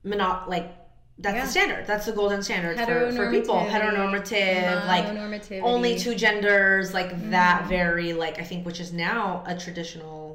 mono- 0.04 0.44
like 0.48 0.76
that's 1.18 1.36
Yeah. 1.36 1.44
the 1.44 1.50
standard. 1.50 1.86
That's 1.86 2.06
the 2.06 2.12
golden 2.12 2.42
standard 2.42 2.78
for, 2.78 3.12
for 3.12 3.30
people. 3.30 3.54
Heteronormative, 3.56 4.86
like 4.86 5.06
only 5.62 5.98
two 5.98 6.14
genders, 6.14 6.92
like 6.94 7.10
Mm-hmm. 7.10 7.30
that 7.30 7.66
very 7.68 8.12
like 8.14 8.38
I 8.38 8.42
think 8.44 8.64
which 8.66 8.80
is 8.80 8.92
now 8.92 9.42
a 9.46 9.54
traditional 9.56 10.29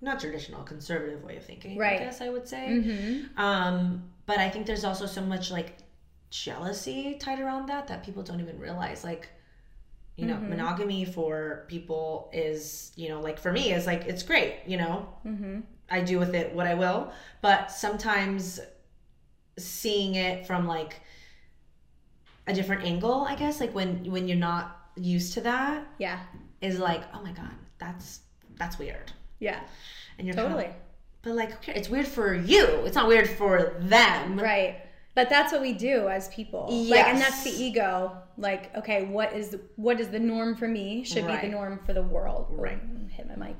not 0.00 0.20
traditional, 0.20 0.62
conservative 0.62 1.22
way 1.24 1.36
of 1.36 1.44
thinking. 1.44 1.76
Right. 1.78 2.00
I 2.00 2.04
guess 2.04 2.20
I 2.20 2.28
would 2.28 2.46
say. 2.46 2.66
Mm-hmm. 2.68 3.40
Um, 3.40 4.04
but 4.26 4.38
I 4.38 4.48
think 4.50 4.66
there's 4.66 4.84
also 4.84 5.06
so 5.06 5.22
much 5.22 5.50
like 5.50 5.78
jealousy 6.30 7.16
tied 7.18 7.40
around 7.40 7.66
that 7.68 7.88
that 7.88 8.04
people 8.04 8.22
don't 8.22 8.40
even 8.40 8.58
realize. 8.58 9.04
Like, 9.04 9.28
you 10.16 10.26
know, 10.26 10.34
Mm-hmm. 10.34 10.50
monogamy 10.50 11.04
for 11.04 11.64
people 11.68 12.30
is, 12.32 12.92
you 12.96 13.08
know, 13.08 13.20
like 13.20 13.38
for 13.38 13.52
me 13.52 13.72
is 13.72 13.86
like 13.86 14.02
it's 14.06 14.22
great. 14.22 14.56
You 14.66 14.76
know, 14.78 15.08
Mm-hmm. 15.26 15.60
I 15.90 16.00
do 16.00 16.18
with 16.18 16.34
it 16.34 16.52
what 16.54 16.66
I 16.66 16.74
will. 16.74 17.12
But 17.42 17.70
sometimes 17.70 18.58
seeing 19.58 20.16
it 20.16 20.46
from 20.46 20.66
like 20.66 21.00
a 22.46 22.52
different 22.52 22.84
angle, 22.84 23.24
I 23.28 23.34
guess, 23.34 23.60
like 23.60 23.74
when 23.74 24.10
when 24.10 24.28
you're 24.28 24.36
not 24.36 24.76
used 24.96 25.34
to 25.34 25.40
that, 25.42 25.86
Yeah. 25.98 26.20
is 26.60 26.78
like, 26.78 27.02
oh 27.14 27.22
my 27.22 27.32
god, 27.32 27.54
that's 27.78 28.20
that's 28.56 28.78
weird. 28.78 29.12
Yeah. 29.40 29.60
And 30.18 30.26
you're 30.26 30.36
Totally. 30.36 30.68
but 31.22 31.34
like, 31.34 31.52
okay, 31.56 31.72
it's 31.74 31.88
weird 31.88 32.06
for 32.06 32.34
you. 32.34 32.64
It's 32.86 32.94
not 32.94 33.06
weird 33.08 33.28
for 33.28 33.74
them. 33.80 34.38
Right. 34.38 34.82
But 35.14 35.30
that's 35.30 35.50
what 35.52 35.62
we 35.62 35.72
do 35.72 36.08
as 36.08 36.28
people. 36.28 36.68
Like, 36.70 37.06
and 37.06 37.18
that's 37.18 37.42
the 37.42 37.50
ego. 37.50 38.16
Like, 38.36 38.74
okay, 38.76 39.04
what 39.06 39.32
is 39.32 39.56
what 39.76 39.98
is 39.98 40.08
the 40.08 40.18
norm 40.18 40.54
for 40.56 40.68
me 40.68 41.04
should 41.04 41.26
be 41.26 41.36
the 41.36 41.48
norm 41.48 41.80
for 41.86 41.94
the 41.94 42.02
world. 42.02 42.48
Oh, 42.50 42.54
Right. 42.56 42.78
hit 43.10 43.26
my 43.26 43.36
mic. 43.46 43.56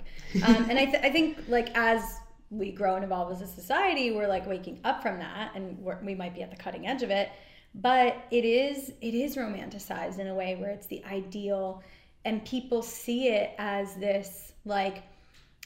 Um, 0.47 0.69
and 0.69 0.79
I, 0.79 0.85
th- 0.85 1.03
I 1.03 1.09
think 1.11 1.45
like 1.49 1.75
as 1.77 2.03
we 2.51 2.73
grow 2.73 2.97
and 2.97 3.05
evolve 3.05 3.33
as 3.33 3.41
a 3.41 3.47
society, 3.47 4.11
we're 4.11 4.29
like 4.29 4.47
waking 4.47 4.81
up 4.85 5.01
from 5.03 5.19
that, 5.19 5.53
and 5.55 5.79
we're, 5.79 5.99
we 6.03 6.15
might 6.15 6.35
be 6.35 6.43
at 6.43 6.51
the 6.51 6.57
cutting 6.59 6.87
edge 6.87 7.03
of 7.03 7.11
it. 7.11 7.31
But 7.75 8.17
it 8.31 8.45
is 8.45 8.93
it 9.01 9.15
is 9.15 9.37
romanticized 9.37 10.19
in 10.19 10.27
a 10.29 10.35
way 10.35 10.57
where 10.57 10.71
it's 10.71 10.87
the 10.89 11.03
ideal, 11.07 11.83
and 12.27 12.45
people 12.45 12.83
see 12.83 13.29
it 13.29 13.53
as 13.59 13.95
this 13.97 14.53
like 14.67 15.05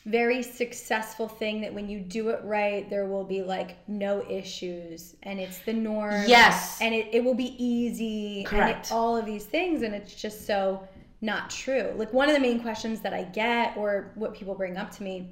very 0.07 0.43
successful 0.43 1.29
thing 1.29 1.61
that 1.61 1.73
when 1.73 1.89
you 1.89 2.01
do 2.01 2.31
it 2.31 2.41
right, 2.45 2.89
there 2.89 3.07
will 3.07 3.25
be 3.25 3.43
like 3.43 3.77
no 3.87 4.25
issues 4.31 5.15
and 5.23 5.39
it's 5.39 5.59
the 5.59 5.73
norm. 5.73 6.25
Yes. 6.27 6.79
And 6.81 6.95
it, 6.95 7.09
it 7.13 7.23
will 7.23 7.35
be 7.35 7.55
easy. 7.63 8.39
And 8.39 8.47
Correct. 8.49 8.87
it, 8.87 8.93
all 8.93 9.17
of 9.17 9.27
these 9.27 9.45
things. 9.45 9.83
And 9.83 9.95
it's 9.95 10.15
just 10.15 10.47
so 10.47 10.87
not 11.21 11.51
true. 11.51 11.93
Like 11.97 12.13
one 12.13 12.29
of 12.29 12.35
the 12.35 12.41
main 12.41 12.61
questions 12.61 13.01
that 13.03 13.13
I 13.13 13.25
get 13.25 13.77
or 13.77 14.11
what 14.15 14.35
people 14.35 14.55
bring 14.55 14.79
up 14.79 14.91
to 14.93 15.03
me, 15.03 15.29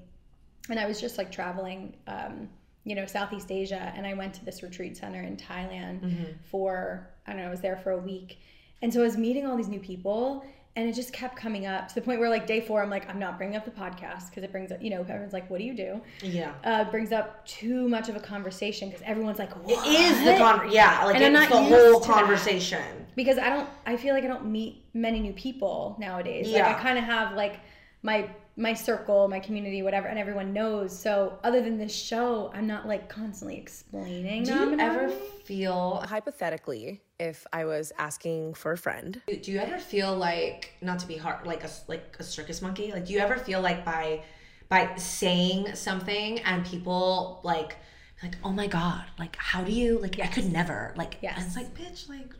and 0.68 0.78
I 0.78 0.87
was 0.87 1.00
just 1.00 1.16
like 1.16 1.33
traveling, 1.33 1.96
um, 2.07 2.48
you 2.85 2.94
know, 2.94 3.07
Southeast 3.07 3.50
Asia, 3.50 3.90
and 3.96 4.07
I 4.07 4.12
went 4.12 4.35
to 4.35 4.44
this 4.44 4.62
retreat 4.62 4.96
center 4.96 5.22
in 5.22 5.37
Thailand 5.37 6.00
Mm-hmm. 6.02 6.33
for, 6.50 7.09
I 7.26 7.33
don't 7.33 7.40
know, 7.40 7.48
I 7.48 7.50
was 7.50 7.62
there 7.62 7.78
for 7.78 7.92
a 7.92 7.98
week. 7.98 8.38
And 8.83 8.92
so 8.92 9.00
I 9.00 9.04
was 9.04 9.16
meeting 9.16 9.46
all 9.46 9.57
these 9.57 9.68
new 9.68 9.81
people, 9.81 10.44
and 10.78 10.88
it 10.88 10.94
just 10.94 11.12
kept 11.12 11.34
coming 11.34 11.66
up 11.66 11.88
to 11.88 11.94
the 11.96 12.00
point 12.00 12.20
where, 12.20 12.30
like, 12.30 12.46
day 12.46 12.60
four, 12.60 12.80
I'm 12.80 12.88
like, 12.88 13.10
I'm 13.10 13.18
not 13.18 13.36
bringing 13.36 13.56
up 13.56 13.64
the 13.64 13.72
podcast 13.72 14.28
because 14.28 14.44
it 14.44 14.52
brings 14.52 14.70
up, 14.70 14.80
you 14.80 14.90
know, 14.90 15.00
everyone's 15.00 15.32
like, 15.32 15.50
what 15.50 15.58
do 15.58 15.64
you 15.64 15.74
do? 15.74 16.00
Yeah. 16.22 16.52
Uh, 16.62 16.84
brings 16.84 17.10
up 17.10 17.44
too 17.44 17.88
much 17.88 18.08
of 18.08 18.14
a 18.14 18.20
conversation 18.20 18.88
because 18.88 19.02
everyone's 19.04 19.40
like, 19.40 19.50
what? 19.66 19.84
It 19.84 19.90
is 19.90 20.24
the 20.24 20.36
con 20.38 20.70
yeah, 20.70 21.04
like 21.04 21.16
And 21.16 21.24
it's 21.24 21.32
not 21.32 21.48
the 21.48 21.64
whole 21.64 21.98
that. 21.98 22.08
conversation. 22.08 23.06
because 23.16 23.38
I 23.38 23.48
don't 23.48 23.68
I 23.86 23.96
feel 23.96 24.14
like 24.14 24.22
I 24.22 24.28
don't 24.28 24.46
meet 24.46 24.84
many 24.94 25.18
new 25.18 25.32
people 25.32 25.96
nowadays. 25.98 26.48
Yeah. 26.48 26.68
Like 26.68 26.76
I 26.76 26.80
kind 26.80 26.96
of 26.96 27.02
have 27.02 27.34
like 27.34 27.58
my 28.02 28.31
my 28.59 28.75
circle, 28.75 29.29
my 29.29 29.38
community, 29.38 29.83
whatever, 29.83 30.09
and 30.09 30.19
everyone 30.19 30.52
knows. 30.52 30.96
So 30.98 31.38
other 31.44 31.61
than 31.63 31.79
this 31.79 31.94
show, 31.94 32.50
I'm 32.52 32.67
not 32.67 32.87
like 32.88 33.09
constantly 33.09 33.56
explaining. 33.56 34.42
Do 34.42 34.52
you 34.52 34.79
ever 34.81 35.09
feel 35.09 36.02
Hypothetically, 36.06 37.00
if 37.21 37.46
I 37.52 37.65
was 37.65 37.92
asking 37.98 38.54
for 38.54 38.73
a 38.73 38.77
friend, 38.77 39.21
do 39.42 39.52
you 39.52 39.61
ever 39.61 39.79
feel 39.79 40.15
like 40.15 40.73
not 40.83 40.98
to 40.98 41.06
be 41.06 41.17
hard 41.17 41.46
like 41.46 41.63
a 41.65 41.71
like 41.87 42.17
a 42.19 42.25
circus 42.25 42.61
monkey? 42.61 42.90
Like 42.92 43.06
do 43.06 43.13
you 43.13 43.21
ever 43.21 43.37
feel 43.37 43.61
like 43.61 43.85
by 43.85 44.23
by 44.69 44.94
saying 44.96 45.75
something 45.75 46.40
and 46.40 46.67
people 46.67 47.40
like 47.44 47.77
like 48.25 48.35
oh 48.42 48.50
my 48.52 48.67
god, 48.67 49.04
like 49.21 49.37
how 49.37 49.63
do 49.63 49.71
you 49.73 49.98
like 50.00 50.19
I 50.21 50.27
could 50.27 50.52
never 50.52 50.92
like 50.96 51.19
Yes. 51.23 51.46
it's 51.46 51.56
like 51.56 51.73
bitch 51.75 52.09
like 52.09 52.33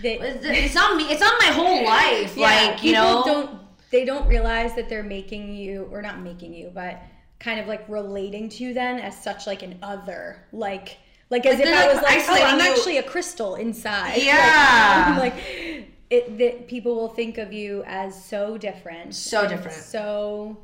They- 0.00 0.18
it's 0.18 0.76
on 0.76 0.96
me. 0.96 1.04
It's 1.04 1.22
on 1.22 1.36
my 1.38 1.52
whole 1.52 1.84
life. 1.84 2.36
like 2.36 2.82
you 2.82 2.94
people 2.94 3.04
know, 3.04 3.22
don't 3.26 3.63
they 3.94 4.04
don't 4.04 4.26
realize 4.26 4.74
that 4.74 4.88
they're 4.88 5.04
making 5.04 5.54
you 5.54 5.88
or 5.92 6.02
not 6.02 6.18
making 6.20 6.52
you, 6.52 6.68
but 6.74 7.00
kind 7.38 7.60
of 7.60 7.68
like 7.68 7.88
relating 7.88 8.48
to 8.48 8.64
you 8.64 8.74
then 8.74 8.98
as 8.98 9.16
such 9.22 9.46
like 9.46 9.62
an 9.62 9.78
other, 9.82 10.44
like 10.52 10.98
like 11.30 11.46
as 11.46 11.60
if 11.60 11.68
I 11.68 11.86
was 11.94 12.02
like, 12.02 12.18
oh, 12.28 12.44
I'm 12.44 12.58
you. 12.58 12.64
actually 12.72 12.98
a 12.98 13.04
crystal 13.04 13.54
inside. 13.54 14.16
Yeah. 14.20 15.16
like, 15.20 15.34
like 15.36 15.88
it 16.10 16.38
that 16.38 16.66
people 16.66 16.96
will 16.96 17.08
think 17.08 17.38
of 17.38 17.52
you 17.52 17.84
as 17.86 18.10
so 18.24 18.58
different, 18.58 19.14
So 19.14 19.46
different. 19.46 19.76
so 19.76 20.58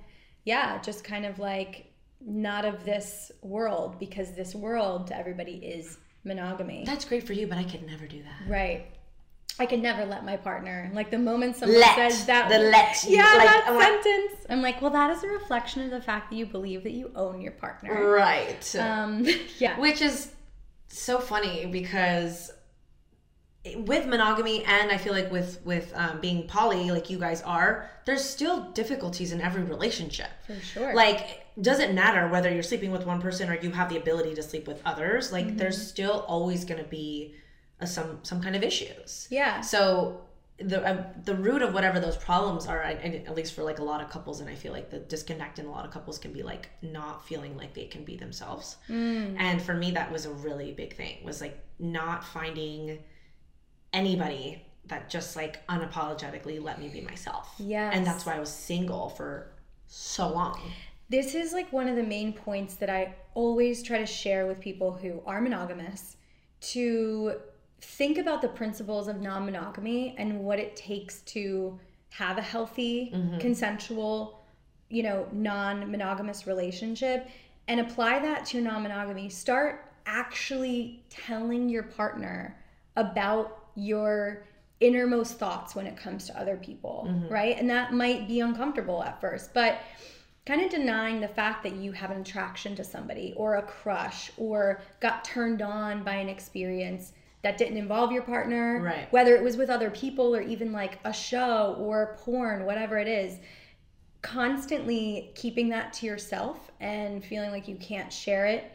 yeah, 0.44 0.80
just 0.82 1.04
kind 1.04 1.24
of 1.24 1.38
like 1.38 1.86
not 2.20 2.64
of 2.64 2.84
this 2.84 3.30
world 3.42 3.98
because 4.00 4.34
this 4.34 4.56
world 4.56 5.06
to 5.06 5.16
everybody 5.16 5.52
is 5.54 5.98
monogamy. 6.24 6.82
that's 6.84 7.04
great 7.04 7.24
for 7.26 7.32
you, 7.32 7.46
but 7.46 7.58
I 7.58 7.64
could 7.64 7.86
never 7.86 8.06
do 8.08 8.22
that. 8.24 8.50
Right. 8.50 8.86
I 9.60 9.66
could 9.66 9.80
never 9.82 10.04
let 10.06 10.24
my 10.24 10.36
partner. 10.36 10.90
Like 10.94 11.10
the 11.10 11.18
moment 11.18 11.54
someone 11.56 11.78
Let. 11.78 11.94
says 11.94 12.24
that, 12.26 12.48
The 12.48 12.58
let. 12.58 13.04
yeah, 13.06 13.22
Like, 13.22 13.46
that 13.46 13.64
I'm 13.68 13.74
like- 13.76 14.02
sentence. 14.02 14.46
I'm 14.48 14.62
like, 14.62 14.80
well, 14.82 14.90
that 14.90 15.10
is 15.10 15.22
a 15.22 15.28
reflection 15.28 15.82
of 15.84 15.90
the 15.90 16.00
fact 16.00 16.30
that 16.30 16.36
you 16.36 16.46
believe 16.46 16.82
that 16.84 16.92
you 16.92 17.12
own 17.14 17.40
your 17.40 17.52
partner. 17.52 18.08
Right. 18.10 18.74
Um, 18.76 19.26
yeah. 19.58 19.78
Which 19.78 20.00
is 20.02 20.32
so 20.88 21.20
funny 21.20 21.66
because 21.66 22.50
with 23.76 24.06
monogamy 24.06 24.64
and 24.64 24.90
I 24.90 24.96
feel 24.96 25.12
like 25.12 25.30
with 25.30 25.60
with 25.66 25.92
um, 25.94 26.18
being 26.22 26.46
poly 26.48 26.90
like 26.90 27.10
you 27.10 27.18
guys 27.18 27.42
are, 27.42 27.90
there's 28.06 28.24
still 28.24 28.70
difficulties 28.72 29.32
in 29.32 29.40
every 29.42 29.62
relationship. 29.62 30.28
For 30.46 30.54
sure. 30.60 30.94
Like 30.94 31.44
doesn't 31.60 31.94
matter 31.94 32.26
whether 32.28 32.50
you're 32.50 32.62
sleeping 32.62 32.90
with 32.90 33.04
one 33.04 33.20
person 33.20 33.50
or 33.50 33.56
you 33.60 33.70
have 33.72 33.90
the 33.90 33.98
ability 33.98 34.34
to 34.36 34.42
sleep 34.42 34.66
with 34.66 34.80
others. 34.86 35.30
Like 35.30 35.46
Mm-hmm. 35.46 35.56
there's 35.58 35.86
still 35.86 36.24
always 36.26 36.64
going 36.64 36.82
to 36.82 36.88
be 36.88 37.34
a, 37.80 37.86
some 37.86 38.18
some 38.22 38.42
kind 38.42 38.56
of 38.56 38.62
issues. 38.62 39.26
Yeah. 39.30 39.60
So 39.60 40.22
the 40.58 40.86
uh, 40.86 41.04
the 41.24 41.34
root 41.34 41.62
of 41.62 41.72
whatever 41.72 42.00
those 42.00 42.16
problems 42.16 42.66
are, 42.66 42.82
and 42.82 43.26
at 43.26 43.34
least 43.34 43.54
for 43.54 43.62
like 43.62 43.78
a 43.78 43.84
lot 43.84 44.02
of 44.02 44.10
couples, 44.10 44.40
and 44.40 44.48
I 44.48 44.54
feel 44.54 44.72
like 44.72 44.90
the 44.90 44.98
disconnect 44.98 45.58
in 45.58 45.66
a 45.66 45.70
lot 45.70 45.84
of 45.84 45.90
couples 45.90 46.18
can 46.18 46.32
be 46.32 46.42
like 46.42 46.68
not 46.82 47.26
feeling 47.26 47.56
like 47.56 47.74
they 47.74 47.86
can 47.86 48.04
be 48.04 48.16
themselves. 48.16 48.76
Mm. 48.88 49.36
And 49.38 49.62
for 49.62 49.74
me, 49.74 49.90
that 49.92 50.12
was 50.12 50.26
a 50.26 50.30
really 50.30 50.72
big 50.72 50.94
thing. 50.96 51.24
Was 51.24 51.40
like 51.40 51.58
not 51.78 52.24
finding 52.24 52.98
anybody 53.92 54.64
that 54.86 55.08
just 55.08 55.36
like 55.36 55.66
unapologetically 55.68 56.62
let 56.62 56.80
me 56.80 56.88
be 56.88 57.00
myself. 57.00 57.54
Yeah. 57.58 57.90
And 57.92 58.06
that's 58.06 58.26
why 58.26 58.36
I 58.36 58.40
was 58.40 58.50
single 58.50 59.08
for 59.10 59.52
so 59.86 60.28
long. 60.28 60.60
this 61.08 61.34
is 61.34 61.52
like 61.52 61.72
one 61.72 61.88
of 61.88 61.96
the 61.96 62.02
main 62.02 62.32
points 62.32 62.76
that 62.76 62.88
I 62.88 63.14
always 63.34 63.82
try 63.82 63.98
to 63.98 64.06
share 64.06 64.46
with 64.46 64.60
people 64.60 64.92
who 64.92 65.20
are 65.26 65.40
monogamous 65.40 66.16
to 66.60 67.40
think 67.80 68.18
about 68.18 68.42
the 68.42 68.48
principles 68.48 69.08
of 69.08 69.20
non 69.20 69.44
monogamy 69.44 70.14
and 70.18 70.40
what 70.40 70.58
it 70.58 70.76
takes 70.76 71.20
to 71.22 71.78
have 72.10 72.38
a 72.38 72.42
healthy, 72.42 73.12
mm-hmm. 73.14 73.38
consensual, 73.38 74.42
you 74.88 75.02
know, 75.02 75.26
non 75.32 75.90
monogamous 75.90 76.46
relationship 76.46 77.28
and 77.68 77.80
apply 77.80 78.18
that 78.18 78.44
to 78.46 78.60
non 78.60 78.82
monogamy. 78.82 79.28
Start 79.28 79.92
actually 80.06 81.02
telling 81.08 81.68
your 81.68 81.84
partner 81.84 82.58
about 82.96 83.68
your 83.76 84.44
innermost 84.80 85.38
thoughts 85.38 85.74
when 85.74 85.86
it 85.86 85.96
comes 85.96 86.26
to 86.26 86.38
other 86.38 86.56
people, 86.56 87.06
mm-hmm. 87.08 87.32
right? 87.32 87.56
And 87.58 87.68
that 87.70 87.92
might 87.92 88.26
be 88.26 88.40
uncomfortable 88.40 89.02
at 89.02 89.20
first, 89.20 89.54
but 89.54 89.80
kind 90.46 90.62
of 90.62 90.70
denying 90.70 91.20
the 91.20 91.28
fact 91.28 91.62
that 91.62 91.76
you 91.76 91.92
have 91.92 92.10
an 92.10 92.22
attraction 92.22 92.74
to 92.76 92.82
somebody 92.82 93.34
or 93.36 93.56
a 93.56 93.62
crush 93.62 94.32
or 94.36 94.80
got 95.00 95.22
turned 95.22 95.62
on 95.62 96.02
by 96.02 96.14
an 96.14 96.28
experience 96.28 97.12
that 97.42 97.56
didn't 97.56 97.76
involve 97.78 98.12
your 98.12 98.22
partner, 98.22 98.80
Right. 98.82 99.10
whether 99.12 99.34
it 99.34 99.42
was 99.42 99.56
with 99.56 99.70
other 99.70 99.90
people 99.90 100.34
or 100.36 100.42
even 100.42 100.72
like 100.72 100.98
a 101.04 101.12
show 101.12 101.74
or 101.78 102.16
porn, 102.20 102.64
whatever 102.66 102.98
it 102.98 103.08
is, 103.08 103.38
constantly 104.22 105.32
keeping 105.34 105.68
that 105.70 105.92
to 105.94 106.06
yourself 106.06 106.70
and 106.80 107.24
feeling 107.24 107.50
like 107.50 107.66
you 107.66 107.76
can't 107.76 108.12
share 108.12 108.46
it 108.46 108.70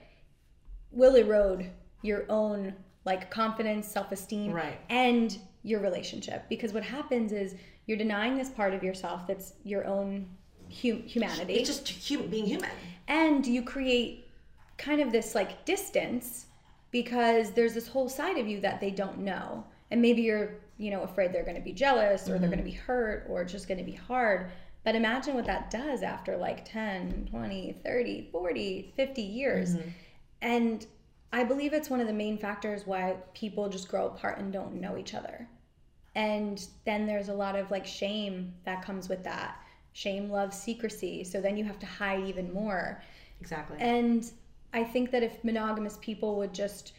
will 0.92 1.16
erode 1.16 1.70
your 2.02 2.26
own 2.30 2.74
like 3.04 3.30
confidence, 3.30 3.88
self-esteem, 3.88 4.52
Right. 4.52 4.80
and 4.90 5.38
your 5.62 5.80
relationship. 5.82 6.44
Because 6.50 6.74
what 6.74 6.84
happens 6.84 7.32
is 7.32 7.56
you're 7.86 7.98
denying 7.98 8.36
this 8.36 8.50
part 8.50 8.74
of 8.74 8.84
yourself 8.84 9.28
that's 9.28 9.54
your 9.64 9.86
own 9.86 10.28
hum- 10.82 11.04
humanity, 11.04 11.54
It's 11.56 11.70
just 11.70 12.10
hum- 12.10 12.28
being 12.30 12.46
human. 12.46 12.70
and 13.08 13.46
you 13.46 13.62
create 13.62 14.28
kind 14.78 15.00
of 15.02 15.12
this 15.12 15.36
like 15.36 15.64
distance 15.66 16.48
because 16.96 17.52
there's 17.52 17.74
this 17.74 17.90
whole 17.90 18.08
side 18.08 18.38
of 18.38 18.48
you 18.48 18.62
that 18.62 18.80
they 18.80 18.90
don't 18.90 19.18
know, 19.18 19.66
and 19.92 20.02
maybe 20.02 20.22
you're 20.22 20.56
you 20.78 20.90
know 20.90 21.02
afraid 21.02 21.34
they're 21.34 21.44
going 21.44 21.58
to 21.58 21.62
be 21.62 21.74
jealous 21.74 22.24
or 22.24 22.26
they're 22.28 22.36
mm-hmm. 22.38 22.46
going 22.46 22.58
to 22.58 22.64
be 22.64 22.72
hurt 22.72 23.26
or 23.28 23.42
it's 23.42 23.52
just 23.52 23.68
going 23.68 23.78
to 23.78 23.84
be 23.84 23.92
hard. 23.92 24.50
But 24.86 24.96
imagine 24.96 25.36
what 25.36 25.46
that 25.46 25.70
does 25.70 26.04
after 26.04 26.38
like 26.38 26.64
10, 26.64 27.28
20, 27.30 27.82
30, 27.84 28.30
40, 28.32 28.94
50 28.96 29.22
years. 29.22 29.76
Mm-hmm. 29.76 29.90
And 30.42 30.88
I 31.34 31.44
believe 31.44 31.74
it's 31.74 31.90
one 31.90 32.00
of 32.00 32.08
the 32.08 32.14
main 32.14 32.38
factors 32.38 32.88
why 32.88 33.18
people 33.34 33.68
just 33.68 33.90
grow 33.90 34.08
apart 34.08 34.38
and 34.38 34.54
don't 34.54 34.80
know 34.80 34.96
each 34.96 35.14
other. 35.14 35.50
And 36.14 36.66
then 36.86 37.06
there's 37.06 37.28
a 37.28 37.34
lot 37.34 37.58
of 37.58 37.72
like 37.72 37.86
shame 37.86 38.54
that 38.64 38.86
comes 38.86 39.10
with 39.10 39.22
that. 39.26 39.60
Shame 39.92 40.30
loves 40.30 40.58
secrecy. 40.58 41.26
So 41.26 41.42
then 41.42 41.58
you 41.58 41.66
have 41.66 41.80
to 41.80 41.86
hide 41.86 42.24
even 42.24 42.54
more. 42.54 43.04
Exactly. 43.42 43.76
And 43.82 44.32
I 44.76 44.84
think 44.84 45.10
that 45.12 45.24
if 45.24 45.42
monogamous 45.44 45.98
people 46.02 46.36
would 46.36 46.54
just 46.54 46.92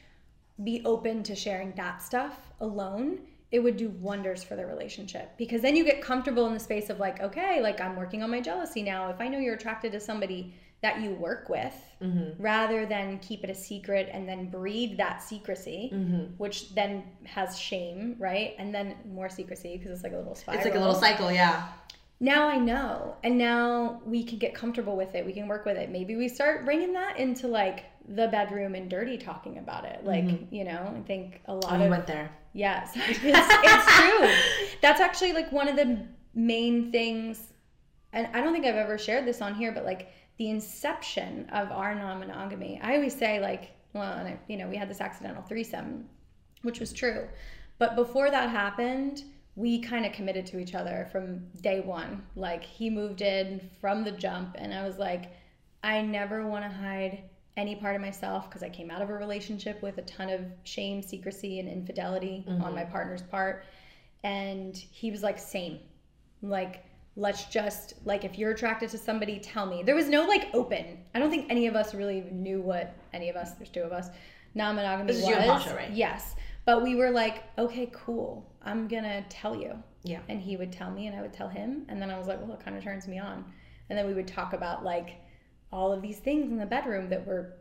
be 0.64 0.80
open 0.86 1.22
to 1.24 1.36
sharing 1.36 1.72
that 1.72 2.02
stuff 2.02 2.50
alone, 2.60 3.18
it 3.52 3.60
would 3.60 3.76
do 3.76 3.90
wonders 3.90 4.42
for 4.42 4.56
their 4.56 4.66
relationship 4.66 5.36
because 5.36 5.60
then 5.60 5.76
you 5.76 5.84
get 5.84 6.00
comfortable 6.00 6.46
in 6.46 6.54
the 6.54 6.60
space 6.60 6.88
of 6.88 6.98
like, 6.98 7.20
okay, 7.20 7.60
like 7.60 7.80
I'm 7.80 7.94
working 7.94 8.22
on 8.22 8.30
my 8.30 8.40
jealousy 8.40 8.82
now. 8.82 9.10
If 9.10 9.20
I 9.20 9.28
know 9.28 9.38
you're 9.38 9.54
attracted 9.54 9.92
to 9.92 10.00
somebody 10.00 10.54
that 10.82 11.00
you 11.00 11.10
work 11.12 11.48
with, 11.50 11.74
mm-hmm. 12.02 12.42
rather 12.42 12.86
than 12.86 13.18
keep 13.18 13.44
it 13.44 13.50
a 13.50 13.54
secret 13.54 14.08
and 14.10 14.26
then 14.26 14.48
breed 14.48 14.96
that 14.96 15.22
secrecy, 15.22 15.90
mm-hmm. 15.92 16.24
which 16.38 16.74
then 16.74 17.04
has 17.24 17.58
shame, 17.58 18.16
right? 18.18 18.54
And 18.58 18.74
then 18.74 18.96
more 19.06 19.28
secrecy 19.28 19.76
because 19.76 19.92
it's 19.92 20.02
like 20.02 20.12
a 20.12 20.16
little 20.16 20.34
spiral. 20.34 20.58
it's 20.58 20.66
like 20.66 20.76
a 20.76 20.80
little 20.80 20.94
cycle, 20.94 21.30
yeah. 21.30 21.68
Now 22.18 22.48
I 22.48 22.56
know, 22.56 23.16
and 23.22 23.36
now 23.36 24.00
we 24.06 24.24
can 24.24 24.38
get 24.38 24.54
comfortable 24.54 24.96
with 24.96 25.14
it. 25.14 25.24
We 25.26 25.34
can 25.34 25.48
work 25.48 25.66
with 25.66 25.76
it. 25.76 25.90
Maybe 25.90 26.16
we 26.16 26.28
start 26.28 26.64
bringing 26.64 26.94
that 26.94 27.18
into 27.18 27.46
like 27.46 27.84
the 28.08 28.28
bedroom 28.28 28.74
and 28.74 28.88
dirty 28.88 29.18
talking 29.18 29.58
about 29.58 29.84
it. 29.84 30.02
Like, 30.02 30.24
mm-hmm. 30.24 30.54
you 30.54 30.64
know, 30.64 30.94
I 30.96 31.00
think 31.06 31.42
a 31.46 31.50
oh, 31.50 31.54
lot 31.56 31.72
Oh, 31.74 31.76
you 31.76 31.84
of 31.84 31.90
went 31.90 32.06
there. 32.06 32.30
Yes, 32.54 32.92
it's, 32.96 33.20
it's 33.22 33.96
true. 33.96 34.30
That's 34.80 35.00
actually 35.00 35.34
like 35.34 35.52
one 35.52 35.68
of 35.68 35.76
the 35.76 36.06
main 36.34 36.90
things, 36.90 37.52
and 38.14 38.28
I 38.34 38.40
don't 38.40 38.54
think 38.54 38.64
I've 38.64 38.76
ever 38.76 38.96
shared 38.96 39.26
this 39.26 39.42
on 39.42 39.54
here, 39.54 39.72
but 39.72 39.84
like 39.84 40.10
the 40.38 40.48
inception 40.48 41.48
of 41.50 41.70
our 41.70 41.94
non-monogamy. 41.94 42.80
I 42.82 42.94
always 42.94 43.14
say 43.14 43.40
like, 43.40 43.72
well, 43.92 44.12
and 44.12 44.28
I, 44.28 44.38
you 44.48 44.56
know, 44.56 44.68
we 44.68 44.76
had 44.76 44.88
this 44.88 45.02
accidental 45.02 45.42
threesome, 45.42 46.06
which 46.62 46.80
was 46.80 46.94
true, 46.94 47.28
but 47.78 47.94
before 47.94 48.30
that 48.30 48.48
happened, 48.48 49.24
we 49.56 49.80
kind 49.80 50.06
of 50.06 50.12
committed 50.12 50.46
to 50.46 50.58
each 50.58 50.74
other 50.74 51.08
from 51.10 51.46
day 51.62 51.80
one. 51.80 52.22
Like 52.36 52.62
he 52.62 52.90
moved 52.90 53.22
in 53.22 53.68
from 53.80 54.04
the 54.04 54.12
jump, 54.12 54.54
and 54.58 54.72
I 54.72 54.86
was 54.86 54.98
like, 54.98 55.32
I 55.82 56.02
never 56.02 56.46
want 56.46 56.64
to 56.64 56.70
hide 56.70 57.24
any 57.56 57.74
part 57.74 57.96
of 57.96 58.02
myself 58.02 58.48
because 58.48 58.62
I 58.62 58.68
came 58.68 58.90
out 58.90 59.00
of 59.00 59.08
a 59.08 59.14
relationship 59.14 59.82
with 59.82 59.96
a 59.98 60.02
ton 60.02 60.28
of 60.28 60.42
shame, 60.64 61.02
secrecy, 61.02 61.58
and 61.58 61.68
infidelity 61.68 62.44
on 62.46 62.74
my 62.74 62.82
mm-hmm. 62.82 62.92
partner's 62.92 63.22
part. 63.22 63.64
And 64.24 64.76
he 64.76 65.10
was 65.10 65.22
like, 65.22 65.38
same. 65.38 65.78
Like, 66.42 66.84
let's 67.16 67.46
just, 67.46 67.94
like, 68.04 68.24
if 68.24 68.38
you're 68.38 68.50
attracted 68.50 68.90
to 68.90 68.98
somebody, 68.98 69.38
tell 69.38 69.64
me. 69.64 69.82
There 69.82 69.94
was 69.94 70.08
no 70.08 70.26
like 70.26 70.48
open. 70.52 70.98
I 71.14 71.18
don't 71.18 71.30
think 71.30 71.46
any 71.48 71.66
of 71.66 71.76
us 71.76 71.94
really 71.94 72.26
knew 72.30 72.60
what 72.60 72.94
any 73.14 73.30
of 73.30 73.36
us, 73.36 73.52
there's 73.52 73.70
two 73.70 73.80
of 73.80 73.92
us, 73.92 74.08
non 74.54 74.76
monogamy 74.76 75.12
This 75.12 75.22
was. 75.22 75.24
is 75.24 75.28
you 75.30 75.36
and 75.36 75.50
Pasha, 75.50 75.74
right? 75.74 75.90
Yes. 75.92 76.34
But 76.66 76.82
we 76.82 76.94
were 76.94 77.10
like, 77.10 77.44
okay, 77.56 77.90
cool. 77.92 78.44
I'm 78.66 78.88
going 78.88 79.04
to 79.04 79.24
tell 79.28 79.54
you. 79.54 79.74
Yeah. 80.02 80.20
And 80.28 80.40
he 80.40 80.56
would 80.56 80.72
tell 80.72 80.90
me 80.90 81.06
and 81.06 81.16
I 81.16 81.22
would 81.22 81.32
tell 81.32 81.48
him. 81.48 81.86
And 81.88 82.00
then 82.00 82.10
I 82.10 82.18
was 82.18 82.26
like, 82.26 82.40
well, 82.40 82.52
it 82.52 82.64
kind 82.64 82.76
of 82.76 82.84
turns 82.84 83.08
me 83.08 83.18
on. 83.18 83.44
And 83.88 83.98
then 83.98 84.06
we 84.06 84.14
would 84.14 84.28
talk 84.28 84.52
about 84.52 84.84
like 84.84 85.16
all 85.72 85.92
of 85.92 86.02
these 86.02 86.18
things 86.18 86.50
in 86.50 86.58
the 86.58 86.66
bedroom 86.66 87.08
that 87.10 87.26
were 87.26 87.54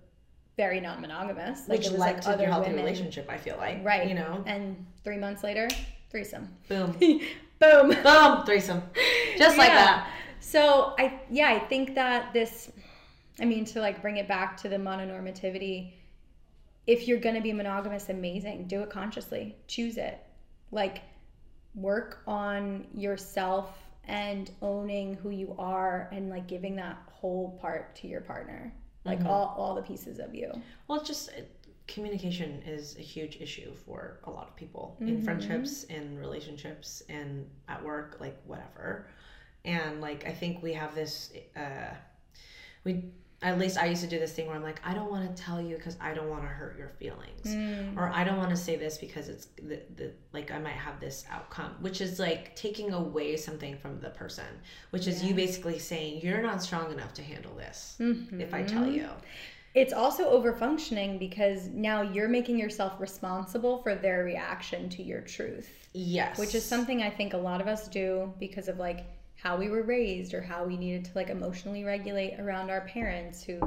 very 0.57 0.79
non 0.79 1.01
monogamous. 1.01 1.67
Like 1.67 1.79
Which 1.79 1.91
led 1.91 1.99
like 1.99 2.21
to 2.21 2.29
other 2.29 2.43
your 2.43 2.51
healthy 2.51 2.69
women. 2.69 2.83
relationship, 2.83 3.27
I 3.29 3.37
feel 3.37 3.57
like. 3.57 3.83
Right. 3.83 4.07
You 4.07 4.15
know? 4.15 4.43
And 4.45 4.85
three 5.03 5.17
months 5.17 5.43
later, 5.43 5.67
threesome. 6.09 6.49
Boom. 6.67 6.91
Boom. 7.59 7.89
Boom. 8.03 8.45
Threesome. 8.45 8.83
Just 9.37 9.57
like 9.57 9.69
that. 9.69 10.09
So 10.39 10.93
I 10.99 11.19
yeah, 11.29 11.49
I 11.49 11.59
think 11.59 11.95
that 11.95 12.31
this 12.33 12.71
I 13.39 13.45
mean 13.45 13.65
to 13.65 13.79
like 13.79 14.01
bring 14.01 14.17
it 14.17 14.27
back 14.27 14.57
to 14.57 14.69
the 14.69 14.77
mononormativity, 14.77 15.93
if 16.85 17.07
you're 17.07 17.19
gonna 17.19 17.41
be 17.41 17.53
monogamous, 17.53 18.09
amazing. 18.09 18.67
Do 18.67 18.81
it 18.81 18.89
consciously. 18.89 19.55
Choose 19.67 19.97
it. 19.97 20.19
Like 20.71 21.01
work 21.73 22.19
on 22.27 22.87
yourself 22.93 23.77
and 24.07 24.51
owning 24.61 25.15
who 25.15 25.29
you 25.29 25.55
are 25.57 26.09
and 26.11 26.29
like 26.29 26.47
giving 26.47 26.75
that 26.77 26.97
whole 27.11 27.57
part 27.61 27.95
to 27.97 28.07
your 28.07 28.21
partner. 28.21 28.73
Like 29.03 29.23
all, 29.23 29.53
all 29.55 29.75
the 29.75 29.83
pieces 29.83 30.17
of 30.17 30.33
you. 30.33 30.51
Well, 30.87 30.99
it's 30.99 31.07
just 31.07 31.29
it- 31.29 31.51
communication 31.87 32.61
is 32.65 32.97
a 32.97 33.01
huge 33.01 33.37
issue 33.39 33.71
for 33.85 34.19
a 34.23 34.29
lot 34.31 34.47
of 34.47 34.55
people 34.55 34.97
in 35.01 35.21
friendships 35.21 35.83
in 35.83 36.17
relationships 36.17 37.03
and 37.09 37.47
at 37.67 37.83
work 37.83 38.17
like 38.19 38.35
whatever 38.45 39.05
and 39.65 40.01
like 40.01 40.25
i 40.25 40.31
think 40.31 40.63
we 40.63 40.73
have 40.73 40.95
this 40.95 41.31
uh 41.55 41.93
we 42.83 43.05
at 43.45 43.59
least 43.59 43.77
i 43.77 43.85
used 43.85 44.01
to 44.01 44.07
do 44.07 44.19
this 44.19 44.33
thing 44.33 44.47
where 44.47 44.55
i'm 44.55 44.63
like 44.63 44.81
i 44.83 44.93
don't 44.93 45.09
want 45.09 45.23
to 45.35 45.41
tell 45.41 45.61
you 45.61 45.75
because 45.75 45.95
i 46.01 46.13
don't 46.13 46.29
want 46.29 46.41
to 46.41 46.47
hurt 46.47 46.77
your 46.77 46.89
feelings. 46.99 47.45
Mm. 47.45 47.95
Or 47.95 48.09
i 48.09 48.23
don't 48.23 48.37
want 48.37 48.49
to 48.49 48.57
say 48.57 48.75
this 48.75 48.97
because 48.97 49.29
it's 49.29 49.45
the, 49.57 49.79
the 49.95 50.11
like 50.33 50.51
i 50.51 50.57
might 50.57 50.71
have 50.71 50.99
this 50.99 51.25
outcome 51.31 51.75
which 51.79 52.01
is 52.01 52.19
like 52.19 52.55
taking 52.55 52.91
away 52.91 53.37
something 53.37 53.77
from 53.77 53.99
the 53.99 54.09
person 54.09 54.45
which 54.89 55.07
is 55.07 55.23
you 55.23 55.35
basically 55.35 55.77
saying 55.77 56.21
you're 56.21 56.41
not 56.41 56.61
strong 56.61 56.91
enough 56.91 57.13
to 57.13 57.21
handle 57.21 57.53
this 57.55 57.95
if 57.99 58.53
i 58.53 58.63
tell 58.63 58.83
mm-hmm. 58.83 58.95
you. 58.95 59.09
It's 59.75 59.91
also 59.91 60.29
over 60.29 60.53
functioning 60.53 61.17
because 61.17 61.67
now 61.67 62.01
you're 62.01 62.29
making 62.29 62.57
yourself 62.57 62.93
responsible 62.97 63.79
for 63.83 63.93
their 63.93 64.23
reaction 64.23 64.87
to 64.91 65.03
your 65.03 65.19
truth. 65.19 65.69
yes. 65.91 66.39
Which 66.39 66.55
is 66.55 66.63
something 66.63 67.03
I 67.03 67.09
think 67.09 67.33
a 67.33 67.37
lot 67.37 67.59
of 67.59 67.67
us 67.67 67.89
do 67.89 68.33
because 68.39 68.69
of 68.69 68.79
like 68.79 69.05
how 69.45 69.55
we 69.55 69.69
were 69.69 69.83
raised 69.83 70.33
or 70.33 70.41
how 70.41 70.65
we 70.65 70.75
needed 70.75 71.05
to 71.05 71.11
like 71.13 71.29
emotionally 71.29 71.83
regulate 71.83 72.39
around 72.39 72.71
our 72.71 72.81
parents 72.81 73.43
who 73.43 73.59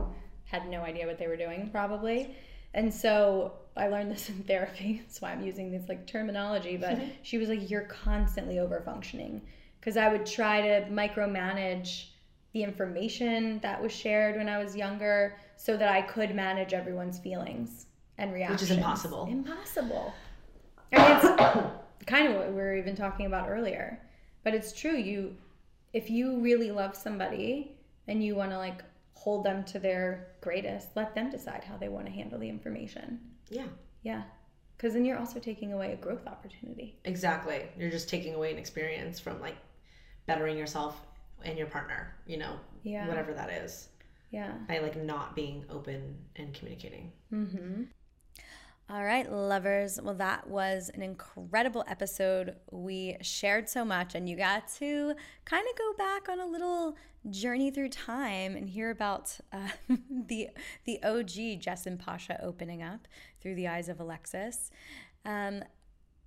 had 0.44 0.68
no 0.68 0.80
idea 0.80 1.06
what 1.06 1.18
they 1.20 1.28
were 1.28 1.36
doing 1.36 1.68
probably. 1.70 2.34
And 2.74 2.92
so 2.92 3.52
I 3.76 3.86
learned 3.86 4.10
this 4.10 4.28
in 4.28 4.42
therapy. 4.42 5.00
That's 5.04 5.20
why 5.20 5.30
I'm 5.30 5.46
using 5.46 5.70
this 5.70 5.88
like 5.88 6.04
terminology, 6.04 6.76
but 6.76 6.98
she 7.22 7.38
was 7.38 7.48
like 7.48 7.70
you're 7.70 7.82
constantly 7.82 8.58
over 8.58 8.80
functioning 8.80 9.40
because 9.78 9.96
I 9.96 10.08
would 10.08 10.26
try 10.26 10.60
to 10.62 10.90
micromanage 10.90 12.06
the 12.52 12.64
information 12.64 13.60
that 13.60 13.80
was 13.80 13.92
shared 13.92 14.34
when 14.34 14.48
I 14.48 14.58
was 14.58 14.74
younger 14.74 15.36
so 15.56 15.76
that 15.76 15.90
I 15.90 16.02
could 16.02 16.34
manage 16.34 16.72
everyone's 16.72 17.20
feelings 17.20 17.86
and 18.16 18.32
reactions. 18.32 18.62
Which 18.62 18.70
is 18.72 18.76
impossible. 18.76 19.28
Impossible. 19.30 20.12
I 20.92 21.08
mean, 21.08 21.16
it's 21.18 22.06
kind 22.06 22.26
of 22.26 22.34
what 22.34 22.48
we 22.48 22.54
were 22.54 22.74
even 22.74 22.96
talking 22.96 23.26
about 23.26 23.48
earlier. 23.48 24.00
But 24.42 24.54
it's 24.54 24.72
true. 24.72 24.96
You, 24.96 25.36
if 25.92 26.10
you 26.10 26.38
really 26.40 26.70
love 26.70 26.96
somebody 26.96 27.72
and 28.06 28.22
you 28.22 28.34
want 28.34 28.50
to 28.50 28.58
like 28.58 28.82
hold 29.14 29.44
them 29.44 29.64
to 29.64 29.78
their 29.78 30.28
greatest, 30.40 30.88
let 30.94 31.14
them 31.14 31.30
decide 31.30 31.64
how 31.64 31.76
they 31.76 31.88
want 31.88 32.06
to 32.06 32.12
handle 32.12 32.38
the 32.38 32.48
information. 32.48 33.20
yeah 33.50 33.66
Yeah. 34.02 34.22
Because 34.76 34.92
then 34.94 35.04
you're 35.04 35.18
also 35.18 35.40
taking 35.40 35.72
away 35.72 35.92
a 35.92 35.96
growth 35.96 36.26
opportunity. 36.28 36.96
Exactly. 37.04 37.68
You're 37.76 37.90
just 37.90 38.08
taking 38.08 38.34
away 38.34 38.52
an 38.52 38.58
experience 38.58 39.18
from 39.18 39.40
like 39.40 39.56
bettering 40.26 40.56
yourself 40.56 41.00
and 41.44 41.58
your 41.58 41.66
partner, 41.66 42.14
you 42.26 42.36
know, 42.36 42.60
Yeah. 42.84 43.08
whatever 43.08 43.34
that 43.34 43.50
is. 43.50 43.88
Yeah. 44.30 44.52
By 44.68 44.78
like 44.78 44.96
not 44.96 45.34
being 45.34 45.64
open 45.70 46.16
and 46.36 46.54
communicating. 46.54 47.12
Mm-hmm. 47.32 47.84
All 48.90 49.04
right, 49.04 49.30
lovers. 49.30 50.00
Well, 50.02 50.14
that 50.14 50.48
was 50.48 50.90
an 50.94 51.02
incredible 51.02 51.84
episode. 51.86 52.56
We 52.70 53.18
shared 53.20 53.68
so 53.68 53.84
much, 53.84 54.14
and 54.14 54.26
you 54.26 54.34
got 54.34 54.66
to 54.78 55.12
kind 55.44 55.66
of 55.70 55.78
go 55.78 55.92
back 55.98 56.30
on 56.30 56.40
a 56.40 56.46
little 56.46 56.96
journey 57.28 57.70
through 57.70 57.90
time 57.90 58.56
and 58.56 58.66
hear 58.66 58.88
about 58.88 59.36
uh, 59.52 59.68
the 60.28 60.48
the 60.86 61.02
OG 61.02 61.60
Jess 61.60 61.84
and 61.84 61.98
Pasha 61.98 62.42
opening 62.42 62.82
up 62.82 63.06
through 63.42 63.56
the 63.56 63.68
eyes 63.68 63.90
of 63.90 63.98
Alexys. 63.98 64.70
Um, 65.26 65.62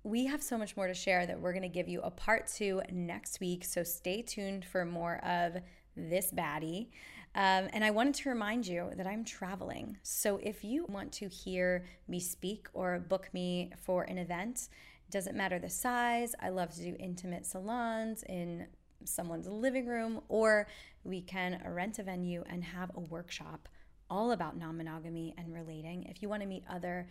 we 0.04 0.26
have 0.26 0.40
so 0.40 0.56
much 0.56 0.76
more 0.76 0.86
to 0.86 0.94
share 0.94 1.26
that 1.26 1.40
we're 1.40 1.52
going 1.52 1.62
to 1.62 1.68
give 1.68 1.88
you 1.88 2.00
a 2.02 2.12
part 2.12 2.46
two 2.46 2.80
next 2.92 3.40
week. 3.40 3.64
So 3.64 3.82
stay 3.82 4.22
tuned 4.22 4.64
for 4.64 4.84
more 4.84 5.16
of 5.24 5.56
this 5.96 6.30
baddie. 6.30 6.90
Um, 7.34 7.68
and 7.72 7.82
I 7.82 7.90
wanted 7.90 8.14
to 8.14 8.28
remind 8.28 8.66
you 8.66 8.90
that 8.96 9.06
I'm 9.06 9.24
traveling. 9.24 9.96
So 10.02 10.38
if 10.42 10.64
you 10.64 10.84
want 10.88 11.12
to 11.12 11.28
hear 11.28 11.86
me 12.06 12.20
speak 12.20 12.68
or 12.74 12.98
book 12.98 13.30
me 13.32 13.72
for 13.82 14.04
an 14.04 14.18
event, 14.18 14.68
doesn't 15.10 15.36
matter 15.36 15.58
the 15.58 15.70
size. 15.70 16.34
I 16.40 16.50
love 16.50 16.74
to 16.74 16.82
do 16.82 16.96
intimate 16.98 17.46
salons 17.46 18.22
in 18.28 18.66
someone's 19.04 19.48
living 19.48 19.86
room, 19.86 20.20
or 20.28 20.66
we 21.04 21.22
can 21.22 21.62
rent 21.66 21.98
a 21.98 22.02
venue 22.02 22.44
and 22.48 22.62
have 22.64 22.90
a 22.94 23.00
workshop 23.00 23.68
all 24.10 24.32
about 24.32 24.58
non 24.58 24.76
monogamy 24.76 25.34
and 25.38 25.52
relating. 25.52 26.04
If 26.04 26.22
you 26.22 26.28
want 26.28 26.42
to 26.42 26.48
meet 26.48 26.64
other 26.68 27.08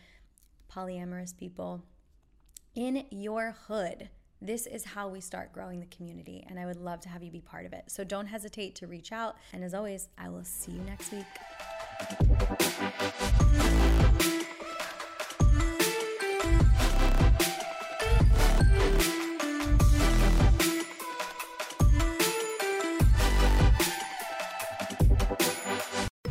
polyamorous 0.71 1.35
people, 1.35 1.83
in 2.75 3.05
your 3.09 3.55
hood. 3.67 4.09
This 4.43 4.65
is 4.65 4.83
how 4.83 5.07
we 5.07 5.21
start 5.21 5.53
growing 5.53 5.79
the 5.79 5.85
community, 5.85 6.43
and 6.49 6.57
I 6.57 6.65
would 6.65 6.77
love 6.77 6.99
to 7.01 7.09
have 7.09 7.21
you 7.21 7.29
be 7.29 7.41
part 7.41 7.67
of 7.67 7.73
it. 7.73 7.83
So 7.85 8.03
don't 8.03 8.25
hesitate 8.25 8.73
to 8.75 8.87
reach 8.87 9.11
out. 9.11 9.35
And 9.53 9.63
as 9.63 9.75
always, 9.75 10.09
I 10.17 10.29
will 10.29 10.43
see 10.43 10.71
you 10.71 10.81
next 10.81 11.11
week. 11.11 11.27